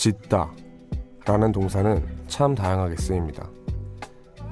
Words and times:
짓다 0.00 0.50
라는 1.26 1.52
동사는 1.52 2.02
참 2.26 2.54
다양하게 2.54 2.96
쓰입니다. 2.96 3.50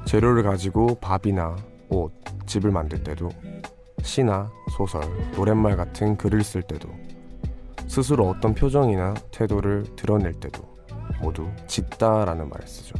재료를 0.05 0.43
가지고 0.43 0.97
밥이나 0.97 1.57
옷, 1.89 2.13
집을 2.45 2.71
만들 2.71 3.03
때도 3.03 3.31
시나 4.03 4.53
소설, 4.77 5.03
노랫말 5.37 5.75
같은 5.75 6.19
글을 6.19 6.45
쓸 6.45 6.61
때도 6.61 6.91
스스로 7.87 8.29
어떤 8.29 8.55
표정이나 8.55 9.15
태도를 9.31 9.85
드러낼 9.97 10.35
때도 10.35 10.63
모두 11.23 11.49
짓다라는 11.67 12.51
말을 12.51 12.69
쓰죠. 12.69 12.97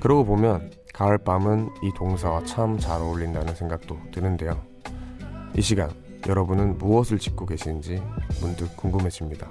그러고 0.00 0.24
보면 0.24 0.72
가을밤은 0.94 1.68
이 1.82 1.92
동사와 1.94 2.44
참 2.44 2.78
잘 2.78 3.02
어울린다는 3.02 3.54
생각도 3.54 3.98
드는데요. 4.10 4.58
이 5.54 5.60
시간 5.60 5.90
여러분은 6.26 6.78
무엇을 6.78 7.18
짓고 7.18 7.44
계신지 7.44 8.02
문득 8.40 8.74
궁금해집니다. 8.74 9.50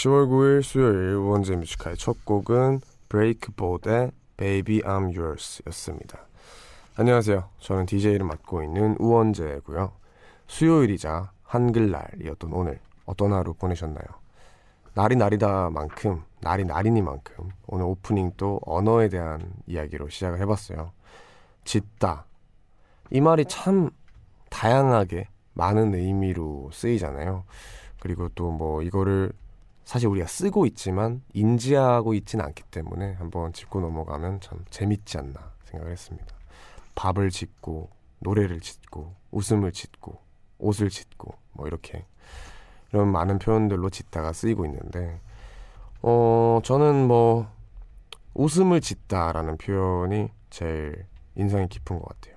10월 0.00 0.28
9일 0.30 0.62
수요일 0.62 1.14
우원재 1.16 1.56
Music 1.56 1.79
High 1.79 1.98
첫 1.98 2.24
곡은 2.24 2.80
Breakbot의 3.10 4.12
Baby 4.38 4.80
I'm 4.80 5.14
Yours 5.14 5.62
였습니다. 5.66 6.20
안녕하세요. 6.96 7.46
저는 7.58 7.84
DJ를 7.84 8.24
맡고 8.24 8.62
있는 8.62 8.96
우원재고요. 8.98 9.92
수요일이자 10.46 11.32
한글날이었던 11.42 12.50
오늘 12.50 12.80
어떤 13.04 13.34
하루 13.34 13.52
보내셨나요? 13.52 14.06
날이 14.94 15.16
날이다만큼 15.16 16.22
날이 16.40 16.64
날이니만큼 16.64 17.50
오늘 17.66 17.84
오프닝 17.84 18.32
또 18.38 18.58
언어에 18.64 19.10
대한 19.10 19.52
이야기로 19.66 20.08
시작을 20.08 20.40
해봤어요. 20.40 20.92
짓다 21.64 22.24
이 23.10 23.20
말이 23.20 23.44
참 23.44 23.90
다양하게 24.48 25.28
많은 25.52 25.94
의미로 25.94 26.70
쓰이잖아요. 26.72 27.44
그리고 28.00 28.30
또 28.30 28.50
뭐 28.50 28.80
이거를 28.82 29.32
사실 29.84 30.08
우리가 30.08 30.26
쓰고 30.26 30.66
있지만 30.66 31.22
인지하고 31.32 32.14
있지는 32.14 32.44
않기 32.44 32.62
때문에 32.70 33.14
한번 33.14 33.52
짚고 33.52 33.80
넘어가면 33.80 34.40
참 34.40 34.64
재밌지 34.70 35.18
않나 35.18 35.52
생각을 35.64 35.92
했습니다. 35.92 36.26
밥을 36.94 37.30
짓고 37.30 37.90
노래를 38.20 38.60
짓고 38.60 39.14
웃음을 39.30 39.72
짓고 39.72 40.18
옷을 40.58 40.90
짓고 40.90 41.34
뭐 41.52 41.66
이렇게 41.66 42.06
이런 42.92 43.10
많은 43.10 43.38
표현들로 43.38 43.90
짓다가 43.90 44.32
쓰이고 44.32 44.66
있는데 44.66 45.20
어 46.02 46.60
저는 46.62 47.08
뭐 47.08 47.50
웃음을 48.34 48.80
짓다라는 48.80 49.56
표현이 49.56 50.28
제일 50.50 51.06
인상이 51.34 51.68
깊은 51.68 51.98
것 51.98 52.08
같아요. 52.08 52.36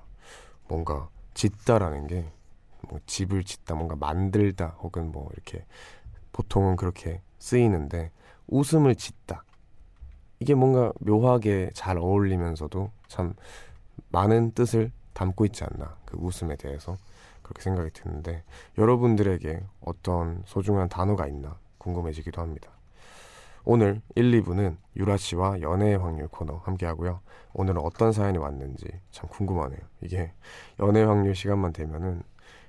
뭔가 0.67 1.09
짓다라는 1.33 2.07
게 2.07 2.44
뭐 2.89 3.00
집을 3.06 3.44
짓다 3.44 3.75
뭔가 3.75 3.95
만들다 3.95 4.78
혹은 4.81 5.12
뭐 5.12 5.29
이렇게 5.34 5.66
보통은 6.31 6.75
그렇게 6.75 7.22
쓰이는데 7.44 8.09
웃음을 8.48 8.96
짓다 8.96 9.44
이게 10.40 10.56
뭔가 10.56 10.94
묘하게 11.00 11.72
잘 11.74 11.98
어울리면서도 11.98 12.90
참 13.08 13.34
많은 14.09 14.52
뜻을 14.52 14.92
담고 15.14 15.46
있지 15.48 15.66
않나 15.66 15.98
그 16.06 16.18
웃음에 16.18 16.56
대해서 16.56 16.98
그렇게 17.42 17.62
생각이 17.62 17.92
드는데 17.92 18.44
여러분들에게 18.78 19.62
어떤 19.81 20.42
소중한 20.46 20.88
단어가 20.88 21.28
있나 21.28 21.58
궁금해지기도 21.80 22.42
합니다. 22.42 22.70
오늘 23.66 24.02
1, 24.16 24.31
2부는 24.42 24.78
유라 24.96 25.18
씨와 25.18 25.62
연애의 25.62 25.98
확률 25.98 26.30
코너 26.30 26.58
함께 26.64 26.86
하고요. 26.86 27.20
오늘은 27.54 27.81
어떤 27.81 28.14
사연이 28.14 28.38
왔는지 28.38 28.88
참 29.12 29.30
궁금하네요. 29.30 29.80
이게 30.02 30.31
연애 30.80 31.04
확률 31.04 31.36
시간만 31.36 31.74
되면은 31.74 32.24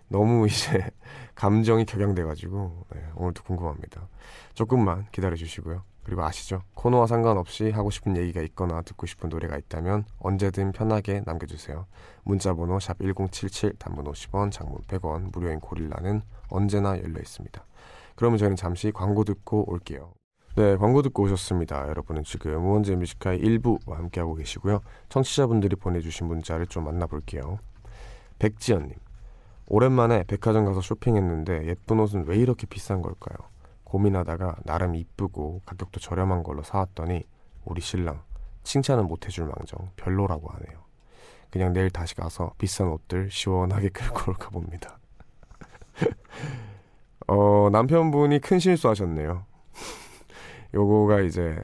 너무 0.08 0.46
이제 0.48 0.90
감정이 1.34 1.84
격양돼가지고 1.84 2.86
네, 2.94 3.04
오늘도 3.16 3.42
궁금합니다. 3.44 4.08
조금만 4.54 5.06
기다려 5.12 5.36
주시고요. 5.36 5.82
그리고 6.04 6.22
아시죠? 6.22 6.62
코너와 6.74 7.06
상관없이 7.06 7.70
하고 7.70 7.90
싶은 7.90 8.16
얘기가 8.16 8.42
있거나 8.42 8.82
듣고 8.82 9.06
싶은 9.06 9.30
노래가 9.30 9.56
있다면 9.56 10.04
언제든 10.18 10.72
편하게 10.72 11.22
남겨주세요. 11.24 11.86
문자번호 12.24 12.78
샵 12.78 12.98
1077 12.98 13.78
단문 13.78 14.04
50원 14.04 14.52
장문 14.52 14.82
100원 14.82 15.32
무료인 15.32 15.60
고릴라는 15.60 16.20
언제나 16.48 16.98
열려 16.98 17.20
있습니다. 17.20 17.64
그러면 18.16 18.38
저희는 18.38 18.56
잠시 18.56 18.92
광고 18.92 19.24
듣고 19.24 19.70
올게요. 19.70 20.12
네, 20.56 20.76
광고 20.76 21.02
듣고 21.02 21.24
오셨습니다. 21.24 21.88
여러분은 21.88 22.22
지금 22.22 22.64
우원재 22.64 22.94
Music 22.96 23.21
High 23.21 23.40
1부와 23.40 23.94
함께하고 23.94 24.34
계시고요. 24.34 24.82
청취자분들이 25.08 25.74
보내주신 25.74 26.28
문자를 26.28 26.66
좀 26.66 26.84
만나볼게요. 26.84 27.58
백지연님, 28.38 28.94
오랜만에 29.66 30.24
백화점 30.24 30.64
가서 30.64 30.80
쇼핑했는데 30.80 31.66
예쁜 31.66 32.00
옷은 32.00 32.26
왜 32.26 32.36
이렇게 32.36 32.66
비싼 32.66 33.02
걸까요? 33.02 33.36
고민하다가 33.84 34.56
나름 34.64 34.94
이쁘고 34.94 35.62
가격도 35.64 36.00
저렴한 36.00 36.42
걸로 36.42 36.62
사왔더니 36.62 37.24
우리 37.64 37.80
신랑 37.80 38.22
칭찬은 38.64 39.06
못 39.06 39.26
해줄 39.26 39.46
망정 39.46 39.90
별로라고 39.96 40.48
하네요. 40.48 40.84
그냥 41.50 41.72
내일 41.72 41.90
다시 41.90 42.14
가서 42.14 42.52
비싼 42.58 42.88
옷들 42.88 43.30
시원하게 43.30 43.90
끌고 43.90 44.32
올까 44.32 44.50
봅니다. 44.50 44.98
어, 47.28 47.68
남편분이 47.70 48.40
큰 48.40 48.58
실수하셨네요. 48.58 49.46
요거가 50.74 51.20
이제 51.20 51.62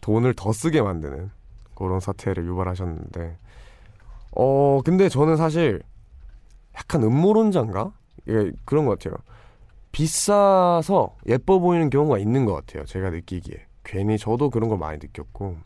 돈을 0.00 0.34
더 0.34 0.52
쓰게 0.52 0.82
만드는 0.82 1.30
그런 1.74 2.00
사태를 2.00 2.46
유발하셨는데 2.46 3.38
어 4.32 4.80
근데 4.84 5.08
저는 5.08 5.36
사실 5.36 5.82
약간 6.80 7.02
음모론자인가? 7.02 7.92
예, 8.28 8.52
그런 8.64 8.86
것 8.86 8.98
같아요. 8.98 9.16
비싸서 9.92 11.16
예뻐 11.26 11.58
보이는 11.58 11.90
경우가 11.90 12.18
있는 12.18 12.44
것 12.44 12.54
같아요 12.54 12.84
제가 12.84 13.10
느끼기에. 13.10 13.66
괜히 13.84 14.18
저도 14.18 14.50
그런 14.50 14.68
걸 14.68 14.78
많이 14.78 14.98
느꼈고. 14.98 15.56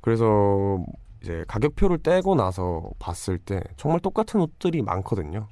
그래서 0.00 0.84
이제 1.22 1.44
가격표를 1.48 1.98
떼고 1.98 2.34
나서 2.34 2.90
봤을 2.98 3.38
때 3.38 3.60
정말 3.76 4.00
똑같은 4.00 4.40
옷들이 4.40 4.82
많거든요. 4.82 5.48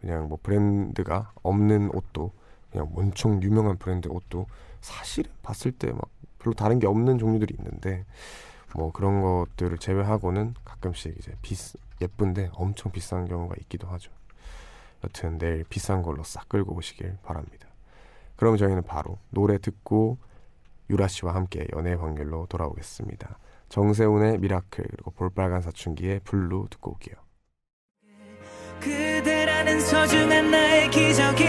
그냥 0.00 0.28
뭐 0.28 0.38
브랜드가 0.42 1.32
없는 1.42 1.90
옷도 1.94 2.32
그냥 2.70 2.90
엄청 2.96 3.42
유명한 3.42 3.76
브랜드 3.78 4.08
옷도 4.08 4.46
사실은 4.80 5.30
봤을 5.42 5.72
때 5.72 5.92
막 5.92 6.02
별로 6.38 6.54
다른 6.54 6.78
게 6.78 6.86
없는 6.86 7.18
종류들이 7.18 7.56
있는데 7.58 8.04
뭐 8.74 8.92
그런 8.92 9.22
것들을 9.22 9.78
제외하고는 9.78 10.54
가끔씩 10.64 11.16
이제 11.18 11.32
비 11.42 11.54
예쁜데 12.00 12.50
엄청 12.54 12.90
비싼 12.92 13.26
경우가 13.26 13.54
있기도 13.62 13.86
하죠. 13.88 14.10
여튼 15.04 15.38
내일 15.38 15.64
비싼 15.64 16.02
걸로 16.02 16.24
싹 16.24 16.48
끌고 16.48 16.74
오시길 16.74 17.18
바랍니다. 17.22 17.68
그럼 18.36 18.56
저희는 18.56 18.82
바로 18.82 19.18
노래 19.30 19.58
듣고 19.58 20.18
유라 20.90 21.08
씨와 21.08 21.34
함께 21.34 21.66
연애 21.74 21.94
확률로 21.94 22.46
돌아오겠습니다. 22.48 23.38
정세운의 23.68 24.38
Miracle 24.38 24.84
그리고 24.88 25.10
볼빨간 25.12 25.62
사춘기의 25.62 26.20
Blue 26.24 26.66
듣고 26.70 26.92
올게요. 26.92 27.16
그대라는 28.80 29.80
소중한 29.80 30.50
나의 30.50 30.90
기적이 30.90 31.44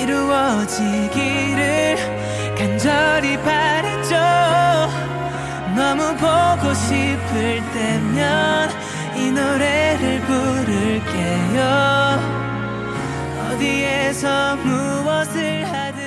이루어지기를 0.00 1.96
간절히 2.56 3.36
바랬죠 3.38 3.87
너무 5.88 6.14
보고 6.16 6.74
싶을 6.74 7.62
때면 7.72 8.68
이 9.16 9.30
노래를 9.30 10.20
부를게요. 10.20 11.62
어디에서 13.50 14.56
무엇을 14.56 15.64
하든 15.64 15.98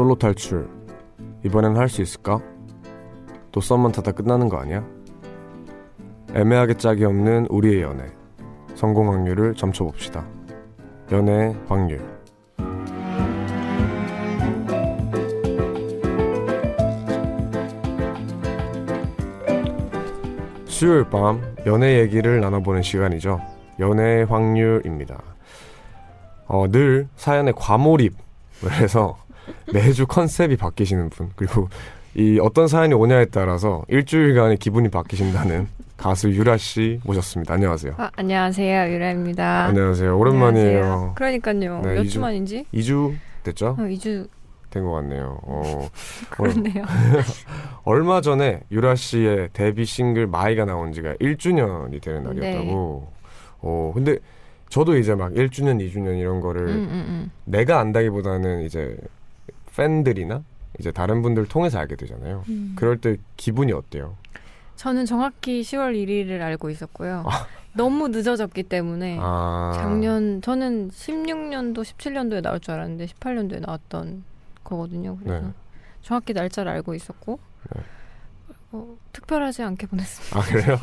솔로 0.00 0.14
탈출. 0.14 0.66
이번엔 1.44 1.76
할 1.76 1.86
수 1.90 2.00
있을까? 2.00 2.40
또 3.52 3.60
썸만 3.60 3.92
타다 3.92 4.12
끝나는 4.12 4.48
거 4.48 4.56
아니야? 4.56 4.82
애매하게 6.34 6.78
짝이 6.78 7.04
없는 7.04 7.48
우리의 7.50 7.82
연애. 7.82 8.04
성공 8.74 9.12
확률을 9.12 9.54
점쳐봅시다. 9.54 10.24
연애 11.12 11.54
확률. 11.68 12.00
수요일 20.64 21.04
밤 21.10 21.42
연애 21.66 21.98
얘기를 22.00 22.40
나눠보는 22.40 22.80
시간이죠. 22.80 23.38
연애 23.80 24.22
확률입니다. 24.22 25.22
어, 26.46 26.66
늘 26.70 27.06
사연에 27.16 27.52
과몰입을 27.54 28.14
해서 28.80 29.19
매주 29.72 30.06
컨셉이 30.06 30.56
바뀌시는 30.56 31.10
분 31.10 31.30
그리고 31.36 31.68
이 32.14 32.38
어떤 32.40 32.66
사연이 32.68 32.94
오냐에 32.94 33.26
따라서 33.26 33.84
일주일간의 33.88 34.56
기분이 34.58 34.88
바뀌신다는 34.88 35.68
가수 35.96 36.30
유라 36.30 36.56
씨 36.56 36.98
모셨습니다. 37.04 37.54
안녕하세요. 37.54 37.94
아, 37.98 38.10
안녕하세요. 38.16 38.92
유라입니다. 38.92 39.64
안녕하세요. 39.66 40.18
오랜만이에요. 40.18 40.78
안녕하세요. 40.82 41.12
그러니까요. 41.14 41.80
네, 41.82 41.94
몇 41.94 42.02
이주- 42.02 42.10
주 42.12 42.20
만인지? 42.20 42.66
2주 42.72 43.14
됐죠? 43.42 43.68
어, 43.78 43.82
2주 43.82 44.26
된 44.70 44.84
것 44.84 44.92
같네요. 44.92 45.38
어, 45.42 45.88
그렇네요. 46.30 46.84
얼마 47.84 48.20
전에 48.22 48.60
유라 48.70 48.94
씨의 48.94 49.50
데뷔 49.52 49.84
싱글 49.84 50.26
마이가 50.26 50.64
나온 50.64 50.92
지가 50.92 51.14
1주년이 51.20 52.00
되는 52.02 52.22
날이었다고. 52.24 53.08
네. 53.12 53.20
어, 53.62 53.92
근데 53.94 54.16
저도 54.70 54.96
이제 54.96 55.14
막 55.14 55.32
1주년, 55.32 55.84
2주년 55.86 56.18
이런 56.18 56.40
거를 56.40 56.62
음, 56.68 56.68
음, 56.68 56.90
음. 57.08 57.30
내가 57.44 57.78
안다기보다는 57.80 58.62
이제 58.62 58.96
팬들이나 59.76 60.42
이제 60.78 60.90
다른 60.92 61.22
분들 61.22 61.46
통해서 61.46 61.78
알게 61.78 61.96
되잖아요. 61.96 62.44
음. 62.48 62.72
그럴 62.76 62.98
때 62.98 63.16
기분이 63.36 63.72
어때요? 63.72 64.16
저는 64.76 65.04
정확히 65.04 65.60
10월 65.60 65.94
1일을 65.94 66.40
알고 66.40 66.70
있었고요. 66.70 67.24
너무 67.74 68.08
늦어졌기 68.08 68.64
때문에 68.64 69.18
아, 69.20 69.72
작년 69.76 70.42
저는 70.42 70.90
16년도, 70.90 71.82
17년도에 71.82 72.42
나올 72.42 72.60
줄 72.60 72.74
알았는데 72.74 73.06
18년도에 73.06 73.60
나왔던 73.60 74.24
거거든요. 74.64 75.16
그래서 75.18 75.46
네. 75.46 75.52
정확히 76.02 76.32
날짜를 76.32 76.72
알고 76.72 76.94
있었고 76.94 77.38
네. 77.74 77.82
어, 78.72 78.96
특별하지 79.12 79.62
않게 79.62 79.86
보냈습니다. 79.88 80.38
아 80.38 80.42
그래요? 80.42 80.78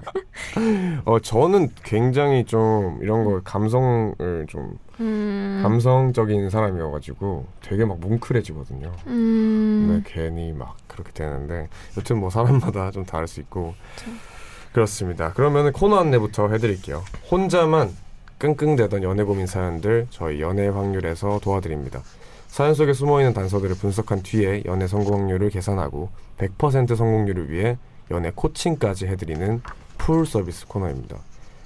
어 1.04 1.18
저는 1.18 1.68
굉장히 1.82 2.44
좀 2.44 2.98
이런 3.02 3.24
거 3.24 3.40
감성을 3.44 4.46
좀 4.48 4.78
음, 5.00 5.60
감성적인 5.62 6.48
사람이어가지고 6.48 7.46
되게 7.62 7.84
막 7.84 8.00
뭉클해지거든요. 8.00 8.92
음, 9.06 10.02
네, 10.04 10.10
괜히 10.12 10.52
막 10.52 10.76
그렇게 10.86 11.12
되는데 11.12 11.68
여튼 11.96 12.18
뭐 12.18 12.30
사람마다 12.30 12.90
좀 12.90 13.04
다를 13.04 13.26
수 13.26 13.40
있고 13.40 13.74
그렇습니다. 14.72 15.32
그러면 15.34 15.72
코너 15.72 15.98
안내부터 15.98 16.48
해드릴게요. 16.48 17.02
혼자만 17.30 17.90
끙끙대던 18.38 19.02
연애 19.02 19.22
고민 19.24 19.46
사연들 19.46 20.06
저희 20.08 20.40
연애 20.40 20.68
확률에서 20.68 21.38
도와드립니다. 21.42 22.02
사연 22.50 22.74
속에 22.74 22.92
숨어있는 22.92 23.32
단서들을 23.32 23.76
분석한 23.76 24.22
뒤에 24.24 24.64
연애 24.66 24.88
성공 24.88 25.20
확률을 25.20 25.50
계산하고 25.50 26.10
100% 26.36 26.96
성공률을 26.96 27.50
위해 27.50 27.78
연애 28.10 28.32
코칭까지 28.34 29.06
해드리는 29.06 29.62
full 29.96 30.26
service 30.26 30.66
코너입니다. 30.66 31.16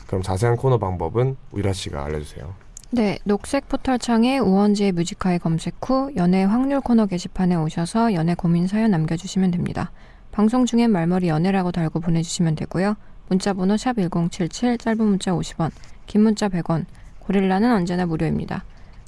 그럼 0.07 0.23
자세한 0.23 0.57
코너 0.57 0.77
방법은 0.77 1.37
우리 1.53 1.61
유라 1.61 1.73
씨가 1.73 2.05
알려주세요. 2.05 2.53
네, 2.91 3.19
녹색 3.25 3.67
포털창에 3.69 4.39
우원재의 4.39 4.93
Music 4.93 5.18
High 5.18 5.39
검색 5.39 5.77
후 5.81 6.13
연애 6.17 6.45
확률 6.45 6.83
코너 6.83 7.07
게시판에 7.07 7.57
오셔서 7.57 8.13
연애 8.13 8.35
고민 8.35 8.67
사연 8.67 8.91
남겨주시면 8.91 9.53
됩니다. 9.53 9.91
방송 10.33 10.67
중엔 10.67 10.93
말머리 10.93 11.29
연애라고 11.29 11.73
달고 11.73 12.01
보내주시면 12.01 12.57
되고요. 12.57 12.95
문자번호 13.29 13.79
샵 13.79 13.97
1077, 13.97 14.77
짧은 14.77 15.03
문자 15.03 15.33
50원, 15.33 15.71
긴 16.07 16.23
문자 16.23 16.51
100원, 16.51 16.85
고릴라는 17.21 17.73
언제나 17.73 18.05
무료입니다. 18.05 18.65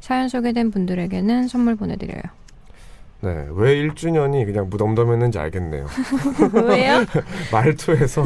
사연 0.06 0.28
소개된 0.28 0.70
분들에게는 0.70 1.48
선물 1.48 1.74
보내드려요. 1.74 2.22
네, 3.22 3.48
왜 3.50 3.74
1주년이 3.88 4.44
그냥 4.44 4.68
무덤덤했는지 4.70 5.36
알겠네요. 5.36 5.86
왜요? 6.68 7.04
말투에서 7.50 8.22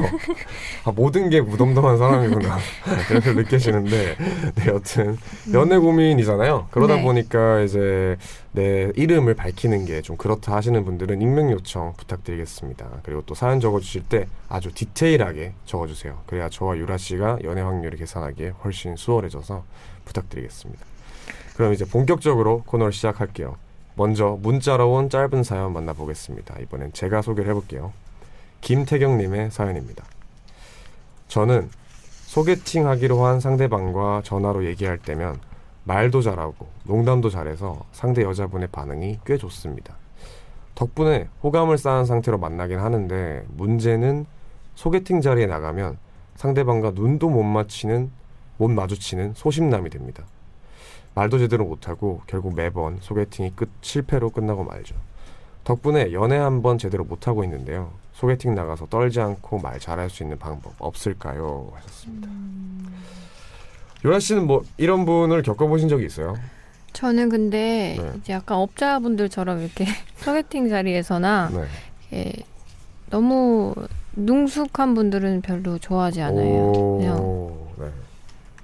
아, 0.84 0.92
모든 0.92 1.30
게 1.30 1.40
무덤덤한 1.40 1.96
사람이구나 1.96 2.58
이렇게 3.10 3.32
느껴지는데 3.32 4.16
네, 4.56 4.66
여튼 4.66 5.16
연애 5.54 5.78
고민이잖아요. 5.78 6.68
그러다 6.70 6.96
네. 6.96 7.02
보니까 7.02 7.60
이제 7.62 8.18
내 8.52 8.92
이름을 8.94 9.32
밝히는 9.34 9.86
게 9.86 10.02
좀 10.02 10.18
그렇다 10.18 10.54
하시는 10.56 10.84
분들은 10.84 11.22
익명 11.22 11.50
요청 11.50 11.94
부탁드리겠습니다. 11.96 13.00
그리고 13.02 13.22
또 13.24 13.34
사연 13.34 13.58
적어주실 13.58 14.02
때 14.02 14.26
아주 14.50 14.70
디테일하게 14.74 15.54
적어주세요. 15.64 16.24
그래야 16.26 16.50
저와 16.50 16.76
유라 16.76 16.98
씨가 16.98 17.38
연애 17.44 17.62
확률을 17.62 17.96
계산하기에 17.96 18.50
훨씬 18.64 18.96
수월해져서 18.96 19.64
부탁드리겠습니다. 20.04 20.89
그럼 21.54 21.72
이제 21.72 21.84
본격적으로 21.84 22.62
코너를 22.66 22.92
시작할게요. 22.92 23.56
먼저 23.94 24.38
문자로 24.40 24.92
온 24.92 25.10
짧은 25.10 25.42
사연 25.42 25.72
만나보겠습니다. 25.72 26.58
이번엔 26.60 26.92
제가 26.92 27.22
소개를 27.22 27.50
해볼게요. 27.50 27.92
김태경님의 28.60 29.50
사연입니다. 29.50 30.04
저는 31.28 31.70
소개팅 32.26 32.86
하기로 32.88 33.24
한 33.24 33.40
상대방과 33.40 34.22
전화로 34.24 34.64
얘기할 34.66 34.98
때면 34.98 35.38
말도 35.84 36.22
잘하고 36.22 36.68
농담도 36.84 37.30
잘해서 37.30 37.84
상대 37.92 38.22
여자분의 38.22 38.68
반응이 38.68 39.20
꽤 39.26 39.36
좋습니다. 39.36 39.96
덕분에 40.74 41.28
호감을 41.42 41.76
쌓은 41.76 42.04
상태로 42.04 42.38
만나긴 42.38 42.78
하는데 42.78 43.44
문제는 43.48 44.26
소개팅 44.74 45.20
자리에 45.20 45.46
나가면 45.46 45.98
상대방과 46.36 46.92
눈도 46.92 47.28
못 47.28 47.42
맞히는 47.42 48.10
못 48.56 48.68
마주치는 48.68 49.34
소심남이 49.34 49.90
됩니다. 49.90 50.24
말도 51.20 51.38
제대로 51.38 51.66
못하고 51.66 52.22
결국 52.26 52.54
매번 52.54 52.96
소개팅이 53.02 53.52
끝 53.54 53.68
실패로 53.82 54.30
끝나고 54.30 54.64
말죠. 54.64 54.94
덕분에 55.64 56.14
연애 56.14 56.38
한 56.38 56.62
번 56.62 56.78
제대로 56.78 57.04
못하고 57.04 57.44
있는데요. 57.44 57.90
소개팅 58.14 58.54
나가서 58.54 58.86
떨지 58.86 59.20
않고 59.20 59.58
말 59.58 59.78
잘할 59.78 60.08
수 60.08 60.22
있는 60.22 60.38
방법 60.38 60.72
없을까요? 60.78 61.72
하셨습니다. 61.74 62.26
요라 64.02 64.18
씨는 64.18 64.46
뭐 64.46 64.62
이런 64.78 65.04
분을 65.04 65.42
겪어보신 65.42 65.90
적이 65.90 66.06
있어요? 66.06 66.36
저는 66.94 67.28
근데 67.28 67.98
네. 68.00 68.12
이제 68.16 68.32
약간 68.32 68.56
업자분들처럼 68.56 69.60
이렇게 69.60 69.84
소개팅 70.16 70.70
자리에서나 70.70 71.50
네. 72.10 72.32
너무 73.10 73.74
능숙한 74.16 74.94
분들은 74.94 75.42
별로 75.42 75.76
좋아하지 75.78 76.22
않아요. 76.22 76.72
그냥. 76.72 77.59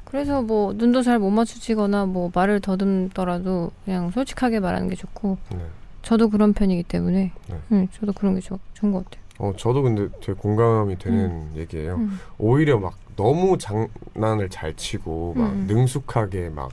그래서 0.06 0.40
뭐 0.42 0.72
눈도 0.72 1.02
잘 1.02 1.18
못 1.18 1.30
맞추시거나 1.30 2.06
뭐 2.06 2.30
말을 2.34 2.60
더듬더라도 2.60 3.70
그냥 3.84 4.10
솔직하게 4.10 4.60
말하는 4.60 4.88
게 4.88 4.94
좋고 4.96 5.36
네. 5.52 5.58
저도 6.02 6.30
그런 6.30 6.52
편이기 6.52 6.84
때문에 6.84 7.32
네. 7.48 7.58
응, 7.72 7.88
저도 7.92 8.12
그런 8.12 8.34
게 8.34 8.40
좋, 8.40 8.58
좋은 8.74 8.92
것 8.92 9.04
같아요. 9.04 9.24
어, 9.38 9.52
저도 9.56 9.82
근데 9.82 10.08
되게 10.20 10.32
공감이 10.34 10.98
되는 10.98 11.50
얘기예요. 11.56 11.96
음. 11.96 12.18
오히려 12.38 12.78
막 12.78 12.94
너무 13.16 13.58
장난을 13.58 14.48
잘 14.50 14.74
치고 14.74 15.34
막 15.36 15.50
음. 15.52 15.66
능숙하게 15.66 16.50
막 16.50 16.70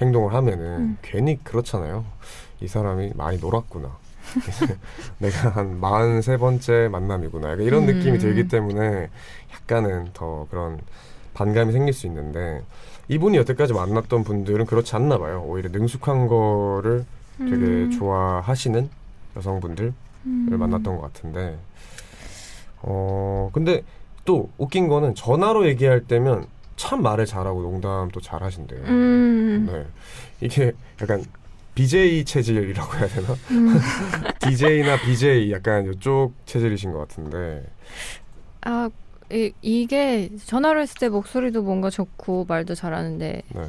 행동을 0.00 0.32
하면은 0.34 0.64
음. 0.80 0.98
괜히 1.02 1.42
그렇잖아요. 1.42 2.04
이 2.60 2.68
사람이 2.68 3.12
많이 3.16 3.38
놀았구나. 3.38 3.90
내가 5.18 5.48
한 5.50 5.80
43번째 5.80 6.88
만남이구나. 6.88 7.52
약간 7.52 7.64
이런 7.64 7.88
음. 7.88 7.94
느낌이 7.94 8.18
들기 8.18 8.46
때문에 8.48 9.08
약간은 9.54 10.10
더 10.12 10.46
그런 10.50 10.78
반감이 11.34 11.72
생길 11.72 11.92
수 11.92 12.06
있는데 12.06 12.62
이분이 13.08 13.36
여태까지 13.38 13.72
만났던 13.72 14.24
분들은 14.24 14.66
그렇지 14.66 14.94
않나 14.96 15.18
봐요. 15.18 15.44
오히려 15.46 15.70
능숙한 15.70 16.26
거를 16.28 17.04
되게 17.38 17.54
음. 17.54 17.90
좋아하시는 17.90 18.88
여성분들을 19.36 19.92
음. 20.26 20.46
만났던 20.58 20.96
것 20.96 21.02
같은데 21.02 21.58
어 22.82 23.50
근데 23.52 23.82
또 24.24 24.50
웃긴 24.58 24.88
거는 24.88 25.14
전화로 25.14 25.66
얘기할 25.68 26.02
때면 26.04 26.46
참 26.76 27.02
말을 27.02 27.26
잘하고 27.26 27.62
농담도 27.62 28.20
잘하신대요. 28.20 28.80
음. 28.84 29.68
네 29.70 29.86
이게 30.40 30.72
약간 31.00 31.24
BJ 31.74 32.24
체질이라고 32.24 32.94
해야 32.96 33.06
되나? 33.06 33.28
음. 33.52 33.78
DJ나 34.40 35.00
BJ 35.00 35.52
약간 35.52 35.92
이쪽 35.92 36.34
체질이신 36.44 36.92
것 36.92 36.98
같은데 36.98 37.64
아 38.62 38.90
이, 39.30 39.52
이게 39.62 40.30
전화로 40.46 40.80
했을 40.80 40.98
때 40.98 41.08
목소리도 41.08 41.62
뭔가 41.62 41.90
좋고 41.90 42.46
말도 42.48 42.74
잘하는데 42.74 43.42
네 43.48 43.62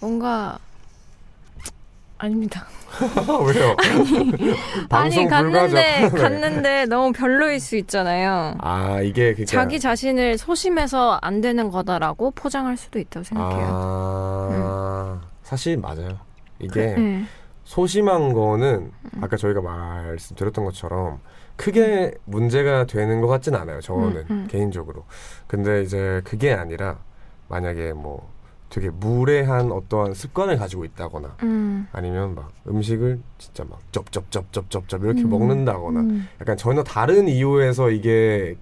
뭔가 0.00 0.58
아닙니다. 2.18 2.66
왜요? 3.46 3.76
아니 4.90 5.14
방송 5.14 5.28
갔는데. 5.28 5.72
네. 5.72 6.08
갔는데 6.08 6.86
너무 6.86 7.12
별로일 7.12 7.60
수 7.60 7.76
있잖아요. 7.76 8.56
아 8.58 9.00
이게 9.00 9.34
그러니까 9.34 9.44
자기 9.44 9.78
자신을 9.78 10.36
소심해서 10.36 11.18
안 11.22 11.40
되는 11.40 11.70
거다라고 11.70 12.32
포장할 12.32 12.76
수도 12.76 12.98
있다고 12.98 13.24
생각해요. 13.24 13.68
아 13.70 15.20
사실 15.42 15.76
맞아요. 15.76 16.18
이게 16.58 16.94
네. 16.94 17.24
소심한 17.64 18.32
거는 18.32 18.90
음. 19.14 19.22
아까 19.22 19.36
저희가 19.36 19.60
말씀드렸던 19.60 20.64
것처럼 20.64 21.20
크게 21.58 22.14
문제가 22.24 22.86
되는 22.86 23.20
것 23.20 23.26
같진 23.26 23.54
않아요. 23.56 23.80
저는 23.80 24.16
음, 24.16 24.24
음. 24.30 24.46
개인적으로. 24.48 25.04
근데 25.48 25.82
이제 25.82 26.22
그게 26.24 26.52
아니라 26.52 26.98
만약에 27.48 27.92
뭐 27.92 28.30
되게 28.70 28.90
무례한 28.90 29.72
어떠한 29.72 30.14
습관을 30.14 30.56
가지고 30.56 30.84
있다거나 30.84 31.36
음. 31.42 31.88
아니면 31.92 32.34
막 32.36 32.52
음식을 32.68 33.18
진짜 33.38 33.64
막 33.68 33.80
쩝쩝쩝쩝쩝쩝 33.92 35.02
이렇게 35.02 35.22
음. 35.22 35.30
먹는다거나 35.30 36.00
음. 36.00 36.28
약간 36.40 36.56
전혀 36.56 36.84
다른 36.84 37.26
이유에서 37.28 37.90
이게 37.90 38.56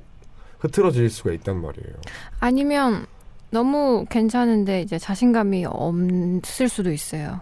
흐트러질 0.61 1.11
수가 1.11 1.33
있단 1.33 1.61
말이에요. 1.61 1.97
아니면 2.41 3.07
너무 3.51 4.07
괜찮은데 4.09 4.81
이제 4.81 4.99
자신감이 4.99 5.67
없을 5.67 6.69
수도 6.69 6.91
있어요. 6.91 7.41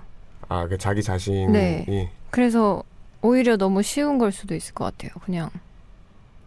아, 0.49 0.67
그 0.67 0.77
자기 0.79 1.01
자신이 1.01 1.47
네. 1.47 2.11
그래서 2.31 2.83
오히려 3.25 3.57
너무 3.57 3.83
쉬운 3.83 4.19
걸 4.19 4.33
수도 4.33 4.55
있을 4.55 4.75
것 4.75 4.85
같아요. 4.85 5.11
그냥 5.25 5.49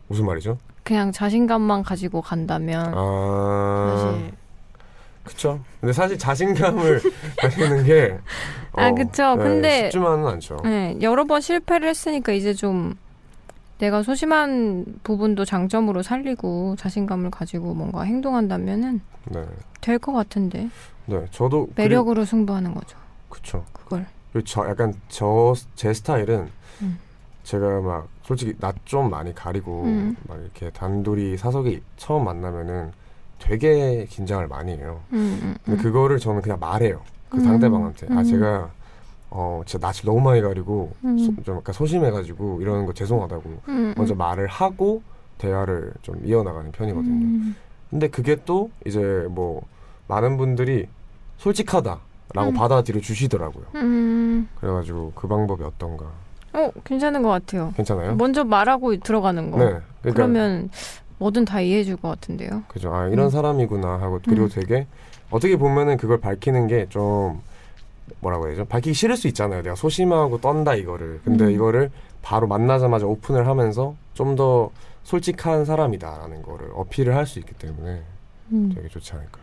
무슨 0.08 0.28
말이죠? 0.28 0.60
그냥 0.84 1.12
자신감만 1.12 1.82
가지고 1.82 2.22
간다면 2.22 2.94
아, 2.96 3.96
사실 4.14 4.32
그쵸. 5.24 5.60
근데 5.82 5.92
사실 5.92 6.18
자신감을 6.20 7.02
가지는 7.42 7.84
게 7.84 8.20
아, 8.74 8.92
그쵸. 8.94 9.36
근데- 9.38 9.86
쉽지만은 9.86 10.28
않죠. 10.28 10.58
네, 10.64 10.96
여러 11.02 11.26
번 11.26 11.42
실패를 11.42 11.90
했으니까 11.90 12.32
이제 12.32 12.54
좀 12.54 12.96
내가 13.80 14.04
소심한 14.04 14.86
부분도 15.04 15.46
장점으로 15.46 16.04
살리고 16.04 16.76
자신감을 16.78 17.32
가지고 17.32 17.74
뭔가 17.74 18.04
행동한다면은 18.04 19.02
네, 19.26 19.44
될 19.82 19.98
것 19.98 20.14
같은데 20.14 20.70
네, 21.08 21.26
저도 21.32 21.70
매력으로 21.76 22.24
승부하는 22.24 22.76
거죠. 22.76 22.98
그리, 23.30 23.42
그쵸. 23.42 23.66
그걸. 23.74 24.06
그리고 24.38 24.46
저 24.46 24.70
약간 24.70 24.94
저 25.10 25.54
제 25.76 25.94
스타일은 25.94 26.48
음. 26.84 27.00
제가 27.44 27.82
막 27.82 28.08
솔직히 28.24 28.54
낯 28.60 28.76
좀 28.86 29.10
많이 29.10 29.34
가리고 29.34 29.84
음. 29.84 30.16
막 30.28 30.40
이렇게 30.40 30.70
단둘이 30.70 31.38
사석이 31.38 31.82
처음 31.98 32.26
만나면은 32.26 32.92
되게 33.40 34.06
긴장을 34.10 34.46
많이 34.48 34.74
해요. 34.74 35.02
음, 35.14 35.40
음, 35.44 35.56
근데 35.66 35.80
음. 35.80 35.84
그거를 35.84 36.20
저는 36.20 36.42
그냥 36.42 36.60
말해요. 36.60 37.02
그 37.30 37.38
음. 37.38 37.44
상대방한테. 37.44 38.08
아, 38.12 38.20
음. 38.20 38.24
제가, 38.24 38.70
어, 39.30 39.62
진짜 39.66 39.86
낯을 39.86 40.02
너무 40.06 40.22
많이 40.22 40.42
가리고, 40.42 40.94
음. 41.04 41.18
소- 41.20 41.44
좀 41.44 41.58
약간 41.58 41.74
소심해가지고, 41.74 42.62
이러는 42.62 42.86
거 42.88 42.94
죄송하다고. 42.94 43.44
음, 43.68 43.94
먼저 43.96 44.16
음. 44.16 44.18
말을 44.18 44.48
하고, 44.48 45.04
대화를 45.38 45.94
좀 46.02 46.20
이어나가는 46.26 46.72
편이거든요. 46.72 47.26
음. 47.26 47.56
근데 47.92 48.08
그게 48.08 48.38
또, 48.46 48.72
이제 48.86 49.28
뭐, 49.30 49.62
많은 50.08 50.38
분들이 50.38 50.88
솔직하다 51.38 52.00
라고 52.38 52.52
음. 52.52 52.54
받아들여 52.54 53.02
주시더라고요. 53.02 53.66
음. 53.76 54.48
그래가지고 54.60 55.12
그 55.16 55.28
방법이 55.28 55.64
어떤가. 55.64 56.06
어, 56.54 56.72
괜찮은 56.86 57.22
것 57.24 57.30
같아요. 57.30 57.74
괜찮아요? 57.76 58.16
먼저 58.16 58.44
말하고 58.44 58.96
들어가는 58.98 59.52
거. 59.52 59.58
네. 59.58 59.66
그러니까, 59.66 59.82
뭐, 60.04 60.14
그러면 60.14 60.70
뭐든 61.18 61.46
다 61.46 61.60
이해해 61.62 61.84
줄 61.84 61.98
것 61.98 62.10
같은데요. 62.10 62.64
그죠. 62.68 62.94
아, 62.94 63.08
이런 63.08 63.26
음. 63.26 63.30
사람이구나 63.30 64.00
하고, 64.00 64.20
그리고 64.24 64.44
음. 64.46 64.50
되게, 64.50 64.88
어떻게 65.32 65.58
보면은 65.58 65.98
그걸 65.98 66.20
밝히는 66.20 66.68
게 66.68 66.88
좀, 66.90 67.42
뭐라고 68.22 68.46
해야 68.46 68.54
되죠? 68.56 68.66
밝히기 68.66 68.94
싫을 68.94 69.18
수 69.18 69.28
있잖아요. 69.28 69.62
내가 69.64 69.76
소심하고 69.76 70.40
떤다 70.40 70.76
이거를. 70.76 71.22
근데 71.26 71.46
음. 71.46 71.52
이거를 71.52 71.92
바로 72.22 72.48
만나자마자 72.48 73.06
오픈을 73.06 73.48
하면서 73.48 73.96
좀 74.14 74.36
더 74.36 74.70
솔직한 75.04 75.64
사람이다라는 75.66 76.42
거를 76.42 76.70
어필을 76.74 77.16
할 77.16 77.26
수 77.26 77.40
있기 77.40 77.54
때문에 77.54 78.02
음. 78.52 78.72
되게 78.76 78.88
좋지 78.90 79.14
않을까. 79.14 79.40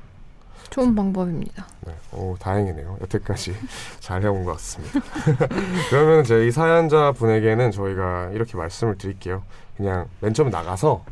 좋은 0.71 0.95
방법입니다. 0.95 1.67
네. 1.87 1.95
오, 2.13 2.37
다행이네요. 2.39 2.99
여태까지 3.03 3.55
잘 4.01 4.23
해온 4.23 4.45
것 4.45 4.53
같습니다. 4.53 5.01
그러면 5.91 6.25
저희 6.25 6.51
사연자 6.51 7.13
분에게는 7.13 7.71
저희가 7.71 8.31
이렇게 8.33 8.57
말씀을 8.57 8.99
드릴게요. 8.99 9.43
그냥 9.77 10.07
맨 10.21 10.35
처음 10.35 10.51
나가서 10.51 11.05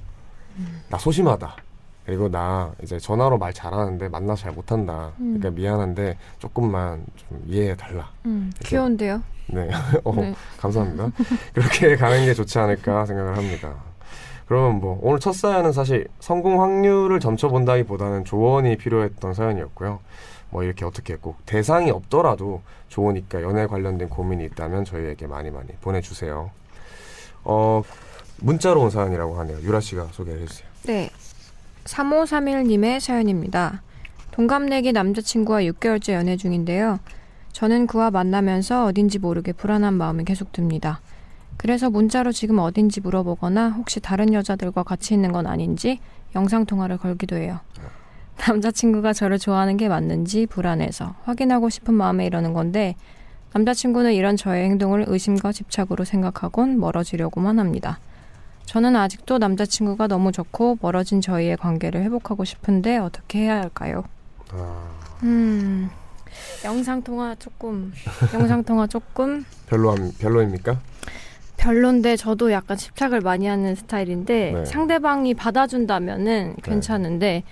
나 0.88 0.98
소심하다. 0.98 1.56
그리고 2.04 2.28
나 2.28 2.72
이제 2.82 2.98
전화로 2.98 3.38
말 3.38 3.52
잘하는데 3.52 4.08
만나서 4.08 4.42
잘 4.42 4.52
못한다. 4.52 5.12
음. 5.20 5.38
그러니까 5.38 5.50
미안한데 5.50 6.18
조금만 6.38 7.04
좀 7.16 7.42
이해해 7.46 7.76
달라. 7.76 8.10
음. 8.26 8.52
귀여운데요? 8.64 9.22
네. 9.46 9.70
어, 10.04 10.14
네. 10.16 10.34
감사합니다. 10.58 11.10
그렇게 11.52 11.96
가는 11.96 12.24
게 12.24 12.34
좋지 12.34 12.58
않을까 12.58 13.06
생각을 13.06 13.36
합니다. 13.36 13.74
그러면 14.52 14.80
뭐 14.80 14.98
오늘 15.00 15.18
첫 15.18 15.32
사연은 15.32 15.72
사실 15.72 16.08
성공 16.20 16.60
확률을 16.60 17.20
점쳐본다기보다는 17.20 18.26
조언이 18.26 18.76
필요했던 18.76 19.32
사연이었고요. 19.32 20.00
뭐 20.50 20.62
이렇게 20.62 20.84
어떻게 20.84 21.16
꼭 21.16 21.38
대상이 21.46 21.90
없더라도 21.90 22.60
좋으니까 22.88 23.40
연애 23.40 23.66
관련된 23.66 24.10
고민이 24.10 24.44
있다면 24.44 24.84
저희에게 24.84 25.26
많이 25.26 25.50
많이 25.50 25.68
보내주세요. 25.80 26.50
어 27.44 27.82
문자로 28.42 28.82
온 28.82 28.90
사연이라고 28.90 29.38
하네요. 29.38 29.58
유라 29.62 29.80
씨가 29.80 30.08
소개해 30.12 30.44
주세요. 30.44 30.68
네. 30.82 31.08
3531님의 31.84 33.00
사연입니다. 33.00 33.80
동갑내기 34.32 34.92
남자친구와 34.92 35.60
6개월째 35.60 36.12
연애 36.12 36.36
중인데요. 36.36 36.98
저는 37.52 37.86
그와 37.86 38.10
만나면서 38.10 38.84
어딘지 38.84 39.18
모르게 39.18 39.54
불안한 39.54 39.94
마음이 39.94 40.24
계속 40.24 40.52
듭니다. 40.52 41.00
그래서 41.56 41.90
문자로 41.90 42.32
지금 42.32 42.58
어딘지 42.58 43.00
물어보거나 43.00 43.70
혹시 43.70 44.00
다른 44.00 44.32
여자들과 44.34 44.82
같이 44.82 45.14
있는 45.14 45.32
건 45.32 45.46
아닌지 45.46 46.00
영상통화를 46.34 46.98
걸기도 46.98 47.36
해요. 47.36 47.60
남자친구가 48.48 49.12
저를 49.12 49.38
좋아하는 49.38 49.76
게 49.76 49.88
맞는지 49.88 50.46
불안해서 50.46 51.14
확인하고 51.24 51.68
싶은 51.68 51.94
마음에 51.94 52.26
이러는 52.26 52.52
건데 52.52 52.96
남자친구는 53.52 54.14
이런 54.14 54.36
저의 54.36 54.64
행동을 54.64 55.04
의심과 55.06 55.52
집착으로 55.52 56.04
생각하곤 56.04 56.80
멀어지려고만 56.80 57.58
합니다. 57.58 58.00
저는 58.64 58.96
아직도 58.96 59.38
남자친구가 59.38 60.06
너무 60.06 60.32
좋고 60.32 60.78
멀어진 60.80 61.20
저희의 61.20 61.58
관계를 61.58 62.02
회복하고 62.02 62.44
싶은데 62.44 62.96
어떻게 62.96 63.40
해야 63.40 63.56
할까요? 63.60 64.04
아, 64.50 64.88
음, 65.22 65.90
영상 66.64 67.02
통화 67.02 67.34
조금, 67.34 67.92
영상 68.32 68.64
통화 68.64 68.86
조금 68.86 69.44
별로함 69.66 70.12
별로입니까? 70.18 70.80
별론데 71.62 72.16
저도 72.16 72.50
약간 72.50 72.76
집착을 72.76 73.20
많이 73.20 73.46
하는 73.46 73.76
스타일인데 73.76 74.52
네. 74.52 74.64
상대방이 74.64 75.34
받아준다면은 75.34 76.56
괜찮은데 76.60 77.44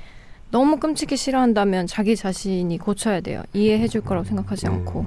너무 0.50 0.80
끔찍이 0.80 1.16
싫어한다면 1.16 1.86
자기 1.86 2.16
자신이 2.16 2.76
고쳐야 2.78 3.20
돼요. 3.20 3.44
이해해 3.52 3.86
줄 3.86 4.00
거라고 4.00 4.26
생각하지 4.26 4.66
않고. 4.66 5.00
음, 5.02 5.06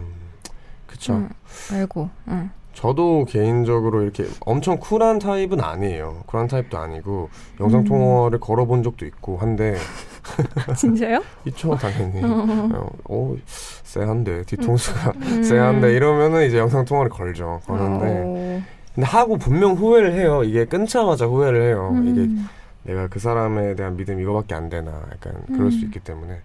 그쵸. 0.88 1.15
응, 1.15 1.29
알고. 1.74 2.10
응. 2.29 2.50
저도 2.74 3.25
개인적으로 3.25 4.03
이렇게 4.03 4.25
엄청 4.39 4.79
쿨한 4.79 5.19
타입은 5.19 5.60
아니에요. 5.60 6.24
쿨한 6.25 6.48
타입도 6.48 6.77
아니고 6.77 7.29
영상 7.60 7.83
통화를 7.83 8.39
걸어본 8.39 8.83
적도 8.83 9.05
있고 9.05 9.38
한데 9.38 9.75
진짜요? 10.77 11.22
있죠 11.48 11.75
당연히. 11.75 12.24
어. 12.24 12.69
어, 12.74 12.89
오, 13.10 13.38
쎄한데 13.83 14.43
뒤통수가 14.43 15.12
음. 15.17 15.43
쎄한데 15.43 15.93
이러면은 15.93 16.48
이제 16.48 16.57
영상 16.57 16.86
통화를 16.86 17.12
걸죠. 17.12 17.60
어. 17.67 18.63
근데 18.93 19.07
하고 19.07 19.38
분명 19.38 19.73
후회를 19.73 20.13
해요. 20.13 20.43
이게 20.43 20.65
끊자마자 20.65 21.25
후회를 21.25 21.63
해요. 21.63 21.91
음. 21.93 22.07
이게 22.07 22.91
내가 22.91 23.07
그 23.07 23.19
사람에 23.19 23.75
대한 23.75 23.95
믿음 23.97 24.19
이거밖에 24.19 24.53
안 24.55 24.69
되나 24.69 24.91
약간 25.12 25.33
그럴 25.47 25.71
수 25.71 25.79
음. 25.79 25.85
있기 25.85 26.00
때문에. 26.00 26.39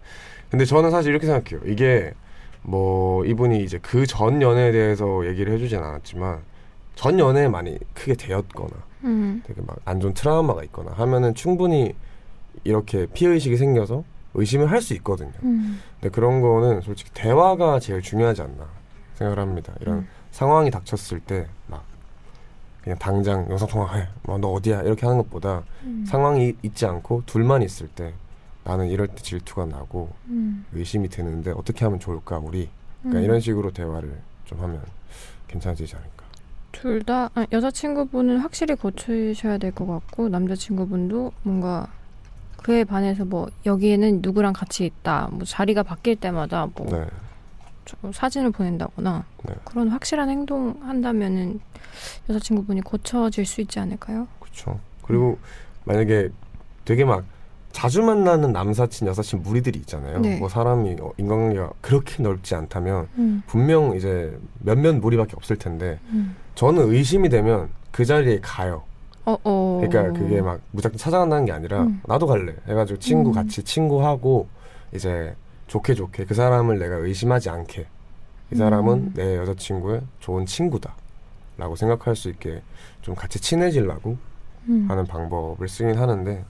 근데 0.50 0.64
저는 0.64 0.90
사실 0.90 1.11
이렇게 1.11 1.26
생각해요. 1.26 1.61
이게 1.71 2.12
뭐 2.62 3.25
이분이 3.25 3.62
이제 3.62 3.78
그 3.78 4.07
전 4.07 4.40
연애에 4.40 4.73
대해서 4.73 5.26
얘기를 5.26 5.52
해주진 5.52 5.78
않았지만 5.78 6.38
전 6.95 7.19
연애에 7.19 7.49
많이 7.49 7.78
크게 7.95 8.14
되었거나 8.14 8.71
음. 9.05 9.43
되게 9.47 9.61
막 9.67 9.76
안 9.85 10.00
좋은 10.00 10.14
트라우마가 10.14 10.64
있거나 10.64 10.93
하면은 10.93 11.35
충분히 11.35 11.95
이렇게 12.64 13.07
피해 13.12 13.31
의식이 13.33 13.57
생겨서 13.57 14.05
의심을 14.35 14.71
할 14.71 14.81
수 14.81 14.95
있거든요. 14.95 15.33
음. 15.43 15.81
근데 16.00 16.12
그런 16.14 16.40
거는 16.40 16.81
솔직히 16.81 17.11
대화가 17.12 17.78
제일 17.78 18.00
중요하지 18.02 18.43
않나 18.43 18.67
생각을 19.17 19.38
합니다. 19.38 19.73
이런 19.81 19.99
음. 19.99 20.09
상황이 20.31 20.71
닥쳤을 20.71 21.21
때 21.21 21.47
막 21.67 21.85
그냥 22.88 22.99
당장 22.99 23.47
영상 23.50 23.68
통화해, 23.68 24.09
뭐 24.23 24.38
너 24.38 24.49
어디야 24.52 24.80
이렇게 24.83 25.04
하는 25.04 25.18
것보다 25.18 25.62
음. 25.85 26.07
상황이 26.09 26.54
있지 26.62 26.87
않고 26.87 27.25
둘만 27.26 27.61
있을 27.62 27.87
때 27.88 28.14
나는 28.64 28.87
이럴 28.88 29.09
때 29.09 29.16
질투가 29.16 29.66
나고 29.66 30.09
음. 30.28 30.64
의심이 30.73 31.09
드는데 31.11 31.50
어떻게 31.50 31.85
하면 31.85 32.00
좋을까 32.00 32.38
우리 32.38 32.71
그러니까 33.02 33.21
음. 33.21 33.25
이런 33.25 33.40
식으로 33.40 33.73
대화를 33.73 34.18
좀 34.47 34.61
하면 34.62 34.80
괜찮아지지 35.49 35.97
않을까. 35.97 36.25
둘다 36.73 37.30
아, 37.35 37.47
여자친구분은 37.52 38.38
확실히 38.38 38.75
고치셔야 38.75 39.59
될 39.59 39.73
것 39.73 39.87
같고 39.87 40.28
남자친구분도 40.30 41.33
뭔가 41.42 41.88
그에 42.62 42.85
반해서 42.85 43.25
뭐 43.26 43.49
여기에는 43.66 44.21
누구랑 44.23 44.52
같이 44.54 44.87
있다 44.87 45.28
뭐 45.30 45.45
자리가 45.45 45.83
바뀔 45.83 46.16
때마다 46.16 46.66
뭐 46.75 46.87
네, 46.90 47.07
좀 47.88 48.12
사진을 48.12 48.50
보낸다거나 48.50 49.25
네. 49.49 49.54
그런 49.64 49.88
확실한 49.88 50.28
행동 50.28 50.76
한다면은 50.83 51.61
여자친구분이 52.28 52.83
고쳐질 52.83 53.47
수 53.47 53.62
있지 53.62 53.80
않을까요? 53.80 54.28
그렇죠. 54.40 54.78
그리고 55.02 55.38
만약에 55.85 56.28
되게 56.85 57.04
막 57.07 57.25
자주 57.73 58.02
만나는 58.02 58.52
남사친 58.52 59.07
여사친 59.07 59.42
무리들이 59.42 59.78
있잖아요. 59.80 60.21
네. 60.21 60.38
뭐 60.38 60.49
사람이 60.49 60.97
어, 61.00 61.12
인간관계가 61.16 61.71
그렇게 61.80 62.23
넓지 62.23 62.54
않다면 62.54 63.09
음, 63.16 63.42
분명 63.47 63.97
이제 63.97 64.38
몇몇 64.59 64.95
무리밖에 64.97 65.35
없을 65.37 65.57
텐데 65.57 65.99
음. 66.11 66.37
저는 66.57 66.90
의심이 66.92 67.28
되면 67.30 67.71
그 67.90 68.04
자리에 68.04 68.40
가요. 68.42 68.83
어, 69.25 69.37
어. 69.45 69.80
그러니까 69.83 70.18
그게 70.18 70.42
막 70.42 70.61
무작정 70.73 70.99
찾아간다는 70.99 71.47
게 71.47 71.52
아니라 71.52 71.83
음. 71.83 72.00
나도 72.07 72.26
갈래 72.26 72.54
해가지고 72.66 72.99
친구 72.99 73.30
음. 73.30 73.35
같이 73.35 73.62
친구하고 73.62 74.49
이제 74.95 75.35
좋게 75.69 75.95
좋게 75.95 76.25
그 76.25 76.35
사람을 76.35 76.79
내가 76.79 76.97
의심하지 76.97 77.51
않게 77.51 77.87
이 78.51 78.57
사람은 78.57 78.95
음. 78.95 79.13
내 79.15 79.37
여자친구의 79.37 80.01
좋은 80.21 80.47
친구다 80.47 80.95
라고 81.57 81.77
생각할 81.77 82.17
수 82.17 82.29
있게 82.31 82.63
좀 83.03 83.15
같이 83.15 83.41
친해지려고 83.41 84.17
음. 84.69 84.87
하는 84.89 85.07
방법을 85.07 85.69
쓰긴 85.69 85.99
하는데 85.99 86.45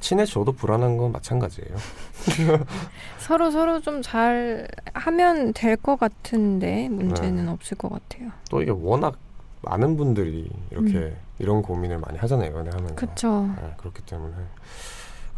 친해져도 0.00 0.52
불안한 0.52 0.96
건 0.96 1.10
마찬가지예요 1.12 1.76
서로 3.18 3.50
서로 3.50 3.80
좀 3.80 4.00
잘 4.02 4.68
하면 4.94 5.52
될 5.52 5.76
것 5.76 5.98
같은데 5.98 6.88
문제는 6.88 7.46
네. 7.46 7.50
없을 7.50 7.76
것 7.76 7.88
같아요. 7.90 8.30
또 8.50 8.62
이게 8.62 8.70
워낙 8.70 9.16
많은 9.62 9.96
분들이 9.96 10.48
이렇게 10.70 10.98
음. 10.98 11.16
이런 11.38 11.62
고민을 11.62 11.98
많이 11.98 12.18
하잖아요 12.18 12.56
연애하면서 12.56 12.94
그쵸. 12.94 13.48
네, 13.60 13.74
그렇기 13.76 14.02
때문에 14.02 14.34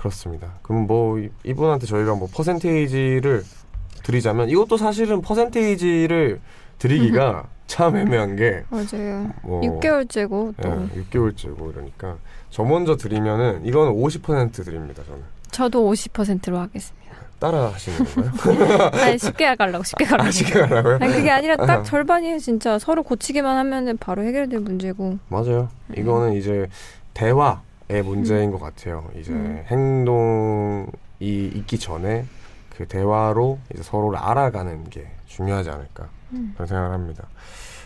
그렇습니다. 0.00 0.54
그럼 0.62 0.86
뭐 0.86 1.18
이- 1.18 1.28
이분한테 1.44 1.86
저희가 1.86 2.14
뭐 2.14 2.26
퍼센테이지를 2.32 3.44
드리자면 4.02 4.48
이것도 4.48 4.78
사실은 4.78 5.20
퍼센테이지를 5.20 6.40
드리기가 6.78 7.44
참 7.66 7.96
애매한 7.96 8.34
게 8.36 8.64
맞아요. 8.70 9.30
뭐, 9.42 9.60
6개월째고 9.60 10.54
또 10.60 10.68
예, 10.96 11.02
6개월째고 11.02 11.70
이러니까 11.72 12.16
저 12.48 12.64
먼저 12.64 12.96
드리면은 12.96 13.64
이거는 13.66 13.92
50% 13.92 14.64
드립니다. 14.64 15.02
저는 15.06 15.22
저도 15.50 15.92
50%로 15.92 16.58
하겠습니다. 16.58 17.00
따라 17.38 17.66
하시는 17.72 17.98
건가요? 17.98 18.90
아니 19.04 19.18
쉽게 19.18 19.54
가려고 19.54 19.84
쉽게 19.84 20.04
가려고. 20.06 20.28
아시게 20.28 20.60
가라고요? 20.60 20.98
아니 21.00 21.12
그게 21.12 21.30
아니라 21.30 21.54
어. 21.58 21.66
딱 21.66 21.82
절반이에요 21.84 22.38
진짜 22.38 22.78
서로 22.78 23.02
고치기만 23.02 23.56
하면은 23.58 23.98
바로 23.98 24.22
해결될 24.24 24.60
문제고. 24.60 25.18
맞아요. 25.28 25.68
음. 25.88 25.94
이거는 25.98 26.32
이제 26.34 26.66
대화의 27.14 27.56
문제인 28.02 28.50
것 28.50 28.60
같아요. 28.60 29.08
이제 29.16 29.32
음. 29.32 29.64
행동이 29.66 30.90
있기 31.20 31.78
전에 31.78 32.24
그 32.76 32.86
대화로 32.86 33.58
이제 33.72 33.82
서로를 33.82 34.18
알아가는 34.18 34.88
게 34.90 35.08
중요하지 35.26 35.70
않을까 35.70 36.08
음. 36.32 36.52
그런 36.54 36.66
생각을 36.66 36.92
합니다. 36.92 37.26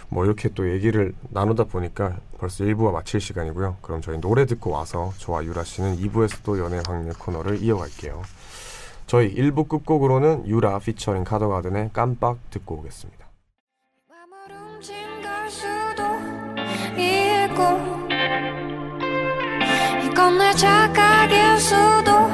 뭐 0.09 0.25
이렇게 0.25 0.49
또 0.51 0.71
얘기를 0.71 1.15
나누다 1.31 1.65
보니까 1.65 2.19
벌써 2.39 2.65
1부가 2.65 2.93
마칠 2.93 3.21
시간이고요. 3.21 3.79
그럼 3.81 4.01
저희 4.01 4.21
노래 4.21 4.47
듣고 4.47 4.71
와서 4.71 5.13
저와 5.19 5.45
유라 5.45 5.65
씨는 5.65 5.97
2부에서 5.97 6.39
또 6.45 6.59
연애 6.59 6.81
확률 6.87 7.15
코너를 7.15 7.63
이어갈게요. 7.63 8.23
저희 9.07 9.35
1부 9.35 9.69
끝곡으로는 9.69 10.47
유라 10.47 10.79
피처링 10.79 11.25
카더가든의 11.25 11.91
깜빡 11.93 12.39
듣고 12.51 12.77
오겠습니다. 12.77 13.25
이건 20.15 20.39
내 20.39 20.53
착각일 20.53 21.59
수도 21.59 22.31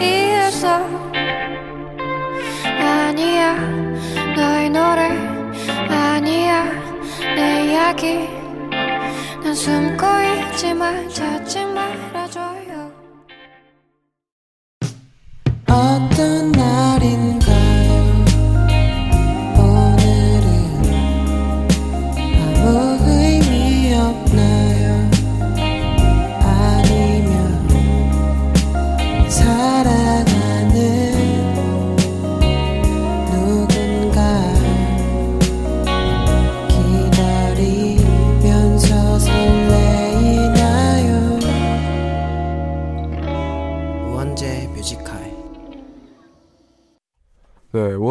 있어. 0.00 0.78
아니야 2.62 3.56
너의 4.36 4.70
노래. 4.70 5.10
아니야 5.88 6.70
내 7.34 7.72
이야기. 7.72 8.28
난 9.42 9.52
숨고 9.52 10.06
있지만 10.52 11.08
찾지 11.08 11.64
말 11.64 12.09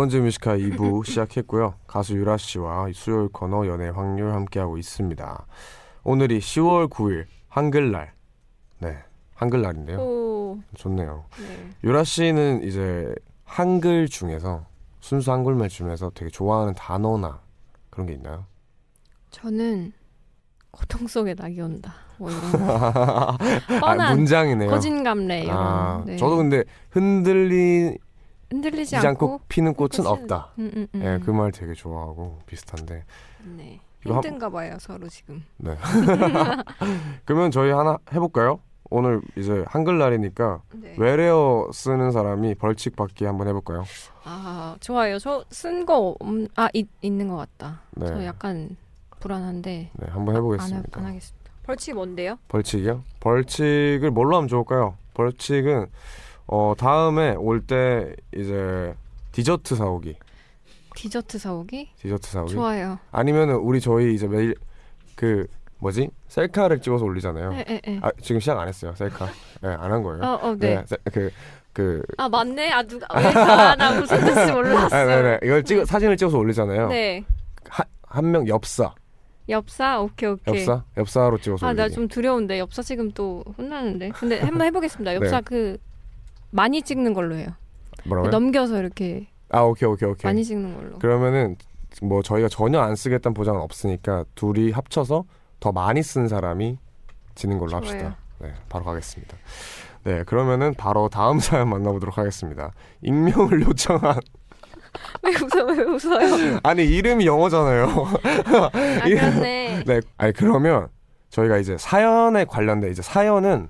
네, 0.10 0.18
우원재 0.18 0.20
뮤지카 0.22 0.58
2부 0.58 1.06
시작했고요. 1.06 1.76
가수 1.86 2.16
유라 2.16 2.38
씨와 2.38 2.88
수요일 2.94 3.30
코너 3.30 3.68
연애 3.68 3.90
확률 3.90 4.34
함께하고 4.34 4.78
있습니다. 4.80 5.46
오늘이 6.04 6.40
10월 6.40 6.90
9일 6.90 7.26
한글날. 7.48 8.12
네, 8.80 8.98
한글날인데요. 9.36 10.00
오. 10.00 10.60
좋네요. 10.76 11.26
네. 11.40 11.70
유라 11.84 12.04
씨는 12.04 12.64
이제 12.64 13.14
한글 13.44 14.08
중에서 14.08 14.66
순수 15.00 15.32
한글말 15.32 15.70
중에서 15.70 16.12
되게 16.16 16.32
좋아하는 16.32 16.74
단어나 16.74 17.42
그런 17.92 18.08
게 18.08 18.14
있나요? 18.14 18.46
저는 19.30 19.94
고통 20.72 21.08
속에 21.08 21.36
낙이 21.38 21.62
온다. 21.62 21.94
뭐 22.18 22.32
이런 22.32 22.52
거. 22.52 22.58
아, 22.74 23.38
뻔한 23.80 24.16
문장이네요. 24.18 24.72
거진감래 24.72 25.44
이런. 25.44 25.56
아, 25.58 26.04
네. 26.06 26.18
저도 26.18 26.38
근데 26.38 26.64
흔들리지 26.90 27.98
흔들리지 28.50 28.96
않고, 28.98 29.42
피는 29.50 29.74
꽃은 29.76 29.90
꽃은- 29.90 30.06
없다. 30.06 30.52
음, 30.60 30.72
음, 30.76 30.88
음. 30.96 31.02
예, 31.04 31.20
그 31.24 31.32
말 31.32 31.52
되게 31.52 31.74
좋아하고 31.74 32.40
비슷한데. 32.46 33.04
네. 33.58 33.80
힘든가 34.06 34.50
봐요 34.50 34.78
서로 34.80 35.08
지금. 35.10 35.44
네. 35.58 35.76
그러면 37.26 37.52
저희 37.52 37.72
하나 37.72 37.98
해볼까요? 38.14 38.60
오늘 38.90 39.22
이제 39.36 39.64
한글날이니까 39.68 40.62
네. 40.74 40.96
외래어 40.98 41.70
쓰는 41.74 42.12
사람이 42.12 42.56
벌칙 42.56 42.96
받기 42.96 43.26
한번 43.26 43.48
해볼까요? 43.50 43.84
아 44.24 44.76
좋아요. 44.80 45.20
저 45.20 45.44
쓴 45.50 45.86
거 45.86 46.16
아 46.56 46.70
있는 47.02 47.28
것 47.28 47.36
같다. 47.38 47.82
네. 47.92 48.08
저 48.08 48.26
약간 48.26 48.78
불안한데 49.20 49.92
네, 49.94 50.08
한번 50.10 50.30
안, 50.30 50.36
하, 50.36 50.38
해보겠습니다. 50.40 51.00
안 51.00 51.06
하겠습니다. 51.06 51.52
벌칙 51.64 51.94
뭔데요? 51.94 52.40
벌칙이요? 52.48 53.04
벌칙을 53.20 54.10
뭘로 54.12 54.38
하면 54.38 54.48
좋을까요? 54.48 54.96
벌칙은 55.14 55.86
어 56.52 56.74
다음에 56.78 57.36
올 57.36 57.62
때 57.62 58.16
이제 58.36 58.94
디저트 59.32 59.76
사오기, 59.76 60.16
디저트 60.96 61.38
사오기? 61.38 61.90
디저트 62.02 62.30
사오기. 62.32 62.54
좋아요. 62.54 62.98
아니면은 63.12 63.56
우리 63.58 63.80
저희 63.80 64.16
이제 64.16 64.28
매일 64.28 64.56
그 65.16 65.46
뭐지 65.78 66.10
셀카를 66.28 66.82
찍어서 66.82 67.06
올리잖아요. 67.06 67.54
예, 67.54 67.66
예, 67.70 67.82
예. 67.88 68.00
아 68.02 68.12
지금 68.22 68.40
시작 68.40 68.58
안 68.60 68.68
했어요 68.68 68.94
셀카. 68.96 69.26
네, 69.62 69.70
안한 69.70 70.02
거예요. 70.04 70.24
어, 70.24 70.40
어, 70.50 70.56
네. 70.58 70.84
그그 71.72 72.02
아 72.18 72.28
맞네. 72.28 72.72
아 72.72 72.82
누가 72.84 73.06
왜? 73.16 73.26
아, 73.28 73.76
나 73.76 74.00
무슨 74.00 74.20
뜻인지 74.20 74.52
몰랐어. 74.52 74.96
아, 74.96 75.06
네네 75.06 75.40
이걸 75.44 75.64
찍어 75.64 75.86
사진을 75.86 76.18
찍어서 76.18 76.38
올리잖아요. 76.40 76.88
네. 76.90 77.24
한명 78.08 78.48
엽사, 78.48 78.92
엽사 79.50 80.00
오케이 80.02 80.30
오케이. 80.32 80.62
엽사, 80.62 80.84
엽사로 80.98 81.38
찍어서 81.38 81.68
아 81.68 81.70
올리기. 81.70 81.82
나좀 81.90 82.08
두려운데 82.08 82.58
엽사 82.58 82.82
지금 82.82 83.12
또 83.12 83.44
혼나는데. 83.58 84.10
근데 84.10 84.40
한번 84.40 84.66
해보겠습니다. 84.66 85.14
엽사 85.22 85.38
네. 85.38 85.42
그 85.46 85.78
많이 86.52 86.82
찍는 86.82 87.14
걸로 87.14 87.36
해요. 87.36 87.50
뭐라고요? 88.06 88.32
넘겨서 88.32 88.80
이렇게 88.80 89.28
아 89.50 89.62
오케이 89.62 89.88
오케이 89.90 90.10
오케이. 90.10 90.30
많이 90.30 90.44
찍는 90.44 90.76
걸로. 90.76 91.00
그러면은 91.00 91.56
뭐 92.02 92.22
저희가 92.22 92.48
전혀 92.50 92.80
안 92.80 92.96
쓰겠다는 92.96 93.34
보장은 93.34 93.60
없으니까 93.62 94.26
둘이 94.36 94.72
합쳐서 94.72 95.26
더 95.60 95.72
많이 95.72 96.02
쓴 96.04 96.28
사람이 96.28 96.78
지는 97.36 97.58
걸로 97.58 97.72
좋아요. 97.72 97.82
합시다. 97.82 98.18
네, 98.40 98.54
바로 98.70 98.86
가겠습니다. 98.86 99.36
네, 100.04 100.24
그러면은 100.24 100.74
바로 100.76 101.10
다음 101.10 101.40
사연 101.40 101.70
만나보도록 101.70 102.18
하겠습니다. 102.18 102.72
익명을 103.02 103.62
요청한 103.68 104.20
왜 105.24 105.32
웃어 105.36 105.66
왜 105.66 105.84
웃어요? 105.84 106.60
아니 106.64 106.84
이름이 106.86 107.26
영어잖아요. 107.26 107.86
아 107.86 108.70
그렇네. 109.04 109.84
네, 109.86 110.02
아니 110.18 110.34
그러면 110.34 110.88
저희가 111.30 111.58
이제 111.58 111.78
사연에 111.78 112.46
관련된 112.46 112.92
이제 112.92 113.02
사연은 113.02 113.70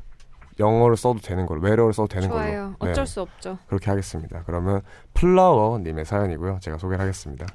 영어를 0.59 0.97
써도 0.97 1.19
되는 1.19 1.45
걸로 1.45 1.61
외래어를 1.61 1.93
써도 1.93 2.07
되는 2.07 2.29
좋아요. 2.29 2.75
걸로. 2.77 2.91
어쩔 2.91 3.05
네, 3.05 3.11
수 3.11 3.21
없죠. 3.21 3.57
그렇게 3.67 3.89
하겠습니다. 3.89 4.43
그러면 4.45 4.81
플라워 5.13 5.79
님의 5.79 6.05
사연이고요. 6.05 6.59
제가 6.61 6.77
소개를 6.77 7.01
하겠습니다. 7.01 7.45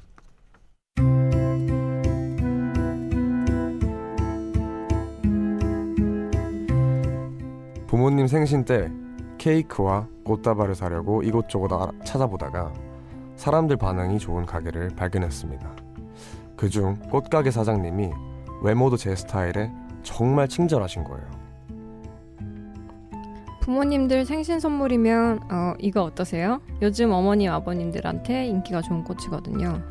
부모님 7.87 8.27
생신 8.27 8.65
때 8.65 8.91
케이크와 9.37 10.07
꽃다발을 10.25 10.75
사려고 10.75 11.21
이곳저곳 11.21 11.69
찾아보다가 12.03 12.73
사람들 13.35 13.77
반응이 13.77 14.19
좋은 14.19 14.45
가게를 14.45 14.89
발견했습니다. 14.95 15.75
그중 16.57 16.95
꽃가게 17.11 17.51
사장님이 17.51 18.09
외모도 18.63 18.97
제 18.97 19.15
스타일에 19.15 19.71
정말 20.03 20.47
친절하신 20.47 21.03
거예요. 21.03 21.34
부모님들 23.65 24.25
생신 24.25 24.59
선물이면 24.59 25.39
어, 25.51 25.73
이거 25.79 26.03
어떠세요? 26.03 26.61
요즘 26.83 27.11
어머님 27.11 27.51
아버님들한테 27.51 28.45
인기가 28.45 28.79
좋은 28.79 29.03
꽃이거든요. 29.03 29.81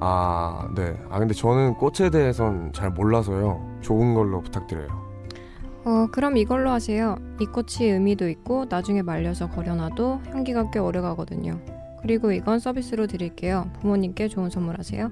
아, 0.00 0.66
네. 0.74 0.96
아, 1.10 1.18
근데 1.18 1.34
저는 1.34 1.74
꽃에 1.74 2.08
대해선 2.08 2.72
잘 2.72 2.88
몰라서요. 2.88 3.80
좋은 3.82 4.14
걸로 4.14 4.40
부탁드려요. 4.40 4.88
어, 5.84 6.06
그럼 6.10 6.38
이걸로 6.38 6.70
하세요. 6.70 7.16
이 7.38 7.44
꽃이 7.44 7.90
의미도 7.90 8.30
있고 8.30 8.64
나중에 8.66 9.02
말려서 9.02 9.50
걸여놔도 9.50 10.22
향기가 10.32 10.70
꽤 10.70 10.78
오래 10.78 11.02
가거든요. 11.02 11.60
그리고 12.00 12.32
이건 12.32 12.60
서비스로 12.60 13.06
드릴게요. 13.06 13.68
부모님께 13.80 14.28
좋은 14.28 14.48
선물하세요. 14.48 15.10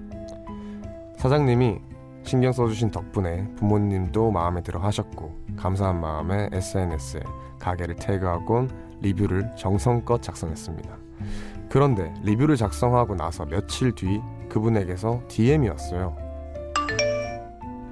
사장님이 1.18 1.80
신경 2.26 2.52
써주신 2.52 2.90
덕분에 2.90 3.48
부모님도 3.56 4.32
마음에 4.32 4.60
들어 4.62 4.80
하셨고, 4.80 5.32
감사한 5.56 6.00
마음에 6.00 6.48
SNS에 6.52 7.20
가게를 7.60 7.94
태그하곤 7.96 8.68
리뷰를 9.00 9.48
정성껏 9.56 10.22
작성했습니다. 10.22 10.90
그런데 11.70 12.12
리뷰를 12.22 12.56
작성하고 12.56 13.14
나서 13.14 13.44
며칠 13.46 13.92
뒤 13.92 14.20
그분에게서 14.48 15.22
DM이 15.28 15.68
왔어요. 15.68 16.16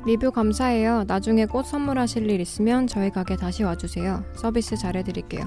리뷰 0.05 0.31
감사해요. 0.33 1.05
나중에 1.07 1.47
꽃 1.47 1.65
선물하실 1.65 2.29
일 2.29 2.41
있으면 2.41 2.87
저희 2.87 3.11
가게 3.11 3.37
다시 3.37 3.63
와주세요. 3.63 4.23
서비스 4.35 4.77
잘해드릴게요. 4.77 5.43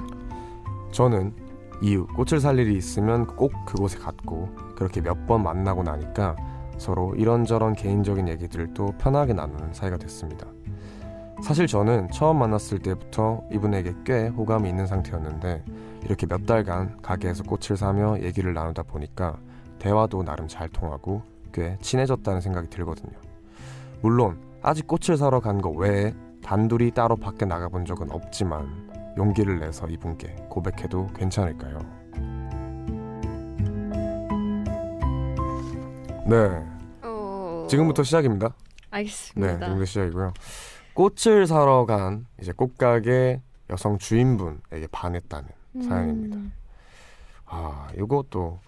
저는 0.91 1.33
이후 1.81 2.07
꽃을 2.15 2.39
살 2.39 2.57
일이 2.57 2.75
있으면 2.75 3.27
꼭 3.27 3.51
그곳에 3.67 3.99
갔고 3.99 4.49
그렇게 4.75 5.01
몇 5.01 5.27
번 5.27 5.43
만나고 5.43 5.83
나니까 5.83 6.35
서로 6.77 7.13
이런저런 7.15 7.73
개인적인 7.73 8.27
얘기들도 8.27 8.93
편하게 8.97 9.33
나누는 9.33 9.73
사이가 9.73 9.97
됐습니다. 9.97 10.47
사실 11.43 11.67
저는 11.67 12.09
처음 12.11 12.39
만났을 12.39 12.79
때부터 12.79 13.43
이분에게 13.51 13.93
꽤 14.05 14.27
호감이 14.27 14.67
있는 14.67 14.87
상태였는데 14.87 15.63
이렇게 16.03 16.25
몇 16.25 16.45
달간 16.45 16.97
가게에서 17.01 17.43
꽃을 17.43 17.77
사며 17.77 18.19
얘기를 18.21 18.53
나누다 18.53 18.83
보니까 18.83 19.37
대화도 19.79 20.23
나름 20.23 20.47
잘 20.47 20.67
통하고 20.69 21.21
꽤 21.53 21.77
친해졌다는 21.81 22.41
생각이 22.41 22.69
들거든요. 22.69 23.13
물론 24.01 24.37
아직 24.61 24.87
꽃을 24.87 25.17
사러 25.17 25.39
간 25.39 25.59
거 25.61 25.69
외에 25.69 26.13
단둘이 26.43 26.91
따로 26.91 27.15
밖에 27.15 27.45
나가본 27.45 27.85
적은 27.85 28.11
없지만 28.11 28.67
용기를 29.17 29.59
내서 29.59 29.87
이분께 29.87 30.35
고백해도 30.49 31.07
괜찮을까요? 31.15 31.79
네, 36.27 36.61
지금부터 37.69 38.03
시작입니다. 38.03 38.49
네, 38.49 38.53
알겠습니다. 38.91 39.59
지금부터 39.59 39.85
시작이고요. 39.85 40.33
꽃을 40.93 41.47
사러 41.47 41.85
간 41.85 42.25
이제 42.41 42.51
꽃가게 42.51 43.41
여성 43.69 43.97
주인분에게 43.97 44.87
반했다는 44.91 45.47
사연입니다. 45.87 46.35
음, 46.35 46.51
아, 47.45 47.87
이것도 47.97 48.59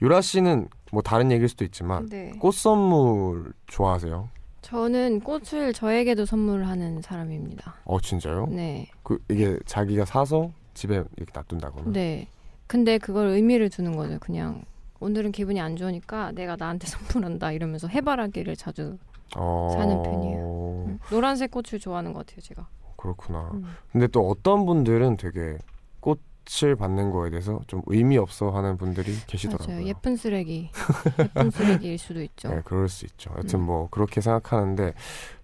유라 0.00 0.20
씨는 0.20 0.68
뭐 0.92 1.02
다른 1.02 1.32
얘기일 1.32 1.48
수도 1.48 1.64
있지만 1.64 2.08
네. 2.08 2.30
꽃 2.38 2.54
선물 2.54 3.52
좋아하세요? 3.66 4.28
저는 4.62 5.20
꽃을 5.20 5.72
저에게도 5.72 6.24
선물하는 6.24 7.02
사람입니다. 7.02 7.74
어, 7.84 8.00
진짜요? 8.00 8.46
네. 8.46 8.88
그 9.02 9.18
이게 9.28 9.58
자기가 9.66 10.04
사서 10.04 10.52
집에 10.74 11.02
이렇게 11.16 11.32
놔둔다거나. 11.34 11.90
네. 11.92 12.28
근데 12.68 12.98
그걸 12.98 13.28
의미를 13.28 13.70
두는 13.70 13.96
거죠. 13.96 14.18
그냥 14.20 14.62
오늘은 15.00 15.32
기분이 15.32 15.60
안 15.60 15.76
좋으니까 15.76 16.32
내가 16.32 16.56
나한테 16.56 16.86
선물한다 16.88 17.52
이러면서 17.52 17.88
해바라기를 17.88 18.56
자주 18.56 18.98
어... 19.36 19.70
사는 19.74 20.02
편이에요. 20.02 20.84
음, 20.86 20.98
노란색 21.10 21.50
꽃을 21.50 21.78
좋아하는 21.80 22.12
것 22.12 22.26
같아요, 22.26 22.40
제가. 22.40 22.66
그렇구나. 22.96 23.50
음. 23.54 23.64
근데 23.92 24.06
또 24.08 24.28
어떤 24.28 24.66
분들은 24.66 25.18
되게 25.18 25.58
꽃을 26.00 26.74
받는 26.76 27.12
거에 27.12 27.30
대해서 27.30 27.60
좀 27.66 27.82
의미 27.86 28.18
없어 28.18 28.50
하는 28.50 28.76
분들이 28.76 29.12
계시더라고요. 29.26 29.76
맞아요. 29.76 29.86
예쁜 29.86 30.16
쓰레기. 30.16 30.70
예쁜 31.18 31.50
쓰레기일 31.50 31.98
수도 31.98 32.22
있죠. 32.22 32.48
네, 32.48 32.60
그럴 32.64 32.88
수 32.88 33.04
있죠. 33.06 33.30
여튼 33.36 33.60
음. 33.60 33.66
뭐 33.66 33.88
그렇게 33.90 34.20
생각하는데 34.20 34.94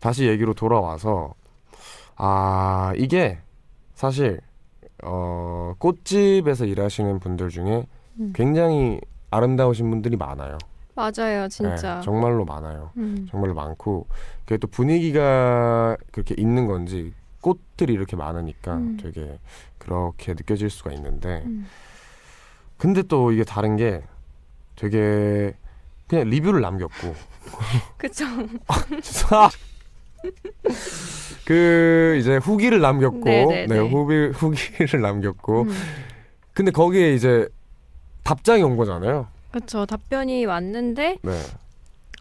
다시 0.00 0.26
얘기로 0.26 0.54
돌아와서 0.54 1.34
아 2.16 2.92
이게 2.96 3.38
사실 3.94 4.40
어 5.04 5.74
꽃집에서 5.78 6.64
일하시는 6.64 7.20
분들 7.20 7.50
중에 7.50 7.86
음. 8.18 8.32
굉장히 8.34 9.00
아름다우신 9.34 9.90
분들이 9.90 10.16
많아요. 10.16 10.58
맞아요, 10.94 11.48
진짜. 11.48 11.96
네, 11.96 12.00
정말로 12.02 12.44
많아요. 12.44 12.90
음. 12.96 13.26
정말로 13.28 13.54
많고 13.54 14.06
그게 14.44 14.58
또 14.58 14.68
분위기가 14.68 15.96
그렇게 16.12 16.34
있는 16.38 16.66
건지 16.66 17.12
꽃들이 17.40 17.92
이렇게 17.92 18.16
많으니까 18.16 18.76
음. 18.76 18.96
되게 19.00 19.38
그렇게 19.78 20.32
느껴질 20.34 20.70
수가 20.70 20.92
있는데 20.92 21.42
음. 21.46 21.66
근데 22.78 23.02
또 23.02 23.32
이게 23.32 23.44
다른 23.44 23.76
게 23.76 24.02
되게 24.76 25.54
그냥 26.08 26.28
리뷰를 26.30 26.60
남겼고 26.60 27.14
그쵸. 27.98 28.24
아! 29.30 29.50
그 31.44 32.16
이제 32.18 32.36
후기를 32.36 32.80
남겼고 32.80 33.24
네네네. 33.24 33.66
네 33.66 33.78
후기 33.78 34.14
후기를 34.32 35.00
남겼고 35.02 35.62
음. 35.62 35.74
근데 36.54 36.70
거기에 36.70 37.14
이제 37.14 37.48
답장이 38.24 38.62
온 38.62 38.76
거잖아요. 38.76 39.26
그쵸. 39.52 39.86
답변이 39.86 40.44
왔는데, 40.46 41.18
네. 41.22 41.40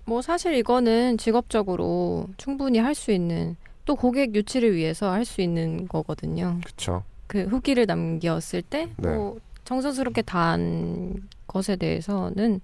뭐 0.05 0.21
사실 0.21 0.53
이거는 0.55 1.17
직업적으로 1.17 2.27
충분히 2.37 2.77
할 2.79 2.93
수 2.93 3.11
있는, 3.11 3.55
또 3.85 3.95
고객 3.95 4.35
유치를 4.35 4.75
위해서 4.75 5.11
할 5.11 5.25
수 5.25 5.41
있는 5.41 5.87
거거든요. 5.87 6.59
그쵸. 6.65 7.03
그 7.27 7.43
후기를 7.45 7.85
남겼을 7.85 8.61
때, 8.61 8.89
네. 8.97 9.15
뭐 9.15 9.37
정성스럽게 9.65 10.21
다한 10.23 11.27
것에 11.47 11.77
대해서는 11.77 12.59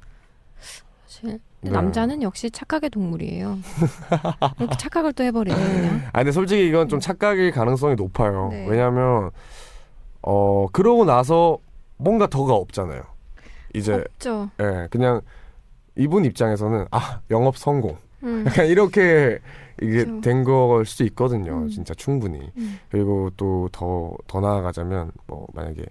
사실 1.08 1.40
네. 1.62 1.72
남자는 1.72 2.22
역시 2.22 2.52
착각의 2.52 2.90
동물이에요. 2.90 3.58
이렇게 4.60 4.76
착각을 4.78 5.14
또 5.14 5.24
해버리네 5.24 5.56
그냥. 5.58 6.02
아 6.14 6.20
근데 6.20 6.32
솔직히 6.32 6.68
이건 6.68 6.88
좀 6.90 7.00
착각일 7.00 7.52
가능성이 7.52 7.96
높아요. 7.96 8.50
네. 8.52 8.66
왜냐하면 8.68 9.32
어 10.22 10.68
그러고 10.72 11.06
나서 11.06 11.58
뭔가 11.98 12.28
더가 12.28 12.54
없잖아요. 12.54 13.02
이제 13.74 13.94
없죠. 13.96 14.50
예 14.60 14.88
그냥 14.90 15.22
이분 15.96 16.26
입장에서는 16.26 16.86
아 16.92 17.22
영업 17.32 17.58
성공 17.58 17.98
음. 18.24 18.44
약간 18.48 18.66
이렇게 18.68 19.40
이게 19.82 20.04
그쵸. 20.06 20.22
된걸 20.22 20.86
수도 20.86 21.04
있거든요. 21.06 21.60
음. 21.60 21.70
진짜 21.70 21.94
충분히. 21.94 22.52
음. 22.58 22.80
그리고 22.90 23.30
또더더 23.38 24.40
나아가자면 24.42 25.12
뭐 25.28 25.48
만약에 25.54 25.84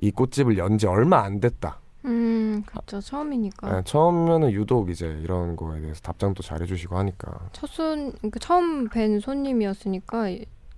이 0.00 0.10
꽃집을 0.10 0.56
연 0.58 0.78
지 0.78 0.86
얼마 0.86 1.22
안 1.22 1.40
됐다. 1.40 1.78
음, 2.04 2.62
그렇죠. 2.66 3.00
처음이니까. 3.00 3.78
예, 3.78 3.82
처음에는 3.84 4.50
유독 4.52 4.90
이제 4.90 5.06
이런 5.22 5.54
거에 5.54 5.80
대해서 5.80 6.00
답장도 6.00 6.42
잘 6.42 6.60
해주시고 6.62 6.96
하니까 6.98 7.48
첫손, 7.52 8.12
그러니까 8.12 8.40
처음 8.40 8.88
뵌 8.88 9.20
손님이었으니까 9.20 10.26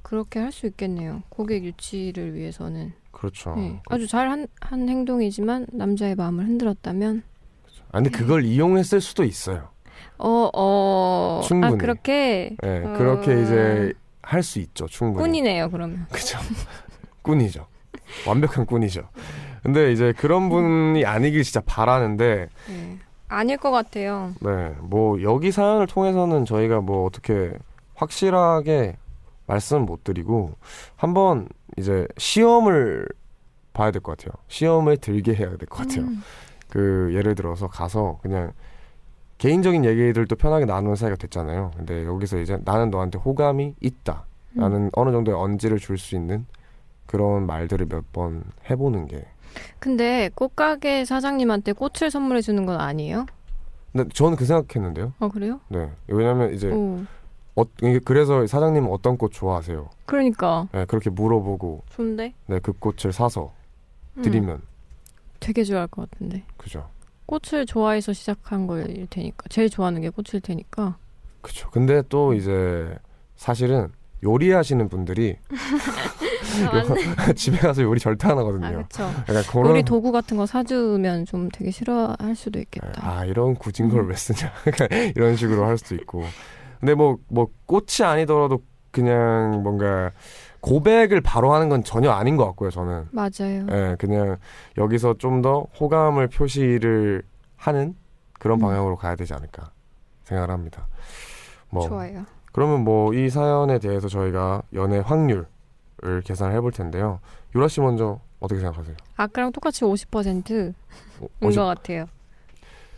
그렇게 0.02 0.40
할 0.40 0.52
수 0.52 0.66
있겠네요. 0.66 1.22
고객 1.30 1.64
유치를 1.64 2.34
위해서는. 2.34 2.92
그렇죠. 3.14 3.54
네, 3.56 3.80
아주 3.88 4.06
잘한 4.06 4.46
한 4.60 4.88
행동이지만 4.88 5.66
남자의 5.72 6.14
마음을 6.14 6.44
흔들었다면, 6.46 7.22
아 7.92 7.98
근데 7.98 8.10
그걸 8.10 8.44
이용했을 8.44 9.00
수도 9.00 9.24
있어요. 9.24 9.68
어, 10.18 10.50
어, 10.54 11.40
충분히. 11.44 11.74
아 11.74 11.76
그렇게 11.76 12.56
예, 12.64 12.82
어. 12.84 12.92
그렇게 12.98 13.42
이제 13.42 13.92
할 14.22 14.42
수 14.42 14.58
있죠. 14.60 14.86
충분히. 14.86 15.22
꾼이네요. 15.22 15.70
그러면. 15.70 16.06
그죠. 16.10 16.38
꾼이죠. 17.22 17.66
완벽한 18.26 18.66
꾼이죠. 18.66 19.02
근데 19.62 19.92
이제 19.92 20.12
그런 20.16 20.48
분이 20.50 21.04
아니길 21.04 21.42
진짜 21.42 21.60
바라는데, 21.64 22.48
네. 22.68 22.98
아닐 23.28 23.56
것 23.56 23.70
같아요. 23.70 24.32
네, 24.40 24.74
뭐 24.80 25.20
여기 25.22 25.50
사연을 25.50 25.86
통해서는 25.86 26.44
저희가 26.44 26.80
뭐 26.80 27.04
어떻게 27.06 27.52
확실하게 27.94 28.96
말씀 29.46 29.82
못 29.82 30.04
드리고 30.04 30.52
한번 30.96 31.48
이제 31.76 32.06
시험을 32.18 33.06
봐야 33.72 33.90
될 33.90 34.00
것 34.00 34.16
같아요. 34.16 34.32
시험을 34.48 34.98
들게 34.98 35.34
해야 35.34 35.48
될 35.56 35.66
것 35.68 35.78
같아요. 35.86 36.02
음, 36.04 36.22
그 36.68 37.10
예를 37.14 37.34
들어서 37.34 37.66
가서 37.68 38.18
그냥 38.22 38.52
개인적인 39.38 39.84
얘기들도 39.84 40.36
편하게 40.36 40.64
나누는 40.64 40.96
사이가 40.96 41.16
됐잖아요. 41.16 41.72
근데 41.76 42.04
여기서 42.04 42.38
이제 42.38 42.58
나는 42.64 42.90
너한테 42.90 43.18
호감이 43.18 43.74
있다. 43.80 44.24
음. 44.52 44.60
나는 44.60 44.90
어느 44.94 45.10
정도의 45.10 45.36
언지를 45.36 45.78
줄 45.78 45.98
수 45.98 46.14
있는 46.14 46.46
그런 47.06 47.46
말들을 47.46 47.86
몇 47.86 48.04
번 48.12 48.44
해보는 48.70 49.06
게. 49.08 49.26
근데 49.78 50.30
꽃가게 50.34 51.04
사장님한테 51.04 51.72
꽃을 51.72 52.10
선물해 52.10 52.40
주는 52.40 52.64
건 52.64 52.80
아니에요? 52.80 53.26
근데 53.92 54.08
저는 54.14 54.36
그 54.36 54.44
생각했는데요. 54.44 55.12
어 55.18 55.28
그래요? 55.28 55.60
네. 55.68 55.90
왜냐면 56.08 56.52
이제 56.54 56.70
오, 56.70 57.04
어, 57.56 57.64
그래서 58.04 58.46
사장님은 58.46 58.90
어떤 58.90 59.16
꽃 59.16 59.32
좋아하세요? 59.32 59.88
그러니까 60.06 60.68
네, 60.72 60.84
그렇게 60.86 61.10
물어보고 61.10 61.84
좋은데 61.90 62.34
네, 62.46 62.58
그 62.60 62.72
꽃을 62.72 63.12
사서 63.12 63.52
음, 64.16 64.22
드리면 64.22 64.62
되게 65.40 65.62
좋아할 65.62 65.86
것 65.86 66.10
같은데. 66.10 66.44
그죠. 66.56 66.88
꽃을 67.26 67.66
좋아해서 67.66 68.12
시작한 68.12 68.66
거일 68.66 69.06
테니까 69.08 69.44
제일 69.48 69.70
좋아하는 69.70 70.02
게 70.02 70.10
꽃일 70.10 70.40
테니까 70.42 70.96
그죠. 71.40 71.70
근데 71.70 72.02
또 72.08 72.34
이제 72.34 72.94
사실은 73.36 73.88
요리하시는 74.22 74.88
분들이 74.88 75.36
집에 77.34 77.58
가서 77.58 77.82
요리 77.82 77.98
절대 78.00 78.28
안 78.28 78.38
아, 78.38 78.40
하거든요. 78.40 78.82
그쵸. 78.82 79.04
약간 79.28 79.42
그런 79.50 79.66
요리 79.70 79.82
도구 79.82 80.12
같은 80.12 80.36
거 80.36 80.46
사주면 80.46 81.26
좀 81.26 81.48
되게 81.50 81.70
싫어할 81.70 82.34
수도 82.34 82.58
있겠다. 82.58 82.92
아 82.96 83.24
이런 83.24 83.54
굳은 83.54 83.88
걸 83.88 84.00
음. 84.00 84.08
왜 84.10 84.16
쓰냐 84.16 84.52
이런 85.16 85.36
식으로 85.36 85.64
할 85.64 85.78
수도 85.78 85.94
있고 85.96 86.24
근데 86.84 86.94
뭐뭐 86.94 87.48
꽃이 87.64 88.06
아니더라도 88.06 88.58
그냥 88.90 89.62
뭔가 89.62 90.10
고백을 90.60 91.22
바로 91.22 91.52
하는 91.54 91.70
건 91.70 91.82
전혀 91.82 92.10
아닌 92.10 92.36
것 92.36 92.44
같고요 92.46 92.70
저는 92.70 93.08
맞아요. 93.10 93.66
예 93.70 93.96
그냥 93.98 94.36
여기서 94.76 95.14
좀 95.18 95.40
더 95.40 95.66
호감을 95.80 96.28
표시를 96.28 97.22
하는 97.56 97.96
그런 98.38 98.58
음. 98.58 98.60
방향으로 98.60 98.96
가야 98.96 99.16
되지 99.16 99.32
않을까 99.32 99.70
생각을 100.24 100.50
합니다 100.50 100.86
뭐 101.70 101.88
좋아요. 101.88 102.26
그러면 102.52 102.84
뭐 102.84 103.14
이 103.14 103.30
사연에 103.30 103.78
대해서 103.78 104.06
저희가 104.08 104.62
연애 104.74 104.98
확률을 104.98 105.46
계산을 106.24 106.54
해볼 106.56 106.72
텐데요 106.72 107.20
유라 107.54 107.68
씨 107.68 107.80
먼저 107.80 108.20
어떻게 108.40 108.60
생각하세요? 108.60 108.94
아까랑 109.16 109.52
똑같이 109.52 109.84
50%인 109.84 110.74
어, 111.40 111.48
것 111.50 111.64
같아요. 111.64 112.04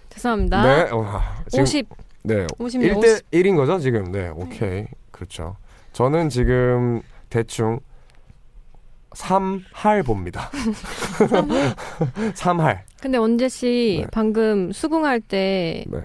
죄송합니다. 0.09 0.63
네, 0.63 0.91
어, 0.91 1.03
아, 1.05 1.45
지금 1.49 1.63
50, 1.63 1.89
네, 2.27 2.47
50, 2.59 2.81
1대 2.81 3.23
1인 3.33 3.57
거죠, 3.57 3.79
지금? 3.79 4.11
네, 4.11 4.29
오케이. 4.29 4.87
그렇죠. 5.13 5.57
저는 5.93 6.29
지금 6.29 7.01
대충 7.31 7.79
3할 9.11 10.05
봅니다. 10.05 10.51
3할. 12.35 12.81
근데 13.01 13.19
원재 13.19 13.49
씨 13.49 14.01
네. 14.03 14.09
방금 14.13 14.73
수긍할 14.73 15.21
때 15.21 15.85
네. 15.87 16.01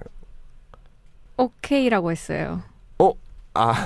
오케이라고 1.38 2.12
했어요. 2.12 2.62
아. 3.54 3.74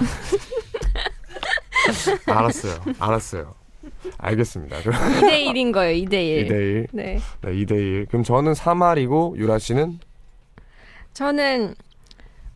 알았어요. 2.28 2.76
알았어요. 3.00 3.56
알겠습니다. 4.18 4.82
그럼 4.82 4.94
2대 4.94 5.46
1인 5.48 5.74
거예요. 5.74 6.06
2대 6.06 6.14
1. 6.14 6.48
2대 6.48 6.52
1. 6.52 6.88
네. 6.92 7.20
네, 7.42 7.52
2대 7.52 7.72
1. 7.72 8.06
그럼 8.08 8.24
저는 8.24 8.54
3할이고, 8.54 9.38
유라 9.38 9.60
씨는 9.60 10.00
저는 11.14 11.76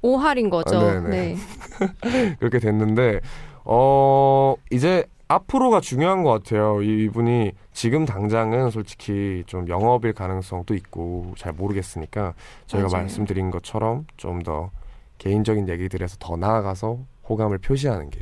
5할인 0.01 0.49
거죠. 0.49 0.77
아, 0.79 0.99
네네. 1.01 1.35
그렇게 2.39 2.59
됐는데, 2.59 3.19
어, 3.65 4.55
이제 4.71 5.05
앞으로가 5.27 5.79
중요한 5.81 6.23
것 6.23 6.31
같아요. 6.31 6.81
이- 6.81 7.03
이분이 7.05 7.51
지금 7.73 8.05
당장은 8.05 8.71
솔직히 8.71 9.43
좀 9.45 9.67
영업일 9.67 10.13
가능성도 10.13 10.73
있고 10.73 11.33
잘 11.38 11.53
모르겠으니까 11.53 12.33
저희가 12.67 12.88
맞아요. 12.89 13.03
말씀드린 13.03 13.51
것처럼 13.51 14.05
좀 14.17 14.39
더 14.41 14.71
개인적인 15.19 15.67
얘기들에서 15.69 16.15
더 16.19 16.35
나아가서 16.38 16.97
호감을 17.29 17.57
표시하는 17.59 18.09
게 18.09 18.21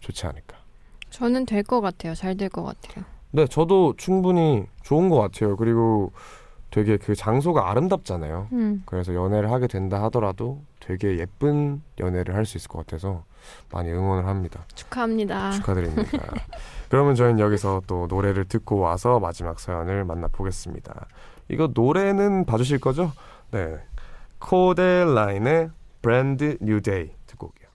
좋지 0.00 0.26
않을까. 0.26 0.56
저는 1.10 1.46
될 1.46 1.62
것 1.62 1.80
같아요. 1.80 2.14
잘 2.14 2.36
될 2.36 2.48
것 2.48 2.64
같아요. 2.64 3.04
네, 3.30 3.46
저도 3.46 3.94
충분히 3.96 4.64
좋은 4.82 5.10
것 5.10 5.16
같아요. 5.20 5.56
그리고 5.56 6.10
되게 6.70 6.96
그 6.96 7.14
장소가 7.14 7.70
아름답잖아요. 7.70 8.48
음. 8.52 8.82
그래서 8.86 9.14
연애를 9.14 9.50
하게 9.52 9.66
된다 9.68 10.02
하더라도 10.04 10.62
되게 10.88 11.18
예쁜 11.18 11.82
연애를 12.00 12.34
할 12.34 12.46
수 12.46 12.56
있을 12.56 12.68
것 12.68 12.78
같아서 12.78 13.24
많이 13.70 13.90
응원을 13.92 14.26
합니다. 14.26 14.64
축하합니다. 14.74 15.50
축하드립니다. 15.50 16.34
그러면 16.88 17.14
저희는 17.14 17.40
여기서 17.40 17.82
또 17.86 18.06
노래를 18.08 18.46
듣고 18.46 18.78
와서 18.78 19.20
마지막 19.20 19.60
사연을 19.60 20.06
만나보겠습니다. 20.06 21.06
이거 21.50 21.68
노래는 21.74 22.46
봐주실 22.46 22.78
거죠? 22.78 23.12
네. 23.50 23.76
코델라인의 24.38 25.68
Brand 26.00 26.56
New 26.62 26.80
Day 26.80 27.10
듣고 27.26 27.48
올게요. 27.48 27.68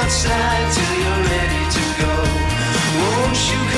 Outside 0.00 0.72
till 0.74 0.96
you're 1.02 1.22
ready 1.30 1.62
to 1.70 1.82
go. 2.00 2.12
Won't 3.00 3.40
you 3.52 3.69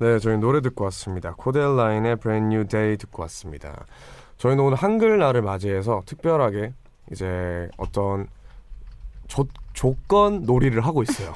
네, 0.00 0.20
저희 0.20 0.38
노래 0.38 0.60
듣고 0.60 0.84
왔습니다. 0.84 1.34
코델라인의 1.36 2.16
Brand 2.16 2.54
New 2.54 2.68
Day 2.68 2.96
듣고 2.98 3.22
왔습니다. 3.22 3.84
저희는 4.36 4.62
오늘 4.62 4.76
한글날을 4.76 5.42
맞이해서 5.42 6.02
특별하게 6.06 6.72
이제 7.10 7.68
어떤 7.76 8.28
조, 9.26 9.48
조건 9.72 10.42
놀이를 10.42 10.86
하고 10.86 11.02
있어요. 11.02 11.34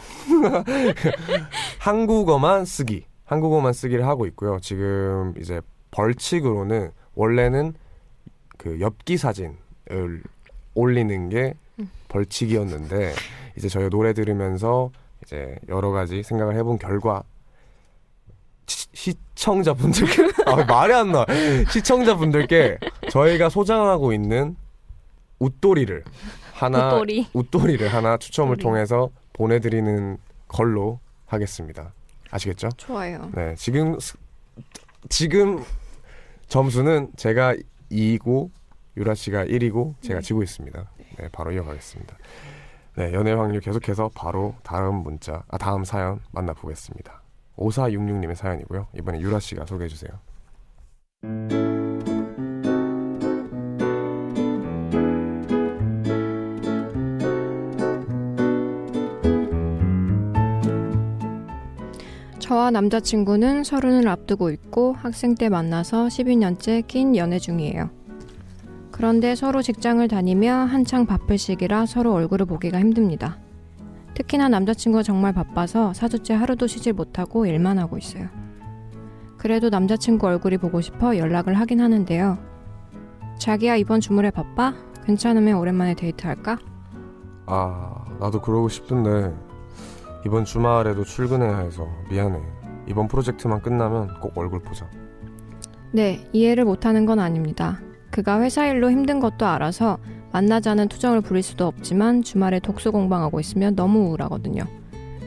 한국어만 1.80 2.64
쓰기, 2.64 3.04
한국어만 3.24 3.72
쓰기를 3.72 4.06
하고 4.06 4.26
있고요. 4.26 4.60
지금 4.60 5.34
이제 5.40 5.60
벌칙으로는 5.90 6.92
원래는 7.16 7.74
그 8.58 8.78
엽기 8.80 9.16
사진을 9.16 10.22
올리는 10.74 11.28
게 11.30 11.54
벌칙이었는데 12.06 13.12
이제 13.56 13.68
저희가 13.68 13.90
노래 13.90 14.12
들으면서 14.12 14.92
이제 15.24 15.56
여러 15.68 15.90
가지 15.90 16.22
생각을 16.22 16.54
해본 16.54 16.78
결과 16.78 17.24
시, 18.66 18.86
시청자분들께 18.94 20.22
아, 20.46 20.64
말이 20.64 20.92
안 20.92 21.12
나. 21.12 21.24
시청자분들께 21.70 22.78
저희가 23.10 23.48
소장하고 23.48 24.12
있는 24.12 24.56
웃도리를 25.38 26.04
하나 26.54 26.94
웃도리. 26.94 27.28
웃도리를 27.32 27.92
하나 27.92 28.16
추첨을 28.16 28.52
웃도리. 28.52 28.62
통해서 28.62 29.10
보내드리는 29.32 30.18
걸로 30.48 31.00
하겠습니다. 31.26 31.92
아시겠죠? 32.30 32.68
좋아요. 32.76 33.30
네, 33.34 33.54
지금 33.56 33.98
스- 33.98 34.16
지금 35.08 35.62
점수는 36.48 37.10
제가 37.16 37.54
2이고 37.90 38.50
유라 38.96 39.14
씨가 39.14 39.44
1이고 39.46 39.94
제가 40.02 40.20
지고 40.20 40.42
있습니다. 40.42 40.90
네, 41.18 41.28
바로 41.32 41.50
이어가겠습니다. 41.52 42.16
네, 42.96 43.12
연애 43.14 43.32
확률 43.32 43.60
계속해서 43.60 44.10
바로 44.14 44.54
다음 44.62 44.96
문자, 44.96 45.42
아 45.48 45.58
다음 45.58 45.82
사연 45.84 46.20
만나보겠습니다. 46.30 47.21
5466님의 47.56 48.34
사연이고요. 48.34 48.88
이번에 48.96 49.20
유라 49.20 49.40
씨가 49.40 49.66
소개해 49.66 49.88
주세요. 49.88 50.12
저와 62.38 62.70
남자친구는 62.70 63.64
서른을 63.64 64.08
앞두고 64.08 64.50
있고 64.50 64.92
학생 64.92 65.34
때 65.34 65.48
만나서 65.48 66.08
12년째 66.08 66.86
긴 66.86 67.16
연애 67.16 67.38
중이에요. 67.38 67.88
그런데 68.90 69.34
서로 69.34 69.62
직장을 69.62 70.06
다니며 70.06 70.52
한창 70.52 71.06
바쁠 71.06 71.38
시기라 71.38 71.86
서로 71.86 72.12
얼굴을 72.12 72.44
보기가 72.44 72.78
힘듭니다. 72.78 73.38
특히나 74.14 74.48
남자친구가 74.48 75.02
정말 75.02 75.32
바빠서 75.32 75.92
사주째 75.94 76.34
하루도 76.34 76.66
쉬질 76.66 76.92
못하고 76.92 77.46
일만 77.46 77.78
하고 77.78 77.98
있어요. 77.98 78.28
그래도 79.38 79.70
남자친구 79.70 80.26
얼굴이 80.26 80.58
보고 80.58 80.80
싶어 80.80 81.16
연락을 81.16 81.54
하긴 81.54 81.80
하는데요. 81.80 82.38
자기야 83.38 83.76
이번 83.76 84.00
주말에 84.00 84.30
바빠? 84.30 84.74
괜찮으면 85.04 85.58
오랜만에 85.58 85.94
데이트할까? 85.94 86.58
아, 87.46 88.04
나도 88.20 88.40
그러고 88.40 88.68
싶은데 88.68 89.34
이번 90.24 90.44
주말에도 90.44 91.02
출근해야 91.02 91.58
해서 91.58 91.88
미안해. 92.08 92.40
이번 92.86 93.08
프로젝트만 93.08 93.62
끝나면 93.62 94.20
꼭 94.20 94.36
얼굴 94.38 94.60
보자. 94.60 94.88
네, 95.90 96.24
이해를 96.32 96.64
못하는 96.64 97.04
건 97.04 97.18
아닙니다. 97.18 97.80
그가 98.10 98.40
회사 98.40 98.66
일로 98.66 98.90
힘든 98.90 99.18
것도 99.18 99.46
알아서 99.46 99.98
만나자는 100.32 100.88
투정을 100.88 101.20
부릴 101.20 101.42
수도 101.42 101.66
없지만 101.66 102.22
주말에 102.22 102.58
독서 102.60 102.90
공방하고 102.90 103.38
있으면 103.40 103.76
너무 103.76 104.08
우울하거든요. 104.08 104.64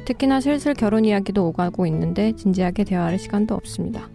특히나 0.05 0.39
슬슬 0.41 0.73
결혼 0.73 1.05
이야기도 1.05 1.47
오가고 1.47 1.85
있는데 1.87 2.33
진지하게 2.35 2.83
대화할 2.83 3.17
시간도 3.17 3.55
없습니다. 3.55 4.09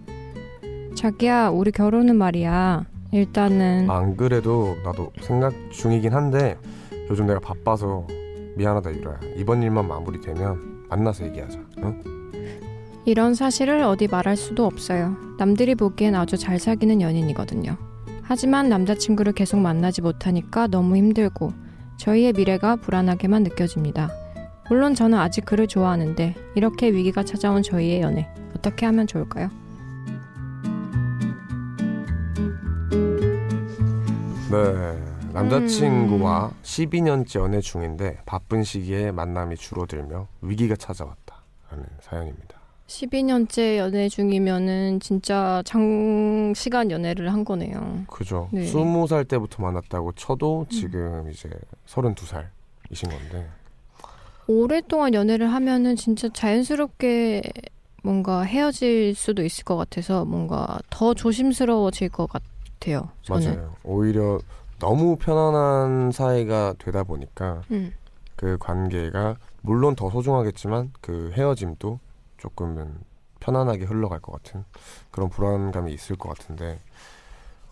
자기야, 0.94 1.48
우리 1.48 1.70
결혼은 1.72 2.16
말이야. 2.16 2.86
일단은 3.12 3.90
안 3.90 4.16
그래도 4.16 4.76
나도 4.84 5.12
생각 5.20 5.52
중이긴 5.72 6.12
한데 6.12 6.56
요즘 7.08 7.26
내가 7.26 7.40
바빠서 7.40 8.06
미안하다 8.56 8.92
유라야. 8.94 9.20
이번 9.36 9.62
일만 9.62 9.88
마무리되면 9.88 10.86
만나서 10.88 11.24
얘기하자. 11.26 11.58
응? 11.78 12.02
이런 13.04 13.34
사실을 13.34 13.82
어디 13.82 14.06
말할 14.06 14.36
수도 14.36 14.66
없어요. 14.66 15.16
남들이 15.38 15.74
보기엔 15.74 16.14
아주 16.14 16.36
잘 16.36 16.58
사귀는 16.60 17.00
연인이거든요. 17.00 17.76
하지만 18.30 18.68
남자친구를 18.68 19.32
계속 19.32 19.58
만나지 19.58 20.02
못하니까 20.02 20.68
너무 20.68 20.96
힘들고 20.96 21.52
저희의 21.96 22.32
미래가 22.32 22.76
불안하게만 22.76 23.42
느껴집니다. 23.42 24.08
물론 24.68 24.94
저는 24.94 25.18
아직 25.18 25.44
그를 25.44 25.66
좋아하는데 25.66 26.36
이렇게 26.54 26.92
위기가 26.92 27.24
찾아온 27.24 27.60
저희의 27.64 28.02
연애 28.02 28.32
어떻게 28.56 28.86
하면 28.86 29.08
좋을까요? 29.08 29.50
네. 34.52 35.32
남자친구와 35.32 36.52
12년째 36.62 37.40
연애 37.40 37.60
중인데 37.60 38.18
바쁜 38.26 38.62
시기에 38.62 39.10
만남이 39.10 39.56
줄어들며 39.56 40.28
위기가 40.40 40.76
찾아왔다라는 40.76 41.84
사연입니다. 42.00 42.59
12년째 42.90 43.78
연애 43.78 44.08
중이면은 44.08 44.98
진짜 44.98 45.62
장시간 45.64 46.90
연애를 46.90 47.32
한 47.32 47.44
거네요. 47.44 48.04
그죠. 48.08 48.48
네. 48.52 48.64
20살 48.64 49.28
때부터 49.28 49.62
만났다고 49.62 50.12
쳐도 50.12 50.66
지금 50.68 51.30
이제 51.30 51.48
32살이신 51.86 53.08
건데. 53.08 53.48
오랫동안 54.48 55.14
연애를 55.14 55.52
하면은 55.52 55.94
진짜 55.94 56.28
자연스럽게 56.28 57.42
뭔가 58.02 58.42
헤어질 58.42 59.14
수도 59.14 59.44
있을 59.44 59.62
것 59.64 59.76
같아서 59.76 60.24
뭔가 60.24 60.80
더 60.90 61.14
조심스러워질 61.14 62.08
것 62.08 62.28
같아요. 62.28 63.10
저는. 63.22 63.54
맞아요. 63.54 63.74
오히려 63.84 64.40
너무 64.80 65.16
편안한 65.16 66.10
사이가 66.10 66.74
되다 66.78 67.04
보니까 67.04 67.62
음. 67.70 67.92
그 68.34 68.56
관계가 68.58 69.36
물론 69.60 69.94
더 69.94 70.10
소중하겠지만 70.10 70.90
그 71.00 71.30
헤어짐도 71.36 72.00
조금은 72.40 72.98
편안하게 73.38 73.84
흘러갈 73.84 74.20
것 74.20 74.32
같은 74.32 74.64
그런 75.10 75.30
불안감이 75.30 75.92
있을 75.92 76.16
것 76.16 76.28
같은데 76.30 76.80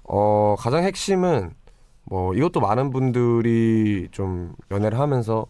어 0.05 0.57
가장 0.59 0.85
핵심은 0.85 1.55
뭐 2.05 2.35
이것도 2.35 2.61
많은 2.61 2.91
분들이 2.91 4.09
좀 4.13 4.55
연애를 4.71 4.99
하면서 4.99 5.47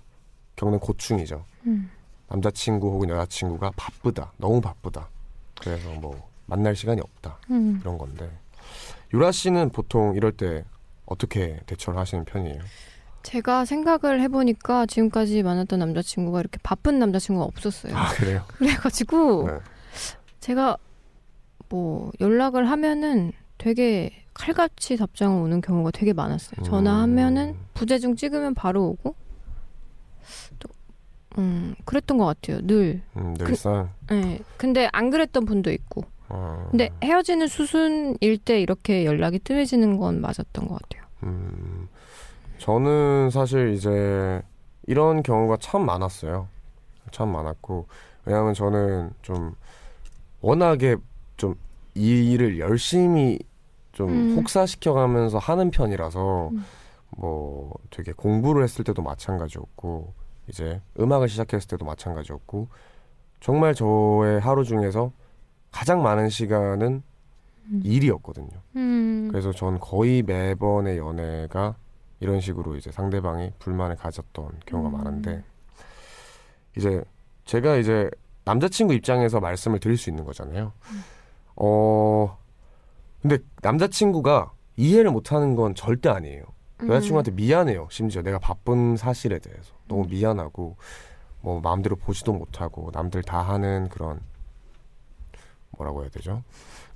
겪는 0.57 0.81
고충이죠. 0.81 1.44
음. 1.66 1.90
남자친구 2.28 2.90
혹은 2.90 3.09
여자친구가 3.11 3.72
바쁘다, 3.76 4.33
너무 4.37 4.61
바쁘다. 4.61 5.09
그래서 5.61 5.88
뭐 5.94 6.28
만날 6.46 6.74
시간이 6.74 7.00
없다 7.00 7.38
음. 7.50 7.78
이런 7.81 7.98
건데 7.98 8.31
유라 9.12 9.33
씨는 9.33 9.70
보통 9.70 10.14
이럴 10.16 10.33
때 10.33 10.64
어떻게 11.07 11.61
대처를 11.66 11.98
하시는 11.98 12.24
편이에요? 12.24 12.61
제가 13.22 13.64
생각을 13.64 14.20
해보니까 14.22 14.87
지금까지 14.87 15.42
만났던 15.42 15.78
남자친구가 15.78 16.40
이렇게 16.40 16.59
바쁜 16.62 16.98
남자친구가 16.98 17.44
없었어요. 17.44 17.96
아 17.96 18.09
그래요? 18.14 18.42
그래가지고 18.57 19.48
네. 19.48 19.59
제가 20.40 20.76
뭐 21.68 22.11
연락을 22.20 22.70
하면은 22.70 23.33
되게 23.59 24.12
칼같이 24.35 24.96
답장을 24.96 25.42
오는 25.42 25.61
경우가 25.61 25.90
되게 25.90 26.12
많았어요. 26.12 26.64
전화하면은 26.64 27.48
음. 27.50 27.66
부재중 27.74 28.16
찍으면 28.16 28.54
바로 28.54 28.85
오고 28.85 29.14
또 30.61 30.68
음, 31.38 31.74
그랬던 31.85 32.18
것 32.18 32.24
같아요. 32.24 32.61
늘. 32.66 33.02
음, 33.16 33.35
늘상. 33.35 33.90
네. 34.09 34.40
근데 34.57 34.88
안 34.92 35.11
그랬던 35.11 35.44
분도 35.44 35.70
있고. 35.70 36.04
어, 36.31 36.68
근데 36.70 36.90
헤어지는 37.02 37.46
수순일 37.48 38.38
때 38.38 38.61
이렇게 38.61 39.04
연락이 39.04 39.38
뜸해지는 39.38 39.96
건 39.98 40.20
맞았던 40.20 40.68
것 40.68 40.78
같아요. 40.83 41.02
음, 41.24 41.78
저는 42.59 43.31
사실 43.31 43.73
이제 43.75 44.42
이런 44.87 45.23
경우가 45.23 45.59
참 45.61 45.85
많았어요. 45.85 46.49
참 47.11 47.31
많았고 47.31 47.87
왜냐하면 48.25 48.55
저는 48.55 49.11
좀 49.23 49.55
워낙에 50.40 50.97
좀 51.37 51.55
이 51.99 52.31
일을 52.33 52.61
열심히 52.61 53.40
좀 53.90 54.09
음. 54.09 54.37
혹사시켜가면서 54.37 55.38
하는 55.38 55.73
편이라서 55.73 56.51
음. 56.51 56.64
뭐 57.16 57.75
되게 57.90 58.12
공부를 58.12 58.62
했을 58.62 58.85
때도 58.85 59.03
마찬가지였고 59.03 60.12
이제 60.47 60.81
음악을 61.01 61.29
시작했을 61.29 61.68
때도 61.68 61.85
마찬가지였고 61.85 62.68
정말 63.40 63.75
저의 63.75 64.40
하루 64.40 64.62
중에서 64.64 65.11
가장 65.73 66.03
많은 66.03 66.29
시간은 66.29 67.03
음. 67.64 67.81
일이었거든요. 67.85 68.49
음. 68.77 69.29
그래서 69.31 69.51
전 69.51 69.81
거의 69.81 70.23
매번의 70.23 70.99
연애가 70.99 71.75
이런 72.20 72.40
식으로 72.40 72.76
이제 72.76 72.90
상대방이 72.90 73.52
불만을 73.59 73.96
가졌던 73.96 74.61
경우가 74.66 74.88
음. 74.88 74.92
많은데 74.92 75.42
이제 76.76 77.02
제가 77.44 77.76
이제 77.76 78.11
남자친구 78.44 78.94
입장에서 78.94 79.40
말씀을 79.40 79.78
드릴 79.78 79.96
수 79.96 80.11
있는 80.11 80.24
거잖아요. 80.24 80.72
어 81.57 82.38
근데 83.20 83.38
남자친구가 83.62 84.52
이해를 84.76 85.11
못하는 85.11 85.57
건 85.57 85.74
절대 85.74 86.09
아니에요. 86.09 86.44
음. 86.83 86.88
여자친구한테 86.88 87.33
미안해요. 87.33 87.88
심지어 87.90 88.22
내가 88.22 88.38
바쁜 88.38 88.96
사실에 88.96 89.38
대해서 89.38 89.74
너무 89.87 90.07
미안하고 90.09 90.76
뭐 91.40 91.61
마음대로 91.61 91.96
보지도 91.96 92.33
못하고 92.33 92.90
남들 92.92 93.22
다 93.22 93.42
하는 93.42 93.88
그런 93.88 94.20
뭐라고 95.70 96.02
해야 96.02 96.11
되죠? 96.11 96.42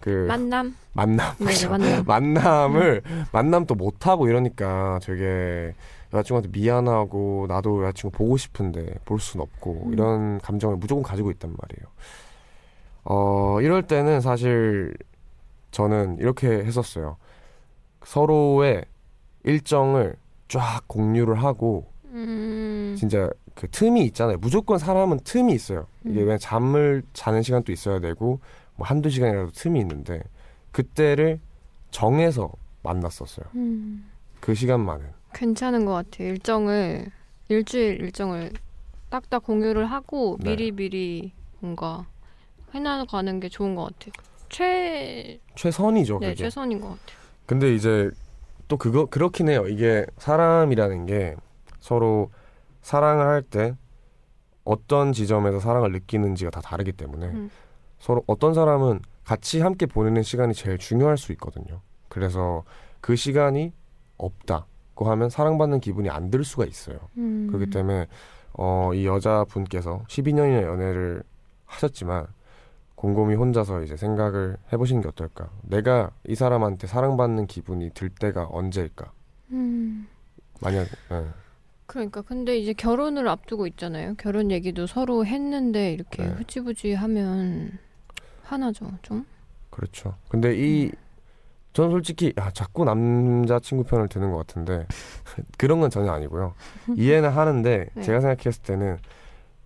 그 0.03 0.27
만남. 0.27 0.77
만남 0.93 1.35
네, 1.39 1.47
그죠? 1.47 1.71
만남. 1.71 2.05
만남을 2.05 3.03
만남 3.33 3.67
또못 3.67 4.07
하고 4.07 4.29
이러니까 4.29 4.99
되게 5.01 5.73
여자친구한테 6.13 6.51
미안하고 6.53 7.47
나도 7.49 7.85
여자친구 7.85 8.19
보고 8.19 8.37
싶은데 8.37 8.97
볼순 9.05 9.41
없고 9.41 9.85
음. 9.87 9.93
이런 9.93 10.39
감정을 10.41 10.77
무조건 10.77 11.05
가지고 11.05 11.31
있단 11.31 11.55
말이에요. 11.57 11.93
어 13.05 13.61
이럴 13.63 13.85
때는 13.87 14.21
사실 14.21 14.93
저는 15.71 16.19
이렇게 16.19 16.49
했었어요. 16.49 17.17
서로의 18.05 18.85
일정을 19.45 20.17
쫙 20.49 20.83
공유를 20.89 21.43
하고 21.43 21.87
음. 22.07 22.97
진짜 22.99 23.31
그 23.55 23.69
틈이 23.71 24.05
있잖아요. 24.07 24.39
무조건 24.39 24.79
사람은 24.79 25.21
틈이 25.23 25.53
있어요. 25.53 25.87
이게 26.05 26.23
음. 26.23 26.29
왜 26.29 26.39
잠을 26.39 27.05
자는 27.13 27.43
시간도 27.43 27.71
있어야 27.71 28.01
되고 28.01 28.41
뭐 28.83 28.87
한두 28.89 29.11
시간이라도 29.11 29.53
틈이 29.53 29.79
있는데 29.79 30.25
그때를 30.73 31.39
정해서 31.93 32.51
만났었어요. 32.83 33.47
음. 33.55 34.11
그 34.41 34.57
시간만은. 34.57 35.07
괜찮은 35.35 35.85
것 35.87 35.93
같아요. 35.93 36.31
일정을 36.31 37.07
일주일 37.49 38.01
일정을 38.01 38.51
딱딱 39.09 39.45
공유를 39.45 39.87
하고 39.87 40.37
네. 40.41 40.51
미리 40.51 40.73
미리 40.73 41.33
뭔가 41.61 42.07
해나가는 42.75 43.39
게 43.39 43.49
좋은 43.49 43.77
것 43.77 43.85
같아요. 43.85 44.13
최 44.49 45.39
최선이죠, 45.55 46.19
네, 46.19 46.31
그게. 46.31 46.43
최선인 46.45 46.81
것 46.81 46.89
같아요. 46.89 47.17
근데 47.47 47.73
이제 47.77 48.11
또 48.67 48.77
그거 48.77 49.07
그렇긴 49.07 49.49
해요. 49.49 49.69
이게 49.69 50.05
사람이라는 50.19 51.07
게 51.07 51.37
서로 51.79 52.33
사랑을 52.81 53.27
할 53.27 53.43
때 53.43 53.77
어떤 54.65 55.13
지점에서 55.13 55.61
사랑을 55.61 55.93
느끼는지가 55.93 56.51
다 56.51 56.61
다르기 56.61 56.93
때문에 56.93 57.27
음. 57.27 57.51
서로 58.03 58.25
어떤 58.27 58.53
사람은 58.53 58.99
같이 59.25 59.61
함께 59.61 59.87
보내는 59.87 60.25
시간이 60.25 60.55
제일 60.55 60.77
중요할 60.77 61.17
수 61.17 61.31
있거든요. 61.33 61.81
그래서 62.09 62.65
그 63.01 63.15
시간이 63.15 63.73
없다고 64.19 65.09
하면 65.09 65.31
사랑받는 65.31 65.79
기분이 65.79 66.11
안 66.11 66.29
들 66.29 66.43
수가 66.43 66.65
있어요. 66.67 66.99
음. 67.17 67.47
그렇기 67.47 67.71
때문에 67.71 68.09
어, 68.55 68.91
이 68.93 69.07
여자분께서 69.07 70.03
12년이나 70.09 70.63
연애를 70.65 71.23
하셨지만 71.65 72.27
곰곰이 72.97 73.37
혼자서 73.37 73.83
이제 73.85 73.97
생각을 73.97 74.57
해보시는 74.73 75.01
게 75.01 75.07
어떨까? 75.09 75.51
내가 75.63 76.11
이 76.27 76.35
사람한테 76.35 76.89
사랑받는 76.89 77.47
기분이 77.47 77.91
들 77.95 78.09
때가 78.09 78.49
언제일까? 78.51 79.13
음. 79.53 80.09
만약 80.61 80.89
예. 81.13 81.25
그러니까 81.87 82.23
근데 82.23 82.59
이제 82.59 82.73
결혼을 82.73 83.29
앞두고 83.29 83.69
있잖아요. 83.69 84.15
결혼 84.19 84.51
얘기도 84.51 84.89
서로 84.89 85.25
했는데 85.25 85.93
이렇게 85.93 86.25
네. 86.25 86.31
흐지부지 86.31 86.95
하면 86.95 87.79
화나죠, 88.53 88.87
좀. 89.01 89.25
그렇죠. 89.71 90.15
근데 90.29 90.55
이 90.55 90.87
음. 90.87 90.91
저는 91.73 91.91
솔직히 91.91 92.35
아, 92.37 92.51
자꾸 92.51 92.85
남자친구 92.85 93.85
편을 93.85 94.09
드는 94.09 94.31
것 94.31 94.47
같은데 94.47 94.87
그런 95.57 95.81
건 95.81 95.89
전혀 95.89 96.13
아니고요. 96.13 96.53
이해는 96.95 97.31
하는데 97.33 97.89
네. 97.95 98.03
제가 98.03 98.21
생각했을 98.21 98.63
때는 98.63 98.99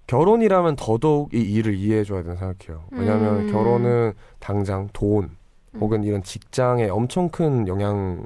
결혼이라면 0.06 0.76
더더욱 0.76 1.34
이 1.34 1.40
일을 1.40 1.74
이해해줘야 1.74 2.22
된다 2.22 2.38
생각해요. 2.38 2.84
왜냐하면 2.92 3.48
음. 3.48 3.52
결혼은 3.52 4.12
당장 4.38 4.88
돈 4.92 5.30
음. 5.74 5.80
혹은 5.80 6.04
이런 6.04 6.22
직장에 6.22 6.88
엄청 6.88 7.28
큰 7.28 7.66
영향이 7.66 8.22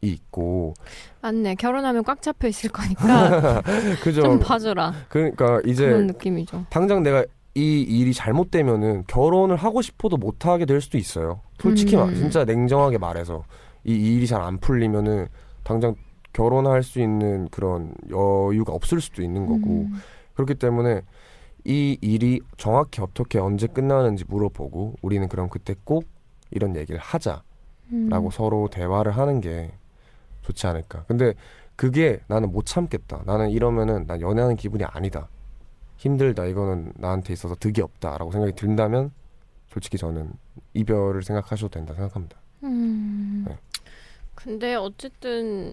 있고 0.00 0.74
맞네. 1.22 1.54
결혼하면 1.54 2.02
꽉 2.02 2.20
잡혀 2.20 2.48
있을 2.48 2.70
거니까 2.70 3.62
그죠? 4.02 4.22
좀 4.22 4.40
봐줘라. 4.40 4.92
그러니까 5.08 5.60
이제 5.64 5.86
그런 5.86 6.08
느낌이죠. 6.08 6.64
당장 6.68 7.04
내가 7.04 7.24
이 7.60 7.82
일이 7.82 8.14
잘못되면은 8.14 9.04
결혼을 9.06 9.56
하고 9.56 9.82
싶어도 9.82 10.16
못 10.16 10.46
하게 10.46 10.64
될 10.64 10.80
수도 10.80 10.96
있어요. 10.96 11.42
솔직히 11.58 11.96
음. 11.96 12.06
말, 12.06 12.14
진짜 12.14 12.44
냉정하게 12.44 12.98
말해서 12.98 13.44
이, 13.84 13.92
이 13.92 14.16
일이 14.16 14.26
잘 14.26 14.40
안 14.40 14.58
풀리면은 14.58 15.26
당장 15.62 15.94
결혼할 16.32 16.82
수 16.82 17.00
있는 17.00 17.48
그런 17.50 17.92
여유가 18.10 18.72
없을 18.72 19.00
수도 19.00 19.22
있는 19.22 19.46
거고 19.46 19.82
음. 19.82 19.94
그렇기 20.34 20.54
때문에 20.54 21.02
이 21.64 21.98
일이 22.00 22.40
정확히 22.56 23.02
어떻게 23.02 23.38
언제 23.38 23.66
끝나는지 23.66 24.24
물어보고 24.26 24.94
우리는 25.02 25.28
그럼 25.28 25.48
그때 25.50 25.74
꼭 25.84 26.04
이런 26.50 26.74
얘기를 26.76 26.98
하자라고 26.98 27.42
음. 27.92 28.30
서로 28.32 28.68
대화를 28.68 29.12
하는 29.12 29.40
게 29.40 29.72
좋지 30.42 30.66
않을까. 30.66 31.04
근데 31.06 31.34
그게 31.76 32.20
나는 32.28 32.50
못 32.52 32.64
참겠다. 32.64 33.22
나는 33.26 33.50
이러면은 33.50 34.06
난 34.06 34.20
연애하는 34.20 34.56
기분이 34.56 34.84
아니다. 34.84 35.28
힘들다. 36.00 36.46
이거는 36.46 36.94
나한테 36.96 37.34
있어서 37.34 37.54
득이 37.54 37.82
없다라고 37.82 38.32
생각이 38.32 38.54
든다면 38.54 39.12
솔직히 39.68 39.98
저는 39.98 40.32
이별을 40.72 41.22
생각하셔도 41.22 41.68
된다 41.68 41.92
생각합니다. 41.92 42.38
음. 42.64 43.44
네. 43.46 43.58
근데 44.34 44.74
어쨌든 44.76 45.72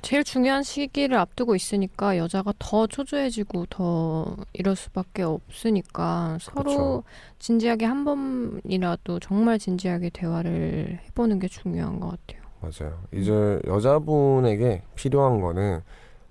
제일 0.00 0.22
중요한 0.22 0.62
시기를 0.62 1.16
앞두고 1.18 1.56
있으니까 1.56 2.16
여자가 2.18 2.52
더 2.58 2.86
초조해지고 2.86 3.66
더 3.66 4.36
이럴 4.52 4.76
수밖에 4.76 5.24
없으니까 5.24 6.38
서로 6.40 6.62
그렇죠. 6.62 7.04
진지하게 7.40 7.86
한 7.86 8.04
번이라도 8.04 9.18
정말 9.18 9.58
진지하게 9.58 10.10
대화를 10.10 11.00
해보는 11.08 11.40
게 11.40 11.48
중요한 11.48 11.98
것 11.98 12.10
같아요. 12.10 12.44
맞아요. 12.60 13.02
이제 13.12 13.60
여자분에게 13.66 14.82
필요한 14.94 15.40
거는 15.40 15.80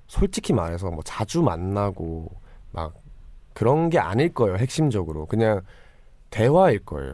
솔직히 0.07 0.53
말해서 0.53 0.89
뭐 0.91 1.01
자주 1.03 1.41
만나고 1.41 2.31
막 2.71 3.02
그런 3.53 3.89
게 3.89 3.99
아닐 3.99 4.33
거예요. 4.33 4.57
핵심적으로 4.57 5.25
그냥 5.25 5.61
대화일 6.29 6.79
거예요. 6.85 7.13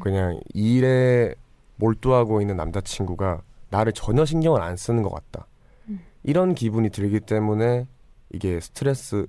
그냥 0.00 0.40
일에 0.52 1.34
몰두하고 1.76 2.40
있는 2.40 2.56
남자친구가 2.56 3.42
나를 3.70 3.92
전혀 3.92 4.24
신경을 4.24 4.60
안 4.60 4.76
쓰는 4.76 5.02
것 5.02 5.10
같다. 5.10 5.46
음. 5.88 6.00
이런 6.22 6.54
기분이 6.54 6.90
들기 6.90 7.20
때문에 7.20 7.86
이게 8.30 8.60
스트레스 8.60 9.26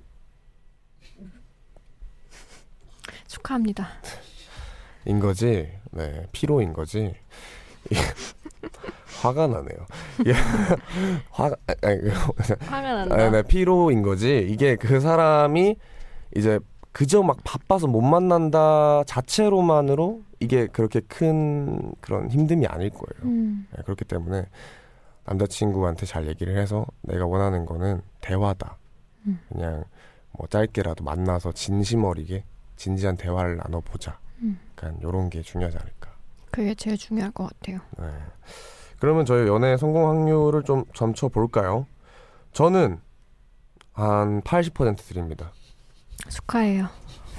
축하합니다. 3.26 3.88
인 5.06 5.18
거지. 5.20 5.70
네, 5.90 6.26
피로인 6.32 6.72
거지. 6.72 7.14
화가 9.22 9.46
나네요. 9.46 9.86
화가 11.30 11.56
아니, 11.66 11.76
아니, 11.82 12.10
화가 12.10 12.94
난다. 12.94 13.14
아, 13.14 13.30
네, 13.30 13.42
피로인 13.42 14.02
거지. 14.02 14.46
이게 14.48 14.76
그 14.76 15.00
사람이 15.00 15.76
이제 16.34 16.58
그저 16.92 17.22
막 17.22 17.38
바빠서 17.44 17.86
못 17.86 18.00
만난다 18.02 19.02
자체로만으로 19.04 20.22
이게 20.38 20.66
그렇게 20.68 21.00
큰 21.00 21.92
그런 22.00 22.28
힘듦이 22.28 22.70
아닐 22.70 22.90
거예요. 22.90 23.24
음, 23.24 23.66
네, 23.74 23.82
그렇기 23.82 24.04
때문에 24.04 24.46
남자친구한테 25.24 26.06
잘 26.06 26.28
얘기를 26.28 26.56
해서 26.56 26.86
내가 27.02 27.26
원하는 27.26 27.66
거는 27.66 28.02
대화다. 28.20 28.76
음. 29.26 29.40
그냥 29.48 29.84
뭐 30.32 30.46
짧게라도 30.46 31.02
만나서 31.02 31.52
진심 31.52 32.04
어리게 32.04 32.44
진지한 32.76 33.16
대화를 33.16 33.56
나눠보자. 33.56 34.18
음. 34.42 34.60
약간 34.70 35.00
요런 35.02 35.30
게 35.30 35.42
중요하지 35.42 35.76
않을까. 35.78 36.12
그게 36.50 36.74
제일 36.74 36.96
중요할 36.96 37.32
것 37.32 37.48
같아요. 37.50 37.80
네. 37.98 38.06
그러면 39.00 39.24
저희 39.24 39.48
연애 39.48 39.76
성공 39.76 40.08
확률을 40.08 40.62
좀 40.62 40.84
점쳐 40.94 41.28
볼까요? 41.28 41.86
저는 42.52 43.00
한 43.92 44.40
80% 44.42 44.96
드립니다. 44.98 45.52
축하해요. 46.28 46.88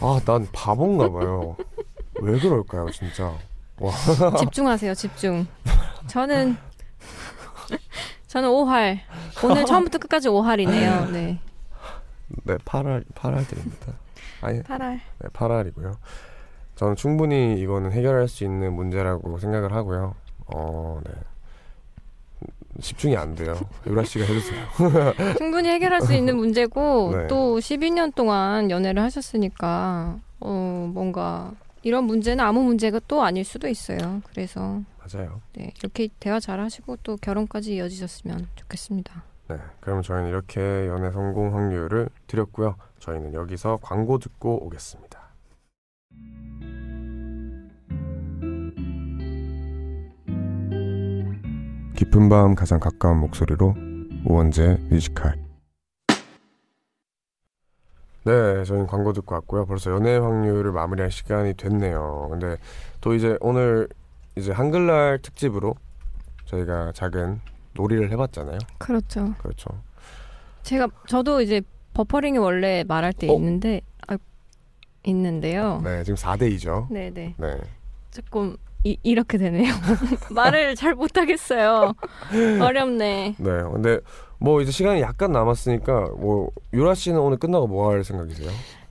아, 0.02 0.20
난 0.26 0.48
바본가 0.52 1.10
봐요. 1.12 1.56
왜 2.22 2.40
그럴까요, 2.40 2.90
진짜? 2.92 3.34
집중하세요, 4.40 4.94
집중. 4.94 5.48
저는 6.08 6.58
저는 8.28 8.50
5할. 8.50 9.00
오늘 9.44 9.66
처음부터 9.66 9.98
끝까지 9.98 10.28
5할이네요. 10.30 11.12
네. 11.12 11.40
네, 12.44 12.56
8알, 12.58 13.06
8알 13.14 13.48
드립니다. 13.48 13.94
아니, 14.42 14.62
8할. 14.62 15.00
네, 15.20 15.30
8알이고요. 15.30 15.96
저는 16.76 16.96
충분히 16.96 17.60
이거는 17.60 17.92
해결할 17.92 18.28
수 18.28 18.44
있는 18.44 18.74
문제라고 18.74 19.38
생각을 19.40 19.72
하고요. 19.74 20.16
어, 20.48 21.00
네. 21.06 21.14
집중이 22.82 23.16
안 23.16 23.36
돼요. 23.36 23.56
유라 23.88 24.04
씨가 24.04 24.26
해주세요. 24.26 24.66
충분히 25.38 25.70
해결할 25.70 26.02
수 26.02 26.14
있는 26.14 26.38
문제고 26.38 27.12
네. 27.16 27.28
또 27.28 27.58
12년 27.58 28.14
동안 28.14 28.70
연애를 28.70 29.02
하셨으니까 29.04 30.18
어 30.40 30.92
뭔가 30.94 31.52
이런 31.84 32.06
문제는 32.06 32.44
아무 32.44 32.64
문제가 32.64 33.00
또 33.08 33.24
아닐 33.24 33.44
수도 33.44 33.68
있어요. 33.68 34.22
그래서 34.30 34.82
맞아요. 35.00 35.40
네, 35.54 35.72
이렇게 35.80 36.10
대화 36.20 36.40
잘 36.40 36.60
하시고 36.60 36.98
또 37.04 37.16
결혼까지 37.18 37.76
이어지셨으면 37.76 38.48
좋겠습니다. 38.56 39.24
네, 39.50 39.58
그럼 39.80 40.02
저희는 40.02 40.30
이렇게 40.30 40.88
연애 40.88 41.12
성공 41.12 41.56
확률을 41.56 42.10
드렸고요. 42.26 42.76
저희는 43.00 43.34
여기서 43.36 43.78
광고 43.82 44.18
듣고 44.18 44.66
오겠습니다. 44.66 45.15
깊은 51.96 52.28
밤 52.28 52.56
가장 52.56 52.80
가까운 52.80 53.20
목소리로 53.20 53.74
우원재 54.26 54.80
뮤지컬. 54.90 55.36
네, 58.26 58.64
저희는 58.66 58.88
광고 58.88 59.14
듣고 59.14 59.36
왔고요. 59.36 59.66
벌써 59.66 59.92
연애 59.92 60.18
확률을 60.18 60.72
마무리할 60.72 61.12
시간이 61.12 61.54
됐네요. 61.54 62.28
근데 62.32 62.58
또 63.00 63.14
이제 63.14 63.38
오늘 63.40 63.88
이제 64.36 64.52
한글날 64.52 65.20
특집으로 65.22 65.76
저희가 66.46 66.92
작은 66.94 67.40
놀이를 67.74 68.12
해봤잖아요. 68.12 68.58
그렇죠. 68.78 69.34
그렇죠. 69.38 69.70
제가 70.64 70.90
저도 71.08 71.42
이제 71.42 71.62
버퍼링이 71.94 72.40
원래 72.40 72.84
말할 72.86 73.14
때 73.14 73.30
어? 73.30 73.34
있는데 73.36 73.82
아, 74.08 74.18
있는데요. 75.04 75.80
네, 75.84 76.04
지금 76.04 76.18
4대 76.18 76.54
2죠. 76.56 76.88
네, 76.92 77.12
네. 77.12 77.36
네. 77.38 77.58
조금 78.12 78.58
이, 78.86 78.98
이렇게 79.02 79.38
되네요. 79.40 79.74
말을 80.30 80.76
잘 80.76 80.94
못하겠어요. 80.94 81.94
어렵네. 82.62 83.36
네. 83.38 83.52
근데 83.74 84.00
뭐 84.40 84.62
이제 84.62 84.72
시간이 84.72 85.02
약간 85.02 85.32
남았으니까 85.32 86.12
뭐 86.20 86.52
유라 86.72 86.94
씨는 86.94 87.20
오늘 87.20 87.38
끝나고 87.38 87.66
뭐 87.68 87.92
할 87.92 88.04
생각이세요? 88.04 88.50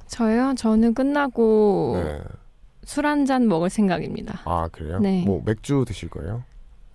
저요? 0.08 0.54
저는 0.58 0.94
끝나고 0.94 2.02
네. 2.04 2.20
술한 2.84 3.24
잔 3.24 3.46
먹을 3.46 3.70
생각입니다. 3.70 4.40
아, 4.44 4.68
그래요? 4.72 4.98
네. 4.98 5.22
뭐 5.24 5.40
맥주 5.44 5.84
드실 5.86 6.10
거예요? 6.10 6.42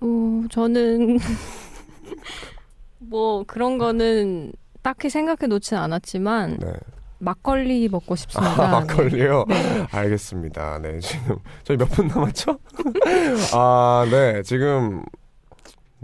어, 0.02 0.44
저는 0.52 1.20
뭐 3.00 3.44
그런 3.48 3.78
거는 3.78 4.52
딱히 4.82 5.10
생각해 5.10 5.48
놓진 5.48 5.78
않았지만 5.78 6.58
네. 6.60 6.74
막걸리 7.20 7.88
먹고 7.90 8.16
싶습니다. 8.16 8.64
아, 8.64 8.80
막걸리요? 8.80 9.46
네. 9.48 9.88
알겠습니다. 9.92 10.80
네, 10.80 11.00
지금 11.00 11.38
저희 11.64 11.78
몇 11.78 11.90
분 11.90 12.08
남았죠? 12.08 12.58
아, 13.54 14.06
네. 14.10 14.42
지금 14.44 15.04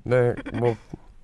네, 0.04 0.34
뭐 0.60 0.76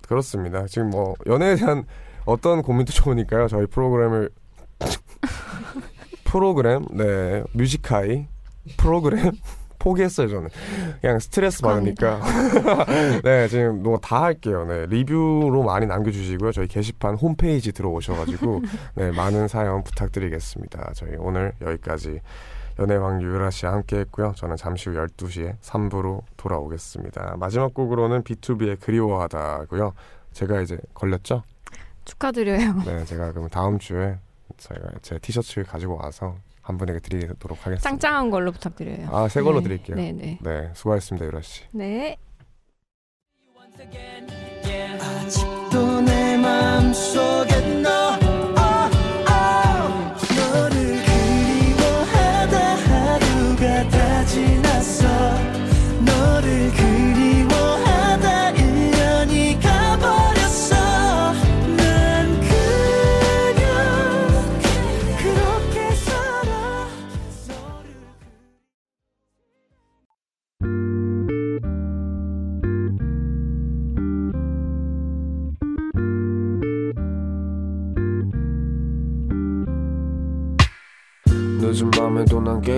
그렇습니다. 0.08 0.66
지금 0.66 0.90
뭐 0.90 1.14
연애에 1.26 1.54
대한 1.56 1.84
어떤 2.24 2.62
고민도 2.62 2.92
좋으니까요. 2.92 3.48
저희 3.48 3.66
프로그램을 3.66 4.30
프로그램 6.24 6.84
네, 6.92 7.42
뮤직하이 7.52 8.26
프로그램 8.76 9.32
포기했어요, 9.82 10.28
저는. 10.28 10.48
그냥 11.00 11.18
스트레스 11.18 11.60
받으니까. 11.62 12.20
네, 13.24 13.48
지금 13.48 13.82
뭐 13.82 13.98
다 14.02 14.22
할게요. 14.22 14.64
네, 14.64 14.86
리뷰로 14.86 15.62
많이 15.64 15.86
남겨주시고요. 15.86 16.52
저희 16.52 16.66
게시판 16.68 17.16
홈페이지 17.16 17.72
들어오셔가지고, 17.72 18.62
네, 18.94 19.10
많은 19.10 19.48
사연 19.48 19.82
부탁드리겠습니다. 19.82 20.92
저희 20.94 21.16
오늘 21.18 21.52
여기까지 21.60 22.20
연애왕 22.78 23.20
유라 23.22 23.50
씨와 23.50 23.72
함께 23.72 23.98
했고요. 23.98 24.32
저는 24.36 24.56
잠시 24.56 24.88
후 24.88 24.96
12시에 24.96 25.56
3부로 25.60 26.22
돌아오겠습니다. 26.36 27.36
마지막 27.38 27.74
곡으로는 27.74 28.22
B2B의 28.22 28.80
그리워하다고요. 28.80 29.92
제가 30.32 30.60
이제 30.62 30.78
걸렸죠? 30.94 31.42
축하드려요. 32.04 32.74
네, 32.86 33.04
제가 33.04 33.32
그럼 33.32 33.48
다음 33.50 33.78
주에 33.78 34.16
제가 34.56 34.80
제 35.02 35.18
티셔츠 35.18 35.62
가지고 35.64 35.98
와서 36.02 36.36
한 36.62 36.78
분에게 36.78 37.00
드리도록 37.00 37.58
하겠습니다. 37.66 37.90
짱짱한 37.90 38.30
걸로 38.30 38.52
부탁드려요. 38.52 39.08
아, 39.10 39.28
새 39.28 39.42
걸로 39.42 39.58
네, 39.58 39.64
드릴게요. 39.64 39.96
네, 39.96 40.12
네. 40.12 40.38
네, 40.40 40.70
수고하셨습니다, 40.74 41.26
유라 41.26 41.42
씨. 41.42 41.62
네. 41.72 42.16
아직도 45.00 46.00
내 46.02 46.36
맘속에 46.36 47.80
너 47.82 48.21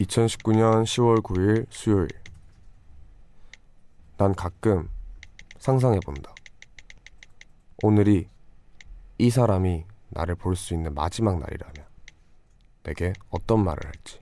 2019년 0.00 0.82
10월 0.84 1.22
9일 1.22 1.66
수요일. 1.70 2.08
난 4.16 4.34
가끔 4.34 4.88
상상해본다. 5.58 6.34
오늘이 7.82 8.28
이 9.18 9.30
사람이 9.30 9.84
나를 10.10 10.34
볼 10.36 10.56
수 10.56 10.74
있는 10.74 10.94
마지막 10.94 11.38
날이라면 11.38 11.84
내게 12.84 13.12
어떤 13.30 13.64
말을 13.64 13.84
할지. 13.86 14.20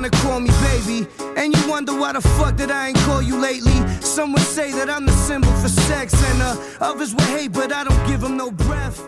Wanna 0.00 0.10
call 0.22 0.40
me 0.40 0.48
baby, 0.62 1.06
and 1.36 1.54
you 1.54 1.70
wonder 1.70 1.92
why 1.92 2.12
the 2.12 2.22
fuck 2.38 2.56
that 2.56 2.70
I 2.70 2.88
ain't 2.88 2.98
call 3.04 3.20
you 3.20 3.36
lately. 3.38 3.76
Some 4.00 4.32
would 4.32 4.48
say 4.56 4.72
that 4.72 4.88
I'm 4.88 5.04
the 5.04 5.12
symbol 5.12 5.52
for 5.60 5.68
sex, 5.68 6.14
and 6.30 6.40
uh, 6.42 6.56
others 6.80 7.12
would 7.12 7.28
hate, 7.36 7.52
but 7.52 7.70
I 7.70 7.84
don't 7.84 8.06
give 8.06 8.22
them 8.22 8.36
no 8.38 8.50
breath. 8.50 8.98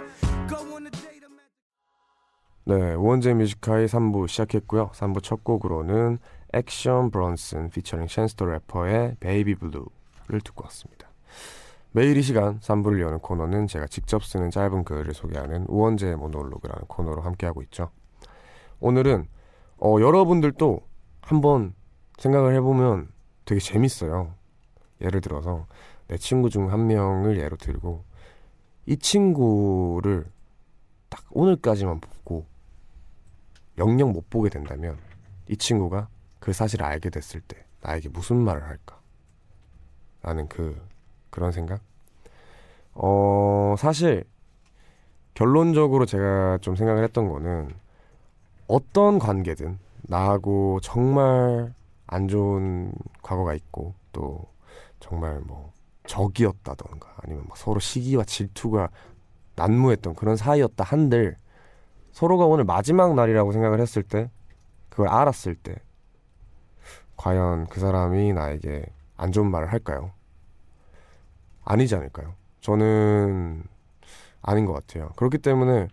Go 0.49 0.59
on 0.76 0.86
a 0.86 0.90
date. 0.90 1.09
네, 2.64 2.95
우원재 2.95 3.34
뮤지카의 3.34 3.88
3부 3.88 4.28
시작했고요. 4.28 4.90
3부 4.95 5.22
첫 5.22 5.43
곡으로는 5.43 6.18
액션 6.53 7.11
브런슨 7.11 7.70
피처링 7.70 8.07
챈스터 8.07 8.47
래퍼의 8.47 9.16
베이비 9.18 9.55
블루를 9.57 10.40
듣고 10.45 10.64
왔습니다. 10.64 11.09
매일 11.90 12.16
이 12.16 12.22
시간 12.22 12.61
3부를 12.61 13.01
여는 13.01 13.18
코너는 13.18 13.66
제가 13.66 13.86
직접 13.86 14.22
쓰는 14.24 14.51
짧은 14.51 14.84
글을 14.84 15.12
소개하는 15.12 15.64
우원재의 15.68 16.16
모놀로그라는 16.16 16.84
코너로 16.86 17.22
함께하고 17.22 17.62
있죠. 17.62 17.90
오늘은 18.78 19.26
어, 19.85 20.01
여러분들도 20.01 20.80
한번 21.22 21.74
생각을 22.18 22.55
해보면 22.55 23.09
되게 23.45 23.61
재밌어요. 23.61 24.33
예를 25.01 25.20
들어서 25.20 25.66
내 26.07 26.16
친구 26.16 26.51
중 26.51 26.68
한 26.70 26.87
명을 26.87 27.37
예로 27.39 27.57
들고 27.57 28.05
이 28.87 28.97
친구를 28.97 30.26
딱 31.09 31.24
오늘까지만 31.30 31.99
보고 32.01 32.47
영영 33.78 34.12
못 34.12 34.30
보게 34.30 34.51
된다면 34.51 34.99
이 35.49 35.57
친구가 35.57 36.09
그 36.39 36.53
사실을 36.53 36.87
알게 36.87 37.11
됐을 37.11 37.41
때 37.41 37.64
나에게 37.80 38.09
무슨 38.11 38.37
말을 38.37 38.62
할까? 38.62 39.01
라는 40.22 40.49
그 40.49 40.80
그런 41.30 41.51
생각? 41.51 41.80
어, 42.95 43.74
사실 43.78 44.24
결론적으로 45.35 46.07
제가 46.07 46.59
좀 46.61 46.76
생각을 46.76 47.03
했던 47.03 47.28
거는 47.28 47.74
어떤 48.66 49.18
관계든 49.18 49.78
나하고 50.02 50.80
정말 50.82 51.74
안 52.06 52.28
좋은 52.28 52.92
과거가 53.22 53.54
있고 53.54 53.94
또 54.12 54.46
정말 55.00 55.40
뭐 55.40 55.72
적이었다던가 56.06 57.14
아니면 57.22 57.44
막 57.48 57.56
서로 57.56 57.80
시기와 57.80 58.24
질투가 58.24 58.90
난무했던 59.56 60.14
그런 60.14 60.36
사이였다 60.36 60.84
한들 60.84 61.36
서로가 62.12 62.46
오늘 62.46 62.64
마지막 62.64 63.14
날이라고 63.14 63.52
생각을 63.52 63.80
했을 63.80 64.02
때 64.02 64.30
그걸 64.88 65.08
알았을 65.08 65.54
때 65.54 65.76
과연 67.16 67.66
그 67.68 67.80
사람이 67.80 68.32
나에게 68.32 68.86
안 69.16 69.32
좋은 69.32 69.50
말을 69.50 69.72
할까요? 69.72 70.12
아니지 71.64 71.94
않을까요? 71.94 72.34
저는 72.60 73.64
아닌 74.42 74.66
것 74.66 74.72
같아요. 74.72 75.10
그렇기 75.16 75.38
때문에 75.38 75.88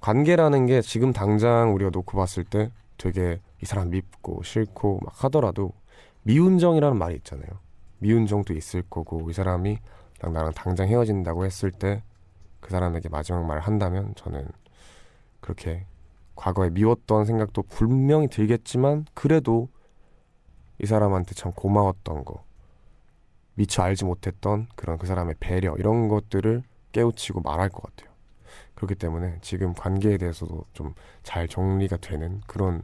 관계라는 0.00 0.66
게 0.66 0.80
지금 0.80 1.12
당장 1.12 1.74
우리가 1.74 1.90
놓고 1.92 2.16
봤을 2.16 2.44
때 2.44 2.70
되게 2.96 3.40
이 3.62 3.66
사람 3.66 3.90
밉고 3.90 4.42
싫고 4.42 5.00
막 5.04 5.24
하더라도 5.24 5.72
미운정이라는 6.22 6.96
말이 6.96 7.16
있잖아요. 7.16 7.48
미운정도 7.98 8.54
있을 8.54 8.82
거고 8.82 9.28
이 9.30 9.32
사람이 9.32 9.78
딱 10.20 10.32
나랑 10.32 10.52
당장 10.52 10.88
헤어진다고 10.88 11.44
했을 11.44 11.70
때 11.70 12.02
그 12.60 12.70
사람에게 12.70 13.08
마지막 13.08 13.44
말을 13.44 13.62
한다면 13.62 14.12
저는 14.16 14.46
그렇게 15.40 15.86
과거에 16.34 16.70
미웠던 16.70 17.24
생각도 17.24 17.62
분명히 17.62 18.28
들겠지만 18.28 19.06
그래도 19.14 19.68
이 20.80 20.86
사람한테 20.86 21.34
참 21.34 21.52
고마웠던 21.52 22.24
거 22.24 22.44
미처 23.54 23.82
알지 23.82 24.04
못했던 24.04 24.68
그런 24.76 24.98
그 24.98 25.06
사람의 25.06 25.36
배려 25.40 25.74
이런 25.78 26.08
것들을 26.08 26.62
깨우치고 26.92 27.40
말할 27.40 27.68
것 27.70 27.82
같아요. 27.82 28.07
그렇기 28.78 28.94
때문에 28.94 29.38
지금 29.42 29.74
관계에 29.74 30.16
대해서도 30.18 30.64
좀 30.72 30.94
잘 31.24 31.46
정리가 31.46 31.98
되는 31.98 32.40
그런 32.46 32.82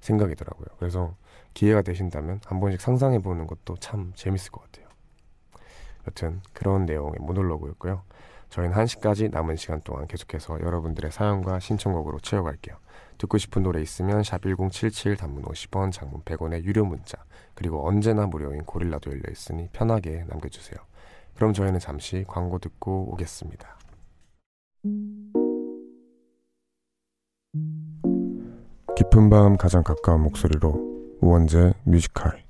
생각이더라고요. 0.00 0.66
그래서 0.78 1.16
기회가 1.54 1.82
되신다면 1.82 2.40
한 2.44 2.60
번씩 2.60 2.80
상상해 2.80 3.18
보는 3.18 3.46
것도 3.48 3.76
참 3.78 4.12
재밌을 4.14 4.52
것 4.52 4.62
같아요. 4.62 4.86
여튼 6.06 6.40
그런 6.52 6.86
내용의 6.86 7.14
모놀로그였고요. 7.18 8.02
저희는 8.50 8.76
1시까지 8.76 9.30
남은 9.32 9.56
시간 9.56 9.80
동안 9.80 10.06
계속해서 10.06 10.60
여러분들의 10.60 11.10
사연과 11.10 11.58
신청곡으로 11.58 12.20
채워갈게요. 12.20 12.76
듣고 13.18 13.38
싶은 13.38 13.62
노래 13.64 13.80
있으면 13.80 14.22
샵 14.22 14.42
1077 14.42 15.16
단문 15.16 15.42
50원 15.42 15.90
장문 15.90 16.22
100원의 16.22 16.62
유료 16.64 16.84
문자 16.84 17.18
그리고 17.54 17.86
언제나 17.86 18.26
무료인 18.26 18.62
고릴라도 18.64 19.10
열려있으니 19.10 19.70
편하게 19.72 20.24
남겨주세요. 20.28 20.78
그럼 21.34 21.52
저희는 21.52 21.80
잠시 21.80 22.24
광고 22.28 22.58
듣고 22.58 23.12
오겠습니다. 23.12 23.78
깊은 28.94 29.30
밤 29.30 29.56
가장 29.56 29.82
가까운 29.82 30.22
목소리로 30.22 31.18
우원재 31.22 31.72
Music 31.84 32.17
High 32.17 32.44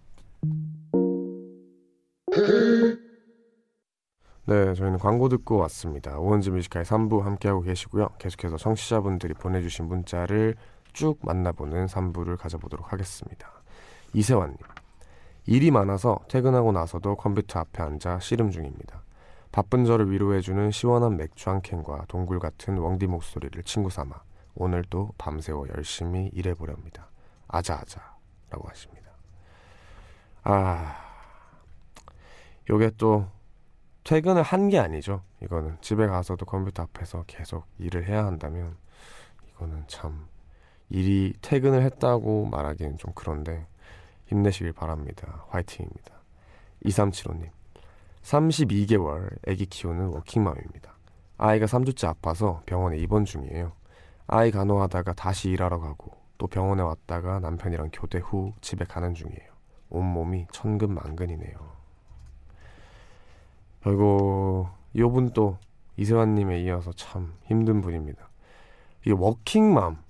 네, 4.46 4.74
저희는 4.74 4.98
광고 4.98 5.28
듣고 5.28 5.56
왔습니다. 5.58 6.18
우원재 6.18 6.50
Music 6.50 6.68
High 6.68 6.82
3부 6.82 7.20
함께하고 7.20 7.60
계시고요. 7.62 8.08
계속해서 8.18 8.56
청취자분들이 8.56 9.34
보내주신 9.34 9.86
문자를 9.86 10.56
쭉 10.92 11.18
만나보는 11.22 11.86
3부를 11.86 12.36
가져보도록 12.36 12.92
하겠습니다. 12.92 13.48
이세환님, 14.12 14.56
일이 15.46 15.70
많아서 15.70 16.18
퇴근하고 16.28 16.72
나서도 16.72 17.14
컴퓨터 17.14 17.60
앞에 17.60 17.84
앉아 17.84 18.18
씨름 18.18 18.50
중입니다. 18.50 19.02
바쁜 19.52 19.84
저를 19.84 20.10
위로해주는 20.10 20.72
시원한 20.72 21.16
맥주 21.16 21.50
한 21.50 21.62
캔과 21.62 22.06
동굴 22.08 22.40
같은 22.40 22.78
웡디 22.78 23.06
목소리를 23.06 23.62
친구 23.62 23.90
삼아 23.90 24.22
오늘도 24.54 25.14
밤새워 25.18 25.66
열심히 25.76 26.30
일해보렵니다. 26.32 27.08
아자아자 27.48 28.16
라고 28.50 28.68
하십니다. 28.68 29.10
아, 30.44 30.96
요게 32.70 32.92
또 32.98 33.26
퇴근을 34.04 34.42
한 34.42 34.68
게 34.68 34.78
아니죠. 34.78 35.22
이거는 35.42 35.78
집에 35.80 36.06
가서도 36.06 36.44
컴퓨터 36.46 36.82
앞에서 36.84 37.24
계속 37.26 37.66
일을 37.78 38.06
해야 38.08 38.24
한다면 38.26 38.76
이거는 39.50 39.84
참 39.86 40.26
일이 40.88 41.32
퇴근을 41.40 41.82
했다고 41.82 42.46
말하기는 42.46 42.98
좀 42.98 43.12
그런데 43.14 43.66
힘내시길 44.26 44.72
바랍니다. 44.72 45.44
화이팅입니다. 45.48 46.12
2375님 46.84 47.50
32개월 48.22 49.36
아기 49.48 49.66
키우는 49.66 50.06
워킹맘입니다. 50.08 50.92
아이가 51.38 51.66
3주째 51.66 52.08
아파서 52.08 52.62
병원에 52.66 52.96
입원 52.98 53.24
중이에요. 53.24 53.72
아이 54.26 54.50
간호하다가 54.50 55.14
다시 55.14 55.50
일하러 55.50 55.78
가고 55.78 56.12
또 56.38 56.46
병원에 56.46 56.82
왔다가 56.82 57.40
남편이랑 57.40 57.90
교대 57.92 58.18
후 58.18 58.52
집에 58.60 58.84
가는 58.84 59.14
중이에요. 59.14 59.52
온몸이 59.90 60.46
천근만근이네요. 60.52 61.72
아이고 63.84 64.68
이분 64.94 65.32
또 65.32 65.58
이세환님에 65.96 66.60
이어서 66.62 66.92
참 66.92 67.34
힘든 67.44 67.80
분입니다. 67.80 68.28
이게 69.02 69.12
워킹맘 69.12 70.02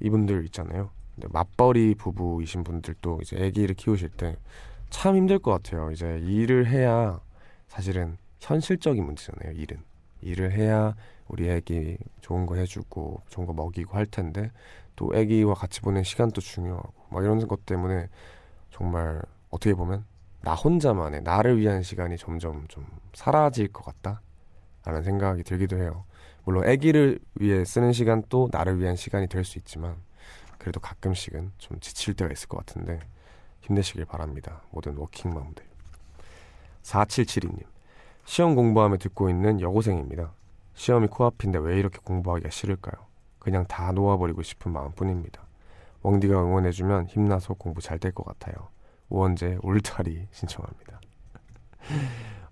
이분들 0.00 0.44
있잖아요. 0.46 0.90
맞벌이 1.30 1.94
부부이신 1.94 2.64
분들도 2.64 3.20
이제 3.22 3.36
아기를 3.36 3.74
키우실 3.74 4.10
때 4.10 4.36
참 4.90 5.16
힘들 5.16 5.38
것 5.38 5.50
같아요. 5.50 5.90
이제 5.90 6.18
일을 6.20 6.66
해야 6.66 7.20
사실은 7.68 8.16
현실적인 8.40 9.04
문제잖아요. 9.04 9.52
일은 9.52 9.82
일을 10.22 10.52
해야 10.52 10.94
우리 11.28 11.48
애기 11.50 11.98
좋은 12.20 12.46
거 12.46 12.56
해주고 12.56 13.22
좋은 13.28 13.46
거 13.46 13.52
먹이고 13.52 13.96
할 13.96 14.06
텐데 14.06 14.50
또 14.94 15.10
애기와 15.14 15.54
같이 15.54 15.80
보낸 15.80 16.02
시간도 16.02 16.40
중요하고 16.40 16.92
막 17.10 17.22
이런 17.22 17.46
것 17.46 17.66
때문에 17.66 18.08
정말 18.70 19.20
어떻게 19.50 19.74
보면 19.74 20.04
나 20.42 20.54
혼자만의 20.54 21.22
나를 21.22 21.58
위한 21.58 21.82
시간이 21.82 22.16
점점 22.18 22.66
좀 22.68 22.86
사라질 23.14 23.68
것 23.72 23.84
같다라는 23.84 25.02
생각이 25.02 25.42
들기도 25.42 25.76
해요. 25.78 26.04
물론 26.44 26.68
아기를 26.68 27.18
위해 27.34 27.64
쓰는 27.64 27.92
시간 27.92 28.22
또 28.28 28.48
나를 28.52 28.78
위한 28.78 28.94
시간이 28.94 29.26
될 29.26 29.44
수 29.44 29.58
있지만 29.58 29.96
그래도 30.58 30.80
가끔씩은 30.80 31.52
좀 31.58 31.80
지칠 31.80 32.14
때가 32.14 32.32
있을 32.32 32.48
것 32.48 32.58
같은데 32.58 33.00
힘내시길 33.62 34.04
바랍니다. 34.04 34.62
모든 34.70 34.96
워킹맘들. 34.96 35.64
4772님 36.82 37.64
시험 38.24 38.54
공부하며 38.54 38.98
듣고 38.98 39.28
있는 39.28 39.60
여고생입니다. 39.60 40.32
시험이 40.76 41.08
코앞인데 41.08 41.58
왜 41.58 41.78
이렇게 41.78 41.98
공부하기가 42.04 42.50
싫을까요? 42.50 43.04
그냥 43.40 43.66
다 43.66 43.90
놓아버리고 43.92 44.42
싶은 44.42 44.72
마음뿐입니다. 44.72 45.42
웡디가 46.02 46.40
응원해주면 46.40 47.06
힘나서 47.08 47.54
공부 47.54 47.80
잘 47.80 47.98
될 47.98 48.12
것 48.12 48.24
같아요. 48.24 48.54
우원재 49.08 49.58
울타리 49.62 50.28
신청합니다. 50.30 51.00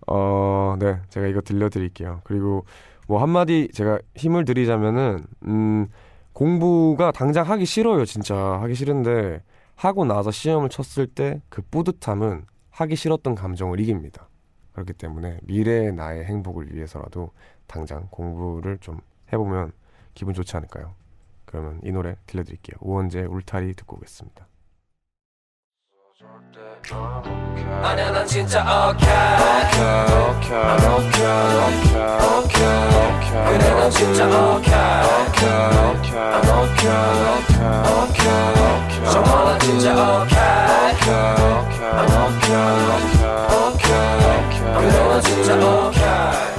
어, 0.06 0.76
네, 0.78 1.00
제가 1.08 1.26
이거 1.26 1.40
들려드릴게요. 1.40 2.20
그리고 2.24 2.64
뭐 3.06 3.20
한마디 3.22 3.68
제가 3.72 3.98
힘을 4.16 4.44
드리자면은 4.44 5.24
음, 5.46 5.88
공부가 6.32 7.12
당장 7.12 7.48
하기 7.48 7.64
싫어요, 7.66 8.04
진짜 8.04 8.34
하기 8.36 8.74
싫은데 8.74 9.42
하고 9.76 10.04
나서 10.04 10.30
시험을 10.30 10.68
쳤을 10.68 11.06
때 11.06 11.40
그 11.48 11.62
뿌듯함은 11.70 12.46
하기 12.70 12.96
싫었던 12.96 13.34
감정을 13.34 13.80
이깁니다. 13.80 14.28
그렇기 14.74 14.92
때문에 14.94 15.38
미래의 15.44 15.92
나의 15.92 16.24
행복을 16.24 16.74
위해서라도 16.74 17.30
당장 17.66 18.08
공부를 18.10 18.78
좀 18.78 19.00
해보면 19.32 19.72
기분 20.14 20.34
좋지 20.34 20.56
않을까요? 20.56 20.94
그러면 21.44 21.80
이 21.84 21.92
노래 21.92 22.16
들려드릴게요. 22.26 22.76
우원재 22.80 23.22
울타리 23.22 23.74
듣고 23.74 23.96
오겠습니다. 23.96 24.46
아니야 27.82 28.10
난 28.10 28.26
진짜 28.26 28.64
그래 33.46 33.58
난 33.58 33.90
진짜 33.90 34.28
정말 39.10 39.44
난 39.44 39.60
진짜 39.60 40.24
okay 43.84 44.64
그래 44.78 45.08
난 45.08 45.20
진짜 45.22 45.56
okay 45.56 46.53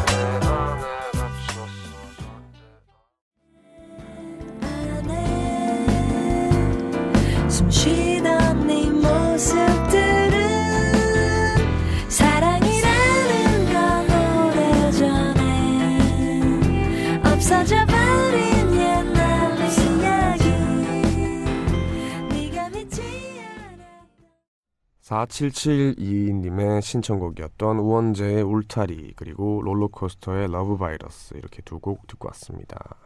4772님의 25.05 26.81
신청곡이었던 26.81 27.77
우원재의 27.77 28.41
울타리 28.41 29.13
그리고 29.15 29.61
롤러코스터의 29.61 30.51
Love 30.51 30.77
Virus 30.77 31.35
이렇게 31.35 31.61
두 31.61 31.79
곡 31.79 32.07
듣고 32.07 32.27
왔습니다. 32.29 32.97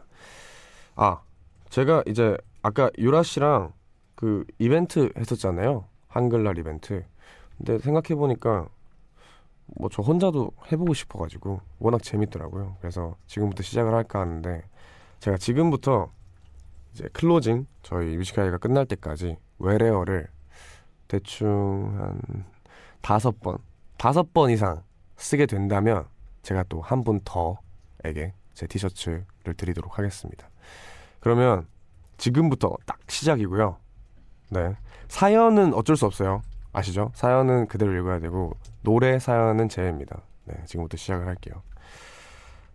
아 0.96 1.20
제가 1.68 2.02
이제 2.06 2.36
아까 2.62 2.90
유라 2.96 3.22
씨랑 3.22 3.72
그 4.14 4.46
이벤트 4.58 5.12
했었잖아요. 5.16 5.84
한글날 6.08 6.56
이벤트. 6.58 7.04
근데 7.58 7.78
생각해 7.78 8.14
보니까 8.18 8.68
뭐 9.76 9.90
저 9.92 10.02
혼자도 10.02 10.52
해보고 10.72 10.94
싶어가지고 10.94 11.60
워낙 11.78 12.02
재밌더라고요. 12.02 12.76
그래서 12.80 13.16
지금부터 13.26 13.62
시작을 13.62 13.92
할까 13.92 14.20
하는데 14.20 14.62
제가 15.18 15.36
지금부터 15.36 16.10
이제 16.92 17.08
closing 17.12 17.66
저희 17.82 18.16
Music 18.16 18.34
High가 18.34 18.56
끝날 18.56 18.86
때까지 18.86 19.36
외래어를 19.58 20.28
대충 21.10 21.92
한 21.98 22.44
다섯 23.00 23.40
번, 23.40 23.58
다섯 23.98 24.32
번 24.32 24.50
이상 24.50 24.82
쓰게 25.16 25.46
된다면 25.46 26.06
제가 26.42 26.62
또 26.68 26.80
한 26.82 27.02
분 27.02 27.20
더에게 27.24 28.32
제 28.54 28.66
티셔츠를 28.68 29.24
드리도록 29.56 29.98
하겠습니다. 29.98 30.48
그러면 31.18 31.66
지금부터 32.16 32.76
딱 32.86 32.98
시작이고요. 33.08 33.76
네. 34.50 34.76
사연은 35.08 35.74
어쩔 35.74 35.96
수 35.96 36.06
없어요. 36.06 36.42
아시죠? 36.72 37.10
사연은 37.14 37.66
그대로 37.66 37.92
읽어야 37.98 38.20
되고 38.20 38.52
노래 38.82 39.18
사연은 39.18 39.68
제입니다. 39.68 40.22
네, 40.44 40.54
지금부터 40.66 40.96
시작을 40.96 41.26
할게요. 41.26 41.62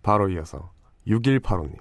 바로 0.03 0.27
이어서 0.29 0.71
6185님. 1.07 1.77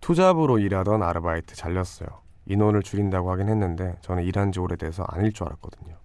투잡으로 0.00 0.58
일하던 0.58 1.02
아르바이트 1.02 1.54
잘렸어요. 1.54 2.08
인원을 2.46 2.82
줄인다고 2.82 3.30
하긴 3.32 3.48
했는데 3.48 3.96
저는 4.02 4.24
일한 4.24 4.52
지 4.52 4.60
오래돼서 4.60 5.04
아닐 5.08 5.32
줄 5.32 5.46
알았거든요. 5.46 5.96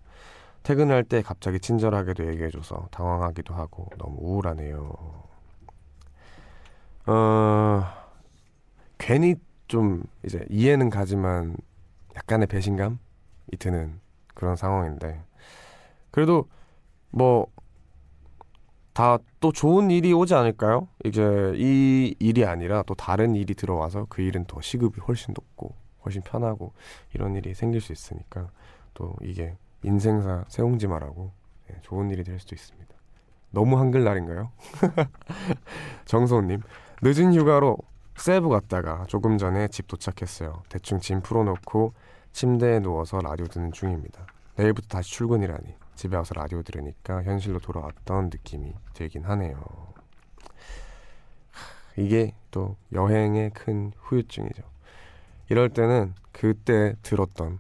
퇴근할 0.64 1.04
때 1.04 1.22
갑자기 1.22 1.60
친절하게도 1.60 2.28
얘기해줘서 2.28 2.88
당황하기도 2.92 3.54
하고 3.54 3.88
너무 3.98 4.18
우울하네요. 4.20 4.94
어, 7.08 7.84
괜히 8.98 9.36
좀 9.68 10.04
이제 10.26 10.46
이해는 10.50 10.90
가지만 10.90 11.56
약간의 12.16 12.48
배신감이 12.48 12.98
드는 13.60 14.00
그런 14.34 14.56
상황인데 14.56 15.22
그래도 16.12 16.48
뭐 17.12 17.48
다 18.94 19.20
또 19.40 19.52
좋은 19.54 19.90
일이 19.90 20.12
오지 20.12 20.34
않을까요? 20.36 20.90
이제 21.06 21.54
이 21.56 22.14
일이 22.20 22.44
아니라 22.46 22.84
또 22.84 22.94
다른 22.96 23.36
일이 23.36 23.54
들어와서 23.56 24.06
그 24.10 24.22
일은 24.22 24.44
더 24.46 24.60
시급이 24.62 25.00
훨씬 25.00 25.34
높고 25.34 25.74
훨씬 26.06 26.22
편하고 26.22 26.74
이런 27.14 27.36
일이 27.36 27.54
생길 27.54 27.82
수 27.82 27.91
있으니까 27.91 28.50
또 28.93 29.16
이게 29.22 29.58
인생사 29.84 30.45
세옹지마라고 30.47 31.32
예, 31.72 31.82
좋은 31.82 32.10
일이 32.10 32.24
될 32.24 32.39
수도 32.39 32.56
있습니다. 32.56 32.89
너무 33.52 33.80
한글날인가요? 33.80 34.52
정소님 36.06 36.62
늦은 37.02 37.34
휴가로 37.34 37.78
세부 38.16 38.50
갔다가 38.50 39.06
조금 39.08 39.38
전에 39.38 39.70
집 39.70 39.88
도착했어요. 39.88 40.64
대충 40.70 41.00
짐 41.00 41.22
풀어놓고 41.22 41.93
침대에 42.34 42.80
누워서 42.80 43.20
라디오 43.22 43.47
듣는 43.47 43.72
중입니다. 43.72 44.28
내일부터 44.56 44.88
다시 44.89 45.12
출근이라니 45.12 45.76
집에 45.95 46.18
와서 46.18 46.34
라디오 46.36 46.62
들으니까 46.62 47.24
현실로 47.24 47.60
돌아왔던 47.60 48.26
느낌이 48.26 48.74
들긴 48.93 49.24
하네요. 49.24 49.56
하, 51.52 52.02
이게 52.02 52.36
또 52.52 52.76
여행의 52.91 53.52
큰 53.52 53.93
후유증이죠. 53.97 54.64
이럴 55.50 55.70
때는 55.70 56.14
그때 56.32 56.95
들었던 57.02 57.60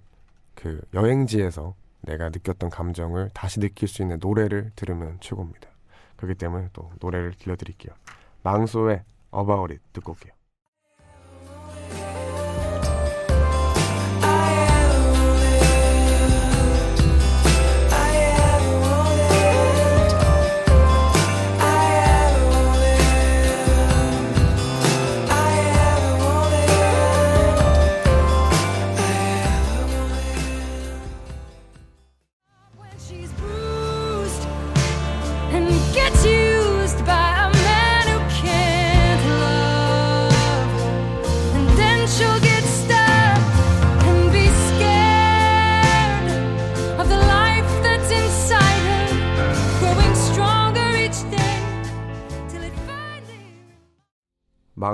그 0.55 0.81
여행지에서 0.93 1.75
내가 2.01 2.29
느꼈던 2.29 2.69
감정을 2.69 3.29
다시 3.33 3.59
느낄 3.59 3.87
수 3.87 4.01
있는 4.01 4.17
노래를 4.21 4.71
들으면 4.75 5.17
최고입니다. 5.19 5.69
그렇기 6.15 6.35
때문에 6.35 6.69
또 6.73 6.91
노래를 6.99 7.33
들려드릴게요. 7.33 7.93
망소의 8.43 9.03
It 9.31 9.79
듣고 9.93 10.11
올게요. 10.13 10.38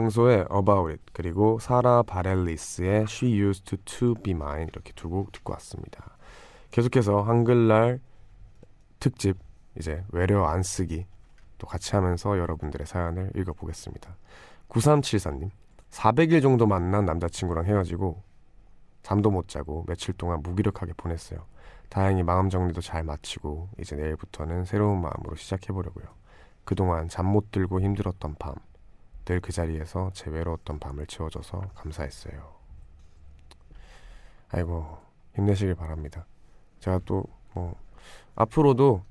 망소의 0.06 0.48
About 0.52 0.90
It 0.90 1.02
그리고 1.14 1.60
사라 1.60 2.04
바렐리스의 2.04 3.04
She 3.04 3.40
Used 3.40 3.66
to, 3.66 3.78
to 3.86 4.16
Be 4.16 4.32
Mine 4.32 4.68
이렇게 4.72 4.94
두 4.94 5.10
곡 5.10 5.32
듣고 5.32 5.54
왔습니다. 5.54 6.18
계속해서 6.72 7.22
한글날 7.22 8.00
특집 9.00 9.38
이제 9.78 10.04
외래어 10.12 10.46
안 10.46 10.64
쓰기 10.64 11.06
또 11.58 11.68
같이 11.68 11.96
하면서 11.96 12.38
여러분들의 12.38 12.86
사연을 12.86 13.32
읽어보겠습니다. 13.36 14.16
9374님 14.70 15.50
400일 15.92 16.42
정도 16.42 16.66
만난 16.68 17.06
남자친구랑 17.06 17.66
헤어지고 17.66 18.22
잠도 19.04 19.32
못 19.32 19.48
자고 19.48 19.86
며칠 19.88 20.14
동안 20.16 20.42
무기력하게 20.42 20.94
보냈어요. 20.98 21.46
다행히 21.90 22.24
마음 22.24 22.50
정리도 22.50 22.82
잘 22.82 23.04
마치고 23.04 23.70
이제 23.80 23.96
내일부터는 23.96 24.66
새로운 24.66 25.02
마음으로 25.02 25.36
시작해보려고요. 25.36 26.06
그동안 26.64 27.08
잠 27.08 27.28
못 27.28 27.52
들고 27.52 27.80
힘들었던 27.82 28.36
밤 28.40 28.56
늘 29.26 29.40
그 29.42 29.52
자리에서 29.52 30.12
제 30.14 30.30
외로웠던 30.30 30.80
밤을 30.80 31.08
채워줘서 31.08 31.62
감사했어요. 31.76 32.54
아이고 34.52 34.98
힘내시길 35.36 35.76
바랍니다. 35.76 36.26
제가 36.80 37.00
또 37.06 37.26
뭐 37.56 37.74
앞으로도 38.36 39.04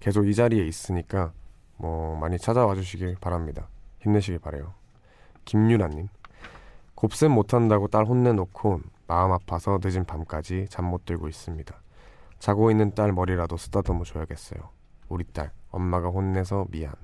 계속 0.00 0.26
이 0.26 0.34
자리에 0.34 0.66
있으니까 0.66 1.32
뭐 1.76 2.16
많이 2.16 2.38
찾아와 2.38 2.74
주시길 2.74 3.16
바랍니다. 3.20 3.68
힘내시길 4.00 4.38
바래요. 4.38 4.72
김유라님 5.44 6.08
곱셈 6.94 7.30
못한다고 7.30 7.88
딸 7.88 8.06
혼내놓고 8.06 8.80
마음 9.06 9.32
아파서 9.32 9.78
늦은 9.82 10.04
밤까지 10.06 10.66
잠 10.70 10.86
못 10.86 11.04
들고 11.04 11.28
있습니다. 11.28 11.74
자고 12.38 12.70
있는 12.70 12.94
딸 12.94 13.12
머리라도 13.12 13.56
쓰다듬어 13.58 14.04
줘야겠어요. 14.04 14.70
우리 15.08 15.24
딸, 15.24 15.52
엄마가 15.70 16.08
혼내서 16.08 16.66
미안. 16.70 16.94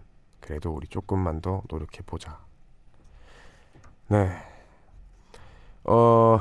그래도 0.41 0.73
우리 0.73 0.87
조금만 0.87 1.41
더 1.43 1.63
노력해 1.69 2.01
보자. 2.07 2.39
네. 4.09 4.31
어, 5.85 6.39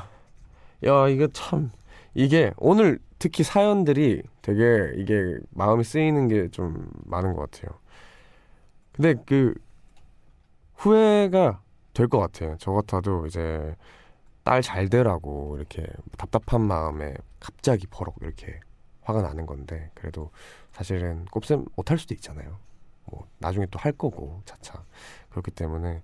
야, 0.86 1.08
이거 1.10 1.28
참, 1.34 1.72
이게 2.14 2.54
오늘 2.58 3.00
특히 3.20 3.44
사연들이 3.44 4.24
되게 4.42 4.94
이게 4.98 5.38
마음이 5.52 5.84
쓰이는 5.84 6.28
게 6.28 6.50
좀 6.52 6.90
많은 7.06 7.34
것 7.36 7.52
같아요. 7.52 7.80
근데 8.94 9.16
그 9.26 9.54
후회가 10.76 11.62
될 11.94 12.08
것 12.08 12.20
같아요. 12.20 12.56
저 12.60 12.72
같아도 12.72 13.26
이제 13.26 13.76
딸 14.44 14.62
잘 14.62 14.90
되라고 14.90 15.56
이렇게 15.58 15.86
답답한 16.18 16.62
마음에 16.62 17.16
갑자기 17.40 17.88
버럭 17.88 18.16
이렇게 18.22 18.60
화가 19.04 19.22
나는 19.22 19.46
건데 19.46 19.90
그래도 19.96 20.32
사실은 20.72 21.26
곱셈 21.26 21.66
못할 21.76 21.98
수도 21.98 22.14
있잖아요. 22.14 22.58
뭐 23.06 23.28
나중에 23.40 23.66
또 23.68 23.80
할 23.80 23.92
거고 23.94 24.42
차차 24.46 24.84
그렇기 25.30 25.52
때문에 25.52 26.02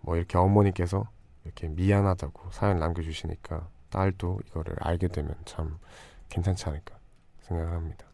뭐 0.00 0.16
이렇게 0.16 0.38
어머니께서 0.38 1.08
이렇게 1.44 1.68
미안하다고 1.68 2.50
사연 2.52 2.78
남겨주시니까 2.78 3.68
딸도 3.90 4.40
이거를 4.48 4.76
알게 4.80 5.08
되면 5.08 5.34
참 5.44 5.78
괜찮지 6.28 6.66
않을까 6.68 6.96
생각을 7.42 7.72
합니다. 7.72 8.04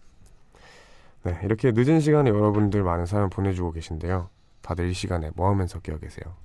네, 1.25 1.39
이렇게 1.43 1.73
늦은 1.73 2.01
시간에 2.01 2.31
여러분들 2.31 2.83
많은 2.83 3.07
사연 3.07 3.31
보내주고 3.31 3.73
계신데요. 3.73 4.29
다들 4.63 4.89
이 4.89 4.95
시간에 4.95 5.31
뭐 5.35 5.49
하면서 5.49 5.81
깨어 5.81 5.99
계세요? 5.99 6.37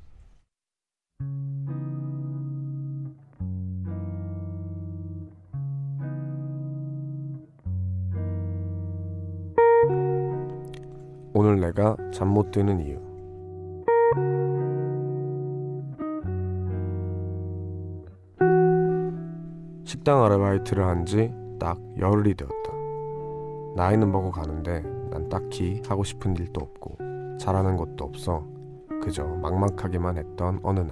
오늘 11.34 11.60
내가 11.60 11.96
잠 12.12 12.30
못 12.30 12.52
드는 12.52 12.80
이유. 12.82 13.09
식당 19.90 20.24
아르바이트를 20.24 20.86
한 20.86 21.04
지 21.04 21.34
딱 21.60 21.80
열흘이 21.98 22.36
되었다. 22.36 22.72
나이는 23.76 24.12
먹어 24.12 24.30
가는데 24.30 24.82
난 25.10 25.28
딱히 25.30 25.82
하고 25.88 26.04
싶은 26.04 26.36
일도 26.38 26.62
없고 26.62 26.98
잘하는 27.40 27.76
것도 27.76 28.06
없어 28.06 28.48
그저 29.02 29.26
막막하기만 29.26 30.18
했던 30.18 30.60
어느 30.62 30.82
날 30.82 30.92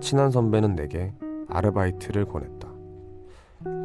친한 0.00 0.30
선배는 0.30 0.76
내게 0.76 1.14
아르바이트를 1.48 2.26
권했다. 2.26 2.68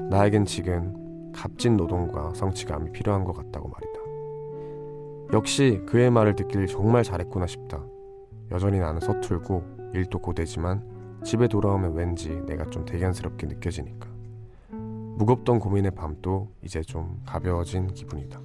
나에겐 0.09 0.43
지금 0.45 1.31
값진 1.33 1.77
노동과 1.77 2.33
성취감이 2.35 2.91
필요한 2.91 3.23
것 3.23 3.31
같다고 3.31 3.69
말이다. 3.69 5.37
역시 5.37 5.81
그의 5.87 6.11
말을 6.11 6.35
듣길 6.35 6.67
정말 6.67 7.03
잘했구나 7.03 7.47
싶다. 7.47 7.81
여전히 8.51 8.79
나는 8.79 8.99
서툴고 8.99 9.63
일도 9.93 10.19
고되지만 10.19 10.83
집에 11.23 11.47
돌아오면 11.47 11.93
왠지 11.93 12.29
내가 12.47 12.65
좀 12.69 12.85
대견스럽게 12.85 13.47
느껴지니까. 13.47 14.09
무겁던 15.17 15.59
고민의 15.59 15.91
밤도 15.91 16.51
이제 16.63 16.81
좀 16.81 17.21
가벼워진 17.25 17.93
기분이다. 17.93 18.41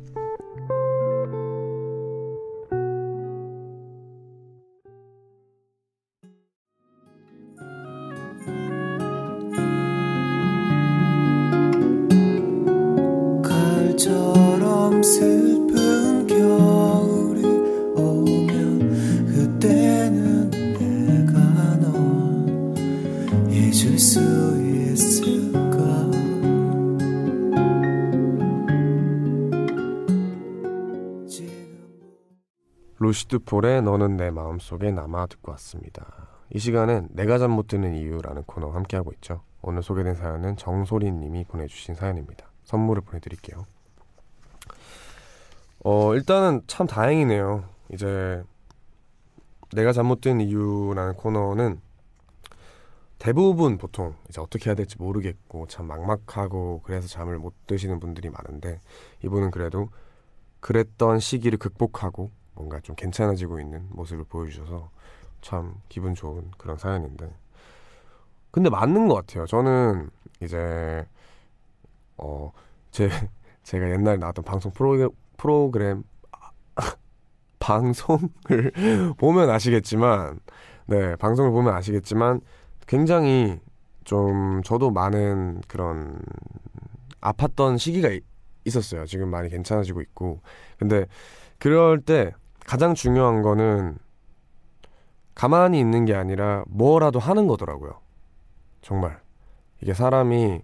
잊을 23.77 23.99
수 23.99 24.19
있을까 24.63 25.77
루시드 32.99 33.41
폴의 33.41 33.83
너는 33.83 34.17
내 34.17 34.31
마음속에 34.31 34.91
남아 34.93 35.27
듣고 35.27 35.53
왔습니다. 35.53 36.07
이 36.55 36.59
시간은 36.59 37.09
내가 37.11 37.37
잠 37.37 37.51
못 37.51 37.67
드는 37.67 37.95
이유라는 37.95 38.45
코너 38.45 38.71
함께하고 38.71 39.13
있죠. 39.17 39.43
오늘 39.61 39.83
소개된 39.83 40.15
사연은 40.15 40.57
정소리 40.57 41.13
님이 41.13 41.45
보내주신 41.45 41.97
사연입니다. 41.97 42.51
선물을 42.65 43.03
보내드릴게요. 43.03 43.67
어, 45.85 46.15
일단은 46.15 46.63
참 46.67 46.87
다행이네요. 46.87 47.65
이제 47.93 48.43
내가 49.75 49.93
드는 50.23 50.41
이유라는 50.41 51.13
코너는 51.15 51.85
대부분 53.27 53.77
보통 53.77 54.15
이제 54.29 54.41
어떻게 54.41 54.71
해야 54.71 54.77
될지 54.77 54.97
모르겠고 54.99 55.67
참 55.67 55.87
막막하고 55.87 56.83
그래서 56.85 57.09
잠을 57.09 57.41
못 57.41 57.67
드시는 57.67 57.99
분들이 57.99 58.31
많은데 58.31 58.81
이분은 59.25 59.51
그래도 59.51 59.89
그랬던 60.61 61.19
시기를 61.19 61.59
극복하고 61.59 62.31
뭔가 62.55 62.79
좀 62.79 62.95
괜찮아지고 62.95 63.59
있는 63.59 63.89
모습을 63.91 64.23
보여주셔서 64.29 64.91
참 65.41 65.75
기분 65.89 66.15
좋은 66.15 66.53
그런 66.57 66.79
사연인데 66.79 67.29
근데 68.53 68.71
맞는 68.71 69.09
것 69.09 69.15
같아요. 69.15 69.45
저는 69.47 70.09
이제 70.41 71.05
어 72.19 72.53
제 72.93 73.09
제가 73.65 73.91
옛날에 73.91 74.19
나왔던 74.19 74.45
방송 74.45 74.71
프로 74.71 75.11
프로그램 75.37 76.05
방송을 77.59 78.31
보면 79.19 79.51
아시겠지만 79.51 80.39
네 80.87 81.17
방송을 81.17 81.51
보면 81.51 81.75
아시겠지만 81.75 82.41
굉장히 82.87 83.59
좀 84.05 84.63
저도 84.63 84.91
많은 84.91 85.61
그런 85.67 86.19
아팠던 87.21 87.79
시기가 87.79 88.11
이- 88.11 88.21
있었어요. 88.65 89.07
지금 89.07 89.29
많이 89.31 89.49
괜찮아지고 89.49 90.01
있고 90.03 90.41
근데 90.79 91.07
그럴 91.59 92.01
때 92.01 92.33
가장 92.61 92.95
중요한 92.95 93.43
거는 93.43 93.99
가만히 95.35 95.79
있는 95.79 96.05
게 96.05 96.15
아니라 96.15 96.65
뭐라도 96.69 97.19
하는 97.19 97.47
거더라고요. 97.47 98.01
정말 98.83 99.21
이게 99.83 99.93
사람이 99.93 100.63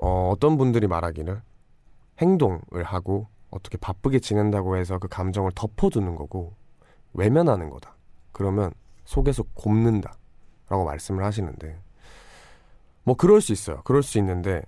어, 0.00 0.30
어떤 0.32 0.56
분들이 0.56 0.86
말하기를 0.86 1.40
행동을 2.20 2.82
하고 2.84 3.26
어떻게 3.50 3.78
바쁘게 3.78 4.20
지낸다고 4.20 4.76
해서 4.76 4.98
그 4.98 5.08
감정을 5.08 5.52
덮어두는 5.54 6.14
거고 6.16 6.54
외면하는 7.14 7.70
거다. 7.70 7.96
그러면 8.32 8.72
속에서 9.04 9.42
곱는다. 9.54 10.17
라고 10.68 10.84
말씀을 10.84 11.24
하시는데 11.24 11.78
뭐 13.04 13.14
그럴 13.16 13.40
수 13.40 13.52
있어요. 13.52 13.82
그럴 13.84 14.02
수 14.02 14.18
있는데 14.18 14.62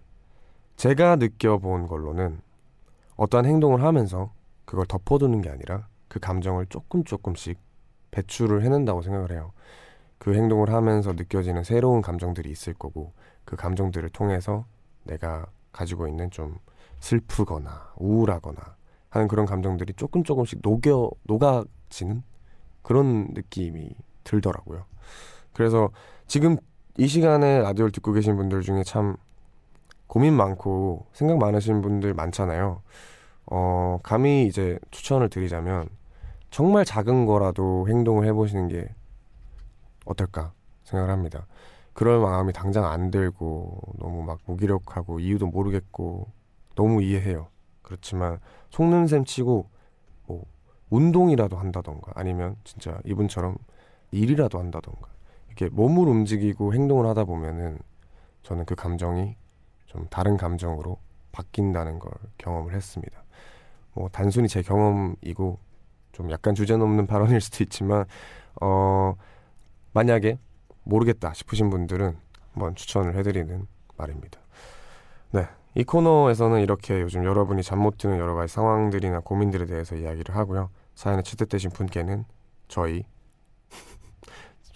제가 0.76 1.16
느껴본 1.16 1.86
걸로는 1.86 2.40
어떠한 3.16 3.44
행동을 3.44 3.82
하면서 3.82 4.32
그걸 4.64 4.86
덮어두는 4.86 5.42
게 5.42 5.50
아니라 5.50 5.88
그 6.08 6.20
감정을 6.20 6.66
조금 6.66 7.04
조금씩 7.04 7.58
배출을 8.10 8.62
해낸다고 8.62 9.02
생각을 9.02 9.30
해요. 9.32 9.52
그 10.18 10.34
행동을 10.34 10.72
하면서 10.72 11.12
느껴지는 11.12 11.64
새로운 11.64 12.02
감정들이 12.02 12.50
있을 12.50 12.74
거고 12.74 13.12
그 13.44 13.56
감정들을 13.56 14.08
통해서 14.10 14.64
내가 15.04 15.46
가지고 15.72 16.08
있는 16.08 16.30
좀 16.30 16.58
슬프거나 17.00 17.92
우울하거나 17.96 18.76
하는 19.08 19.28
그런 19.28 19.46
감정들이 19.46 19.94
조금 19.94 20.22
조금씩 20.24 20.60
녹여 20.62 21.10
녹아지는 21.24 22.22
그런 22.82 23.28
느낌이 23.32 23.90
들더라고요. 24.24 24.84
그래서 25.52 25.90
지금 26.26 26.56
이 26.98 27.06
시간에 27.06 27.60
라디오를 27.60 27.92
듣고 27.92 28.12
계신 28.12 28.36
분들 28.36 28.62
중에 28.62 28.82
참 28.82 29.16
고민 30.06 30.34
많고 30.34 31.06
생각 31.12 31.38
많으신 31.38 31.82
분들 31.82 32.14
많잖아요. 32.14 32.82
어, 33.46 33.98
감히 34.02 34.46
이제 34.46 34.78
추천을 34.90 35.28
드리자면 35.28 35.88
정말 36.50 36.84
작은 36.84 37.26
거라도 37.26 37.86
행동을 37.88 38.26
해보시는 38.26 38.68
게 38.68 38.88
어떨까 40.04 40.52
생각을 40.84 41.12
합니다. 41.12 41.46
그럴 41.92 42.20
마음이 42.20 42.52
당장 42.52 42.86
안 42.86 43.10
들고 43.10 43.80
너무 43.98 44.22
막 44.22 44.38
무기력하고 44.46 45.20
이유도 45.20 45.46
모르겠고 45.46 46.28
너무 46.74 47.02
이해해요. 47.02 47.48
그렇지만 47.82 48.38
속는 48.70 49.06
셈 49.06 49.24
치고 49.24 49.68
뭐 50.26 50.44
운동이라도 50.90 51.56
한다던가 51.56 52.12
아니면 52.14 52.56
진짜 52.64 53.00
이분처럼 53.04 53.56
일이라도 54.12 54.58
한다던가 54.58 55.08
이렇게 55.50 55.68
몸을 55.68 56.08
움직이고 56.08 56.72
행동을 56.74 57.06
하다 57.06 57.24
보면은 57.24 57.78
저는 58.42 58.64
그 58.64 58.74
감정이 58.74 59.36
좀 59.86 60.06
다른 60.08 60.36
감정으로 60.36 60.98
바뀐다는 61.32 61.98
걸 61.98 62.12
경험을 62.38 62.74
했습니다. 62.74 63.22
뭐 63.94 64.08
단순히 64.10 64.48
제 64.48 64.62
경험이고 64.62 65.58
좀 66.12 66.30
약간 66.30 66.54
주제넘는 66.54 67.06
발언일 67.06 67.40
수도 67.40 67.62
있지만 67.64 68.04
어 68.60 69.14
만약에 69.92 70.38
모르겠다 70.84 71.32
싶으신 71.34 71.70
분들은 71.70 72.16
한번 72.52 72.74
추천을 72.74 73.16
해드리는 73.16 73.66
말입니다. 73.96 74.40
네. 75.32 75.46
이 75.74 75.84
코너에서는 75.84 76.60
이렇게 76.60 77.00
요즘 77.00 77.24
여러분이 77.24 77.62
잠 77.62 77.78
못 77.80 77.98
드는 77.98 78.18
여러 78.18 78.34
가지 78.34 78.52
상황들이나 78.52 79.20
고민들에 79.20 79.66
대해서 79.66 79.94
이야기를 79.94 80.34
하고요. 80.34 80.70
사연에 80.94 81.22
채택되신 81.22 81.70
분께는 81.70 82.24
저희 82.68 83.04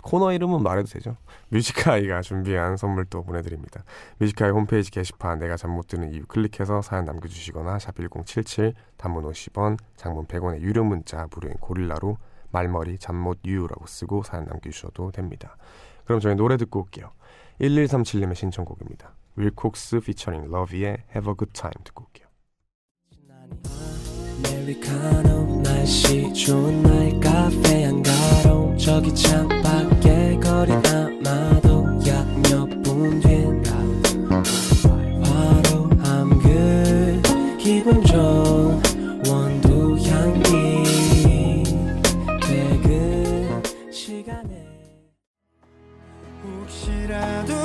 코너 0.05 0.33
이름은 0.33 0.63
말해도 0.63 0.89
되죠. 0.89 1.17
뮤지카이가 1.49 2.21
준비한 2.21 2.77
선물도 2.77 3.25
보내드립니다. 3.25 3.85
뮤지카이 4.19 4.51
홈페이지 4.51 4.91
게시판 4.91 5.39
내가 5.39 5.57
잠 5.57 5.75
못 5.75 5.89
드는 5.89 6.13
이유 6.13 6.25
클릭해서 6.27 6.83
사연 6.83 7.05
남겨주시거나 7.07 7.79
샵 7.81 7.97
1077 7.97 8.75
단문 8.97 9.25
50원 9.25 9.79
장문 9.97 10.27
100원의 10.27 10.61
유료 10.61 10.85
문자 10.85 11.27
무료인 11.35 11.55
고릴라로 11.55 12.19
말머리 12.53 12.99
잠못 12.99 13.41
유라고 13.45 13.87
쓰고 13.87 14.23
사연 14.23 14.45
남겨주셔도 14.45 15.11
됩니다. 15.11 15.57
그럼 16.05 16.21
저희 16.21 16.35
노래 16.37 16.57
듣고 16.59 16.81
올게요. 16.81 17.11
1137님의 17.61 18.35
신청곡입니다. 18.35 19.15
윌콕스 19.37 20.01
피처링 20.01 20.51
러비의 20.51 20.99
Have 21.17 21.31
a 21.31 21.35
Good 21.37 21.53
Time 21.53 21.73
듣고 21.83 22.05
올게요. 22.05 22.29
아메리카노 24.45 25.63
날씨 25.63 26.33
좋은 26.33 26.83
날 26.83 27.21
카페 27.21 27.87
안 27.87 28.03
가로 28.03 28.64
저기 28.85 29.15
창밖에 29.15 30.39
거리 30.43 30.73
아마도 30.73 31.87
약몇분 32.07 33.19
뒤엔 33.21 33.65
화로함 35.25 36.39
그 36.43 37.23
기분 37.59 38.05
좋은 38.05 38.83
원두 39.27 39.97
향기. 40.07 41.65
퇴근 42.43 43.63
시간에 43.91 44.67
혹시라도 46.45 47.64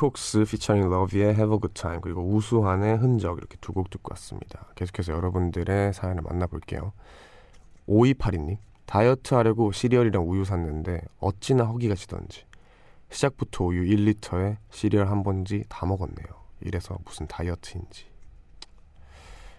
윌콕스 0.00 0.44
피처링 0.44 0.88
러비의 0.88 1.34
Have 1.34 1.52
a 1.54 1.60
Good 1.60 1.74
Time 1.74 2.00
그리고 2.00 2.22
우수한의 2.22 2.96
흔적 2.98 3.36
이렇게 3.38 3.56
두 3.60 3.72
곡 3.72 3.90
듣고 3.90 4.12
왔습니다. 4.12 4.66
계속해서 4.74 5.12
여러분들의 5.12 5.92
사연을 5.92 6.22
만나볼게요. 6.22 6.92
5282님 7.86 8.56
다이어트 8.86 9.34
하려고 9.34 9.72
시리얼이랑 9.72 10.28
우유 10.28 10.44
샀는데 10.44 11.02
어찌나 11.18 11.64
허기가 11.64 11.94
지던지 11.94 12.44
시작부터 13.10 13.64
우유 13.64 13.84
1리터에 13.94 14.56
시리얼 14.70 15.08
한 15.08 15.22
번지 15.22 15.64
다 15.68 15.86
먹었네요. 15.86 16.26
이래서 16.62 16.96
무슨 17.04 17.26
다이어트인지 17.26 18.06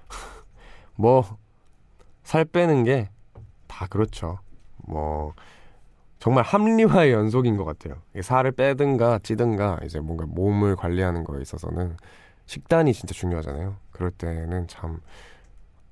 뭐 0.95 1.37
살 2.23 2.45
빼는 2.45 2.83
게 2.83 3.09
다 3.67 3.87
그렇죠. 3.87 4.37
뭐 4.77 5.33
정말 6.21 6.43
합리화의 6.45 7.11
연속인 7.13 7.57
것 7.57 7.65
같아요. 7.65 7.95
살을 8.21 8.51
빼든가 8.53 9.19
찌든가 9.23 9.79
이제 9.83 9.99
뭔가 9.99 10.25
몸을 10.27 10.75
관리하는 10.77 11.23
거에 11.25 11.41
있어서는 11.41 11.97
식단이 12.45 12.93
진짜 12.93 13.13
중요하잖아요. 13.13 13.75
그럴 13.91 14.11
때는 14.11 14.67
참 14.67 15.01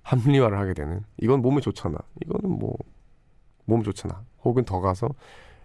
합리화를 0.03 0.57
하게 0.59 0.75
되는. 0.75 1.03
이건 1.17 1.41
몸에 1.41 1.61
좋잖아. 1.61 1.97
이거는 2.23 2.59
뭐 2.59 2.75
몸 3.65 3.83
좋잖아. 3.83 4.23
혹은 4.43 4.65
더 4.65 4.81
가서 4.81 5.09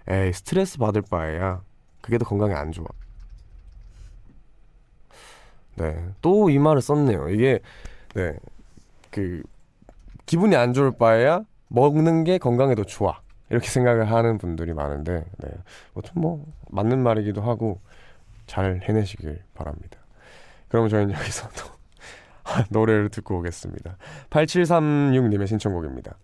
에이 0.09 0.33
스트레스 0.35 0.79
받을 0.79 1.03
바에야 1.03 1.63
그게 2.03 2.19
더 2.19 2.27
건강에 2.27 2.55
안 2.55 2.71
좋아. 2.71 2.87
네, 5.77 6.07
또 6.23 6.49
이 6.51 6.59
말을 6.59 6.83
썼네요. 6.83 7.31
이게 7.31 7.61
네, 8.15 8.37
그 9.11 9.43
기분이 10.27 10.55
안 10.57 10.73
좋을 10.73 10.97
바에야 10.97 11.45
먹는 11.69 12.25
게 12.25 12.39
건강에 12.39 12.75
더 12.75 12.85
좋아. 12.85 13.21
이렇게 13.51 13.69
생각을 13.69 14.11
하는 14.11 14.39
분들이 14.39 14.73
많은데, 14.73 15.25
네. 15.39 15.49
뭐좀 15.93 16.21
뭐, 16.21 16.47
맞는 16.71 17.03
말이기도 17.03 17.43
하고, 17.43 17.81
잘 18.47 18.81
해내시길 18.83 19.43
바랍니다. 19.55 19.99
그럼 20.69 20.89
저희는 20.89 21.15
여기서 21.15 21.49
또 21.51 21.75
노래를 22.71 23.09
듣고 23.09 23.39
오겠습니다. 23.39 23.97
8736님의 24.31 25.47
신청곡입니다. 25.47 26.17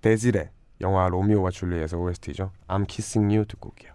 데질의 0.00 0.50
영화 0.80 1.08
로미오와 1.08 1.50
줄리엣의 1.50 2.00
OST죠. 2.00 2.52
I'm 2.68 2.86
Kissing 2.88 3.34
You 3.34 3.44
듣고 3.46 3.70
올게요. 3.70 3.92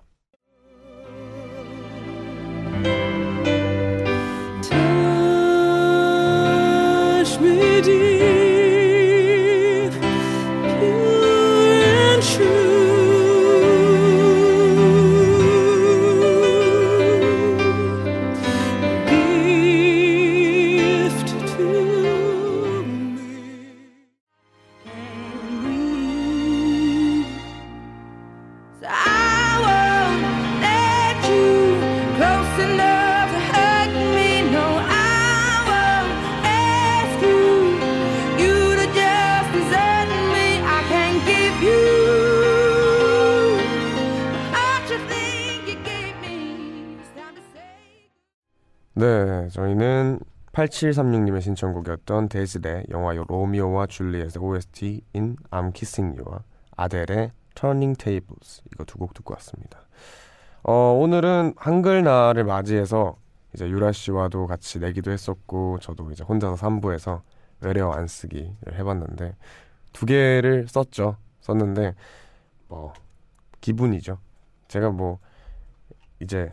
8736님의 50.66 51.41
신청곡이었던 51.41 52.30
데질의 52.30 52.86
영화 52.89 53.13
로미오와 53.13 53.88
줄리엣의 53.88 54.41
OST인 54.41 55.38
I'm 55.51 55.74
Kissing 55.74 56.20
You와 56.20 56.43
아델의 56.76 57.32
Turning 57.55 57.97
Tables 57.97 58.61
이거 58.74 58.84
두 58.84 58.97
곡 58.97 59.13
듣고 59.13 59.34
왔습니다. 59.36 59.80
어, 60.63 60.74
오늘은 60.99 61.53
한글날을 61.57 62.43
맞이해서 62.43 63.18
이제 63.53 63.70
유라 63.70 63.91
씨와도 63.91 64.47
같이 64.47 64.80
내기도 64.80 65.11
했었고 65.11 65.80
저도 65.80 66.11
이제 66.11 66.24
혼자서 66.24 66.55
3부에서 66.55 67.22
외래어 67.61 67.91
안 67.91 68.07
쓰기를 68.07 68.74
해봤는데 68.74 69.36
두 69.93 70.05
개를 70.05 70.68
썼죠. 70.68 71.18
썼는데 71.41 71.95
뭐 72.68 72.93
기분이죠. 73.61 74.18
제가 74.68 74.89
뭐 74.89 75.20
이제 76.20 76.51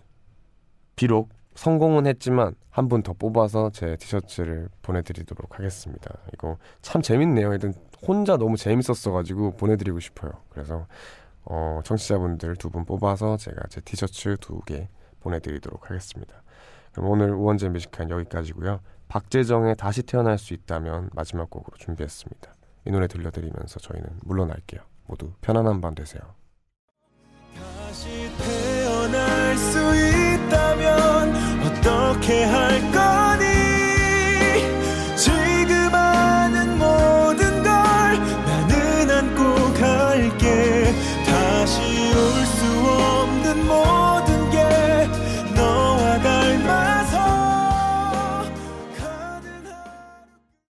비록 0.94 1.30
성공은 1.54 2.06
했지만 2.06 2.54
한 2.70 2.88
분 2.88 3.02
더 3.02 3.12
뽑아서 3.12 3.70
제 3.70 3.96
티셔츠를 3.96 4.68
보내드리도록 4.82 5.58
하겠습니다. 5.58 6.10
이거 6.32 6.56
참 6.80 7.02
재밌네요. 7.02 7.52
일단 7.52 7.74
혼자 8.06 8.36
너무 8.36 8.56
재밌었어가지고 8.56 9.56
보내드리고 9.56 10.00
싶어요. 10.00 10.32
그래서 10.50 10.86
어, 11.44 11.80
청취자분들 11.84 12.56
두 12.56 12.70
분 12.70 12.84
뽑아서 12.84 13.36
제가 13.36 13.62
제 13.68 13.80
티셔츠 13.82 14.36
두 14.40 14.60
개 14.66 14.88
보내드리도록 15.20 15.90
하겠습니다. 15.90 16.42
그럼 16.92 17.10
오늘 17.10 17.30
우원재 17.32 17.68
뮤직한 17.68 18.10
여기까지고요. 18.10 18.80
박재정의 19.08 19.76
다시 19.76 20.02
태어날 20.02 20.38
수 20.38 20.54
있다면 20.54 21.10
마지막 21.12 21.50
곡으로 21.50 21.76
준비했습니다. 21.76 22.54
이 22.86 22.90
노래 22.90 23.06
들려드리면서 23.06 23.78
저희는 23.80 24.08
물러날게요. 24.24 24.80
모두 25.06 25.32
편안한 25.42 25.80
밤 25.80 25.94
되세요. 25.94 26.22
있다면 30.52 31.34
어떻게 31.64 32.44
할것 32.44 33.21